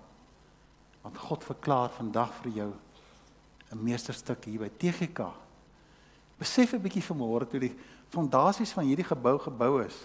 Want 1.02 1.18
God 1.18 1.44
verklaar 1.44 1.90
vandag 1.90 2.34
vir 2.42 2.52
jou 2.52 2.74
'n 3.72 3.84
meesterstuk 3.84 4.46
hier 4.46 4.60
by 4.60 4.70
TGK. 4.78 5.20
Besef 6.38 6.74
'n 6.74 6.82
bietjie 6.82 7.04
vanmôre 7.04 7.48
toe 7.48 7.60
die 7.60 7.76
fondasies 8.10 8.72
van 8.72 8.86
hierdie 8.86 9.06
gebou 9.06 9.40
gebou 9.40 9.84
is. 9.84 9.96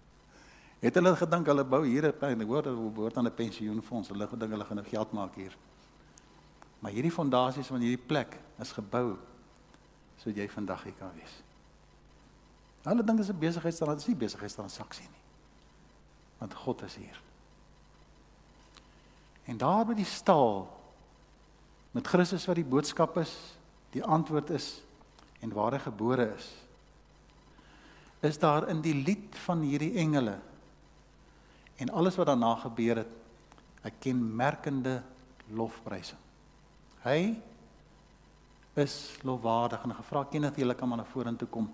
Het 0.84 0.94
hulle 0.94 1.16
gedink 1.16 1.46
hulle 1.46 1.64
bou 1.64 1.86
hier 1.86 2.06
'n 2.06 2.42
hoor 2.42 2.62
dat 2.62 2.74
hulle 2.74 2.90
behoort 2.90 3.16
aan 3.16 3.26
'n 3.26 3.34
pensioenfonds. 3.34 4.08
Hulle 4.08 4.26
gedink 4.26 4.50
hulle 4.50 4.64
gaan 4.64 4.76
nou 4.76 4.88
geld 4.88 5.12
maak 5.12 5.34
hier. 5.34 5.56
Maar 6.80 6.92
hierdie 6.92 7.12
fondasies 7.12 7.68
van 7.68 7.82
hierdie 7.84 8.06
plek 8.06 8.38
is 8.60 8.72
gebou 8.76 9.18
sodat 10.20 10.36
jy 10.42 10.48
vandag 10.52 10.82
hier 10.84 10.96
kan 10.98 11.12
wees. 11.16 11.34
Hulle 12.84 13.04
dink 13.04 13.20
dit 13.20 13.28
is 13.28 13.32
'n 13.32 13.38
besigheidstrans, 13.38 14.04
dit 14.04 14.08
is 14.08 14.08
nie 14.08 14.26
besigheidstransaksie 14.26 15.08
nie. 15.08 15.24
Want 16.38 16.54
God 16.54 16.82
is 16.82 16.94
hier. 16.94 17.20
En 19.44 19.56
daar 19.56 19.86
by 19.86 19.94
die 19.94 20.04
stal 20.04 20.68
met 21.90 22.06
Christus 22.06 22.46
wat 22.46 22.56
die 22.56 22.64
boodskap 22.64 23.16
is, 23.16 23.32
die 23.90 24.04
antwoord 24.04 24.50
is 24.50 24.82
en 25.40 25.52
waar 25.52 25.72
hy 25.72 25.78
gebore 25.78 26.34
is. 26.36 26.48
Is 28.20 28.38
daar 28.38 28.68
in 28.68 28.80
die 28.80 28.94
lied 28.94 29.36
van 29.44 29.60
hierdie 29.60 29.96
engele 29.98 30.38
en 31.76 31.90
alles 31.90 32.16
wat 32.16 32.26
daarna 32.26 32.54
gebeur 32.54 32.96
het 32.96 33.12
'n 33.84 33.98
kenmerkende 33.98 35.02
lofprysing. 35.48 36.29
Hy 37.04 37.34
is 38.80 38.94
lofwaardig 39.24 39.84
en 39.84 39.94
gevra 39.94 40.24
Kenneth 40.30 40.58
julle 40.60 40.74
kan 40.76 40.88
maar 40.88 41.00
na 41.00 41.06
vorentoe 41.08 41.48
kom 41.48 41.70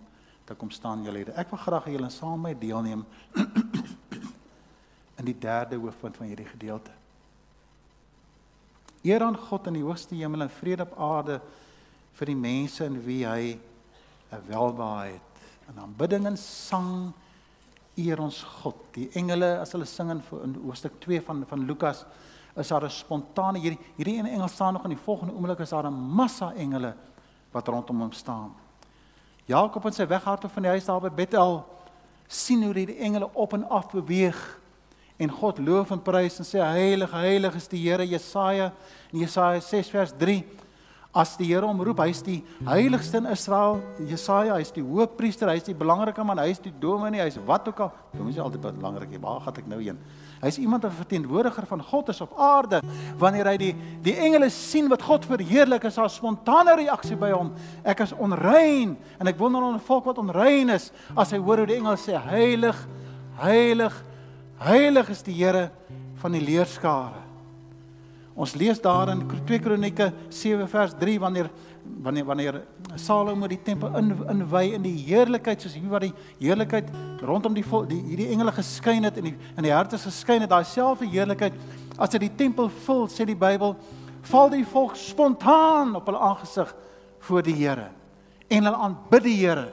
te 0.46 0.54
kom 0.54 0.70
staan 0.70 1.02
julle 1.02 1.24
hier. 1.24 1.32
Ek 1.34 1.50
wil 1.50 1.58
graag 1.58 1.88
hê 1.88 1.96
julle 1.96 2.10
saam 2.14 2.44
met 2.46 2.60
deelneem 2.60 3.02
in 5.18 5.26
die 5.26 5.34
derde 5.42 5.78
hoofpunt 5.82 6.16
van 6.20 6.30
hierdie 6.30 6.46
gedeelte. 6.46 6.94
Eer 9.02 9.24
aan 9.26 9.38
God 9.48 9.66
in 9.66 9.80
die 9.80 9.84
hoogste 9.86 10.14
hemel 10.14 10.46
en 10.46 10.52
vrede 10.60 10.86
op 10.86 10.94
aarde 11.02 11.40
vir 12.16 12.30
die 12.30 12.38
mense 12.38 12.86
in 12.86 13.00
wie 13.02 13.24
hy 13.26 13.58
'n 14.30 14.46
welbehae 14.46 15.12
het. 15.12 15.42
In 15.70 15.82
aanbidding 15.82 16.26
en 16.26 16.36
sang 16.36 17.12
eer 17.96 18.20
ons 18.20 18.42
God. 18.42 18.78
Die 18.94 19.10
engele 19.14 19.58
as 19.60 19.72
hulle 19.72 19.86
sing 19.86 20.10
in, 20.10 20.22
in 20.44 20.54
hoofstuk 20.62 21.00
2 21.00 21.20
van 21.20 21.44
van 21.46 21.66
Lukas 21.66 22.04
is 22.56 22.68
daar 22.68 22.84
'n 22.84 22.90
spontane 22.90 23.58
hierdie 23.58 23.78
hierdie 23.96 24.16
ene 24.18 24.30
engel 24.30 24.48
staan 24.48 24.72
nog 24.72 24.84
in 24.84 24.90
die 24.90 25.04
volgende 25.04 25.34
oomblik 25.34 25.58
is 25.58 25.70
daar 25.70 25.86
'n 25.86 26.14
massa 26.14 26.52
engele 26.52 26.94
wat 27.52 27.68
rondom 27.68 28.00
hom 28.00 28.12
staan. 28.12 28.54
Jakob 29.44 29.84
in 29.84 29.92
sy 29.92 30.06
weghardloop 30.06 30.52
van 30.52 30.62
die 30.62 30.70
huis 30.70 30.84
daar 30.84 31.00
by 31.00 31.10
Bethel 31.10 31.64
sien 32.26 32.62
hoe 32.62 32.74
die 32.74 32.96
engele 32.96 33.28
op 33.32 33.52
en 33.52 33.68
af 33.68 33.90
beweeg 33.90 34.58
en 35.16 35.30
God 35.30 35.58
loof 35.58 35.90
en 35.90 36.02
prys 36.02 36.38
en 36.38 36.44
sê 36.44 36.58
heilig 36.58 37.10
heilig 37.10 37.54
is 37.54 37.68
die 37.68 37.88
Here 37.88 38.06
Jesaja 38.06 38.72
in 39.12 39.20
Jesaja 39.20 39.60
6 39.60 39.90
vers 39.90 40.12
3 40.18 40.44
as 41.16 41.36
die 41.40 41.48
Here 41.48 41.64
hom 41.64 41.80
roep, 41.80 42.02
hy's 42.04 42.20
die 42.24 42.42
heiligste 42.66 43.22
in 43.22 43.28
Israel. 43.32 43.80
Jesaja, 44.04 44.58
hy's 44.58 44.72
die 44.74 44.84
hoofpriester, 44.84 45.48
hy's 45.48 45.64
die 45.64 45.74
belangrike 45.74 46.24
man, 46.26 46.42
hy's 46.44 46.60
die 46.60 46.72
dominee, 46.80 47.22
hy's 47.24 47.38
wat 47.48 47.68
ook 47.70 47.86
al. 47.86 47.92
Dominee 48.12 48.36
is 48.36 48.42
altyd 48.44 48.66
belangrik. 48.76 49.14
Waar 49.22 49.40
gaan 49.46 49.62
ek 49.62 49.70
nou 49.70 49.80
heen? 49.80 50.00
Hy's 50.40 50.58
iemand 50.58 50.82
wat 50.82 50.92
verteenwoordiger 50.92 51.66
van 51.66 51.82
God 51.82 52.08
is 52.08 52.20
op 52.20 52.34
aarde. 52.38 52.82
Wanneer 53.18 53.46
hy 53.52 53.56
die 53.56 53.72
die 54.04 54.16
engele 54.16 54.50
sien 54.52 54.88
wat 54.92 55.02
God 55.02 55.24
verheerlik, 55.24 55.84
is 55.84 55.94
daar 55.94 56.06
'n 56.06 56.10
spontane 56.10 56.76
reaksie 56.76 57.16
by 57.16 57.30
hom. 57.30 57.52
Ek 57.84 58.00
is 58.00 58.12
onrein 58.12 58.96
en 59.18 59.26
ek 59.26 59.38
wonder 59.38 59.62
aan 59.62 59.74
'n 59.74 59.80
volk 59.80 60.04
wat 60.04 60.18
onrein 60.18 60.68
is 60.68 60.92
as 61.16 61.30
hy 61.30 61.38
hoor 61.38 61.58
hoe 61.58 61.66
die 61.66 61.76
engele 61.76 61.96
sê 61.96 62.20
heilig, 62.20 62.86
heilig, 63.36 64.04
heilig 64.58 65.08
is 65.08 65.22
die 65.22 65.34
Here 65.34 65.70
van 66.14 66.32
die 66.32 66.40
leerskare. 66.40 67.26
Ons 68.36 68.54
lees 68.54 68.80
daar 68.80 69.08
in 69.08 69.22
2 69.46 69.58
Kronieke 69.58 70.12
7 70.28 70.68
vers 70.68 70.92
3 70.98 71.18
wanneer 71.20 71.50
wanneer 72.02 72.24
wanneer 72.24 72.62
Salomo 73.00 73.48
die 73.50 73.60
tempel 73.62 73.94
in 73.98 74.12
inwy 74.32 74.64
in 74.76 74.84
die 74.84 74.94
heerlikheid 75.06 75.62
soos 75.62 75.76
hier 75.76 75.90
wat 75.92 76.06
die 76.06 76.12
heerlikheid 76.40 76.90
rondom 77.26 77.54
die 77.56 77.64
die 77.90 78.00
hierdie 78.10 78.28
engele 78.34 78.52
geskyn 78.56 79.08
het 79.08 79.18
en 79.20 79.30
die 79.30 79.34
in 79.34 79.66
die 79.66 79.74
harte 79.74 79.98
geskyn 80.00 80.44
het 80.44 80.50
daai 80.50 80.64
selfde 80.64 81.08
heerlikheid 81.10 81.56
as 81.98 82.12
dit 82.14 82.26
die 82.26 82.34
tempel 82.44 82.70
vul 82.86 83.06
sê 83.12 83.26
die 83.28 83.38
Bybel 83.38 83.76
val 84.30 84.52
die 84.52 84.64
volk 84.66 84.96
spontaan 84.98 85.94
op 85.96 86.06
hulle 86.10 86.22
aangesig 86.30 86.74
voor 87.28 87.42
die 87.46 87.56
Here 87.56 87.90
en 88.48 88.68
hulle 88.68 88.86
aanbid 88.88 89.28
die 89.28 89.40
Here 89.40 89.66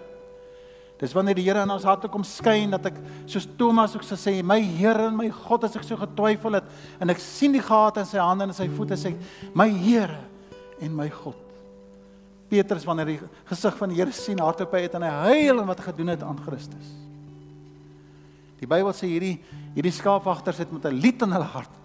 Dis 1.04 1.12
wanneer 1.12 1.36
die 1.36 1.44
Here 1.44 1.66
in 1.66 1.72
ons 1.74 1.84
harte 1.84 2.08
kom 2.08 2.24
skyn 2.24 2.72
dat 2.72 2.86
ek 2.88 3.00
soos 3.28 3.48
Thomas 3.60 3.92
ook 3.98 4.06
sê 4.08 4.38
my 4.46 4.62
Here 4.64 5.10
en 5.10 5.18
my 5.20 5.28
God 5.44 5.66
as 5.68 5.76
ek 5.76 5.84
so 5.84 6.00
getwyfel 6.00 6.56
het 6.62 6.70
en 7.04 7.12
ek 7.12 7.20
sien 7.20 7.52
die 7.52 7.64
gate 7.64 8.06
in 8.06 8.08
sy 8.08 8.22
hande 8.24 8.48
en 8.48 8.56
sy 8.56 8.70
voete 8.72 8.96
sê 9.00 9.12
my 9.52 9.68
Here 9.68 10.22
en 10.80 10.96
my 10.96 11.10
God. 11.12 11.53
Petrus 12.54 12.86
wanneer 12.86 13.14
die 13.16 13.20
gesig 13.50 13.78
van 13.80 13.90
die 13.90 13.98
Here 13.98 14.14
sien 14.16 14.42
hardop 14.44 14.74
hy 14.76 14.86
het 14.86 14.98
en 15.00 15.06
hy 15.08 15.14
huil 15.28 15.64
en 15.64 15.70
wat 15.72 15.82
hy 15.82 15.90
gedoen 15.90 16.14
het 16.14 16.26
aan 16.26 16.42
Christus. 16.46 16.92
Die 18.62 18.70
Bybel 18.70 18.94
sê 18.96 19.10
hierdie 19.10 19.38
hierdie 19.74 19.96
skaapwagters 19.96 20.60
het 20.62 20.72
met 20.72 20.86
'n 20.86 21.02
lied 21.02 21.22
in 21.26 21.34
hulle 21.34 21.50
hart 21.50 21.82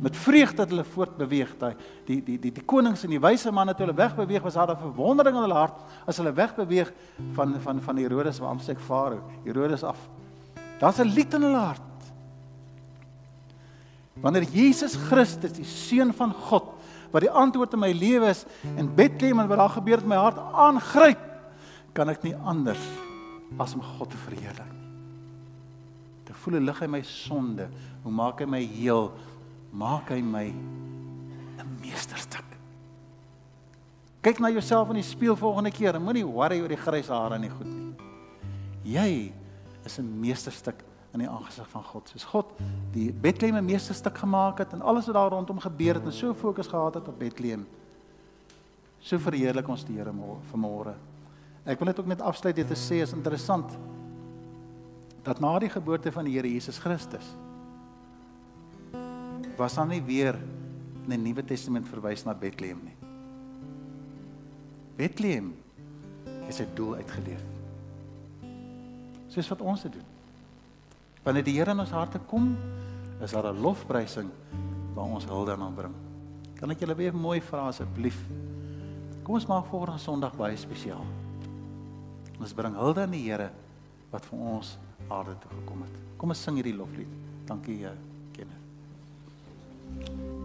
met 0.00 0.16
vreugde 0.16 0.56
dat 0.56 0.70
hulle 0.72 0.84
voortbeweeg 0.84 1.50
daai 1.58 1.74
die 2.06 2.22
die 2.24 2.38
die 2.40 2.52
die 2.52 2.64
konings 2.64 3.04
en 3.04 3.12
die 3.12 3.20
wyse 3.20 3.52
manne 3.52 3.74
toe 3.74 3.84
hulle 3.84 3.96
wegbeweeg 3.96 4.42
was 4.42 4.56
'n 4.56 4.76
verwondering 4.76 5.36
in 5.36 5.42
hulle 5.42 5.54
hart 5.54 5.76
as 6.06 6.16
hulle 6.16 6.32
wegbeweeg 6.32 6.92
van 7.36 7.60
van 7.60 7.80
van 7.80 7.96
Herodes 7.96 8.38
waar 8.38 8.50
amper 8.50 8.70
ek 8.70 8.80
Farao 8.80 9.20
Herodes 9.44 9.84
af 9.84 9.98
daar's 10.80 10.98
'n 10.98 11.12
lied 11.12 11.34
in 11.34 11.42
hulle 11.42 11.64
hart 11.66 11.82
wanneer 14.14 14.42
Jesus 14.42 14.96
Christus 14.96 15.52
die 15.52 15.64
seun 15.64 16.14
van 16.14 16.32
God 16.32 16.79
wat 17.10 17.22
die 17.22 17.30
antwoord 17.30 17.72
in 17.74 17.84
my 17.84 17.92
lewe 17.92 18.30
is 18.30 18.44
en 18.76 18.94
Bethlehem 18.94 19.40
en 19.40 19.48
wat 19.48 19.58
daar 19.58 19.76
gebeur 19.78 20.02
het 20.02 20.06
my 20.06 20.16
hart 20.16 20.38
aangryp 20.38 21.26
kan 21.92 22.08
ek 22.08 22.22
nie 22.22 22.34
anders 22.34 22.82
as 23.58 23.74
om 23.74 23.82
God 23.82 24.10
te 24.10 24.20
verheerlik 24.28 24.76
te 26.30 26.36
voel 26.44 26.60
lig 26.62 26.78
hy 26.78 26.86
my 26.86 27.02
sonde 27.02 27.66
hoe 28.04 28.12
maak 28.14 28.40
hy 28.40 28.46
my 28.46 28.62
heel 28.62 29.10
maak 29.72 30.10
hy 30.10 30.20
my 30.22 30.46
'n 31.60 31.68
meesterstuk. 31.80 32.44
Kyk 34.22 34.38
na 34.38 34.50
jouself 34.50 34.88
in 34.88 35.00
die 35.00 35.06
spieël 35.06 35.36
volgende 35.36 35.70
keer 35.70 35.94
en 35.94 36.02
moenie 36.02 36.26
worry 36.26 36.60
oor 36.60 36.68
die 36.68 36.76
grys 36.76 37.08
hare 37.08 37.34
en 37.34 37.42
die 37.42 37.50
goed 37.50 37.66
nie. 37.66 37.94
Jy 38.84 39.32
is 39.84 39.98
'n 39.98 40.20
meesterstuk 40.20 40.82
in 41.12 41.24
die 41.24 41.28
aangesig 41.28 41.66
van 41.72 41.84
God. 41.84 42.08
Soos 42.12 42.24
God 42.30 42.52
die 42.94 43.10
Bethlehem 43.12 43.56
'n 43.56 43.64
meesterstuk 43.64 44.18
gemaak 44.18 44.58
het 44.58 44.72
en 44.72 44.82
alles 44.82 45.06
wat 45.06 45.14
daar 45.14 45.30
rondom 45.30 45.58
gebeur 45.58 45.94
het 45.94 46.04
en 46.04 46.12
so 46.12 46.34
fokus 46.34 46.66
gehad 46.66 46.94
het 46.94 47.08
op 47.08 47.18
Bethlehem. 47.18 47.66
So 49.00 49.18
verheerlik 49.18 49.68
ons 49.68 49.84
die 49.84 49.96
Here 49.96 50.12
vanmôre. 50.52 50.94
Ek 51.64 51.78
wil 51.78 51.86
net 51.86 51.98
ook 51.98 52.06
net 52.06 52.20
afsluit 52.20 52.56
dit 52.56 52.66
te 52.66 52.76
sê 52.76 53.02
is 53.02 53.12
interessant 53.12 53.78
dat 55.22 55.40
na 55.40 55.58
die 55.58 55.68
geboorte 55.68 56.12
van 56.12 56.24
die 56.24 56.34
Here 56.36 56.48
Jesus 56.48 56.78
Christus 56.78 57.36
was 59.56 59.74
dan 59.74 59.88
nie 59.88 60.02
weer 60.02 60.38
in 61.04 61.10
die 61.10 61.18
Nuwe 61.18 61.44
Testament 61.44 61.88
verwys 61.88 62.24
na 62.24 62.34
Bethlehem 62.34 62.80
nie. 62.84 62.96
Bethlehem 64.96 65.54
het 66.46 66.54
sy 66.54 66.66
doel 66.74 66.94
uitgeleef. 67.00 67.42
Soos 69.30 69.48
wat 69.52 69.60
ons 69.60 69.84
dit 69.86 69.92
doen. 69.92 70.09
Wanneer 71.22 71.44
die 71.44 71.56
Here 71.58 71.70
in 71.70 71.80
ons 71.80 71.92
harte 71.94 72.18
kom, 72.26 72.56
is 73.20 73.32
daar 73.32 73.52
'n 73.52 73.60
lofprysing 73.60 74.30
waar 74.94 75.04
ons 75.04 75.24
hulde 75.24 75.56
aan 75.56 75.74
bring. 75.74 75.94
Kan 76.54 76.70
ek 76.70 76.80
julle 76.80 76.94
weer 76.94 77.14
mooi 77.14 77.40
vra 77.40 77.68
asseblief? 77.68 78.24
Kom 79.22 79.34
ons 79.34 79.46
maak 79.46 79.66
volgende 79.66 79.98
Sondag 79.98 80.36
baie 80.36 80.56
spesiaal. 80.56 81.04
Ons 82.40 82.52
bring 82.52 82.74
hulde 82.74 83.00
aan 83.00 83.10
die 83.10 83.30
Here 83.30 83.50
wat 84.10 84.24
vir 84.26 84.38
ons 84.38 84.78
aarde 85.08 85.38
toe 85.38 85.50
gekom 85.50 85.82
het. 85.82 85.96
Kom 86.16 86.28
ons 86.28 86.42
sing 86.42 86.56
hierdie 86.56 86.76
loflied. 86.76 87.08
Dankie, 87.46 87.76
Here. 87.76 87.96
Thank 89.90 90.08
you. 90.08 90.39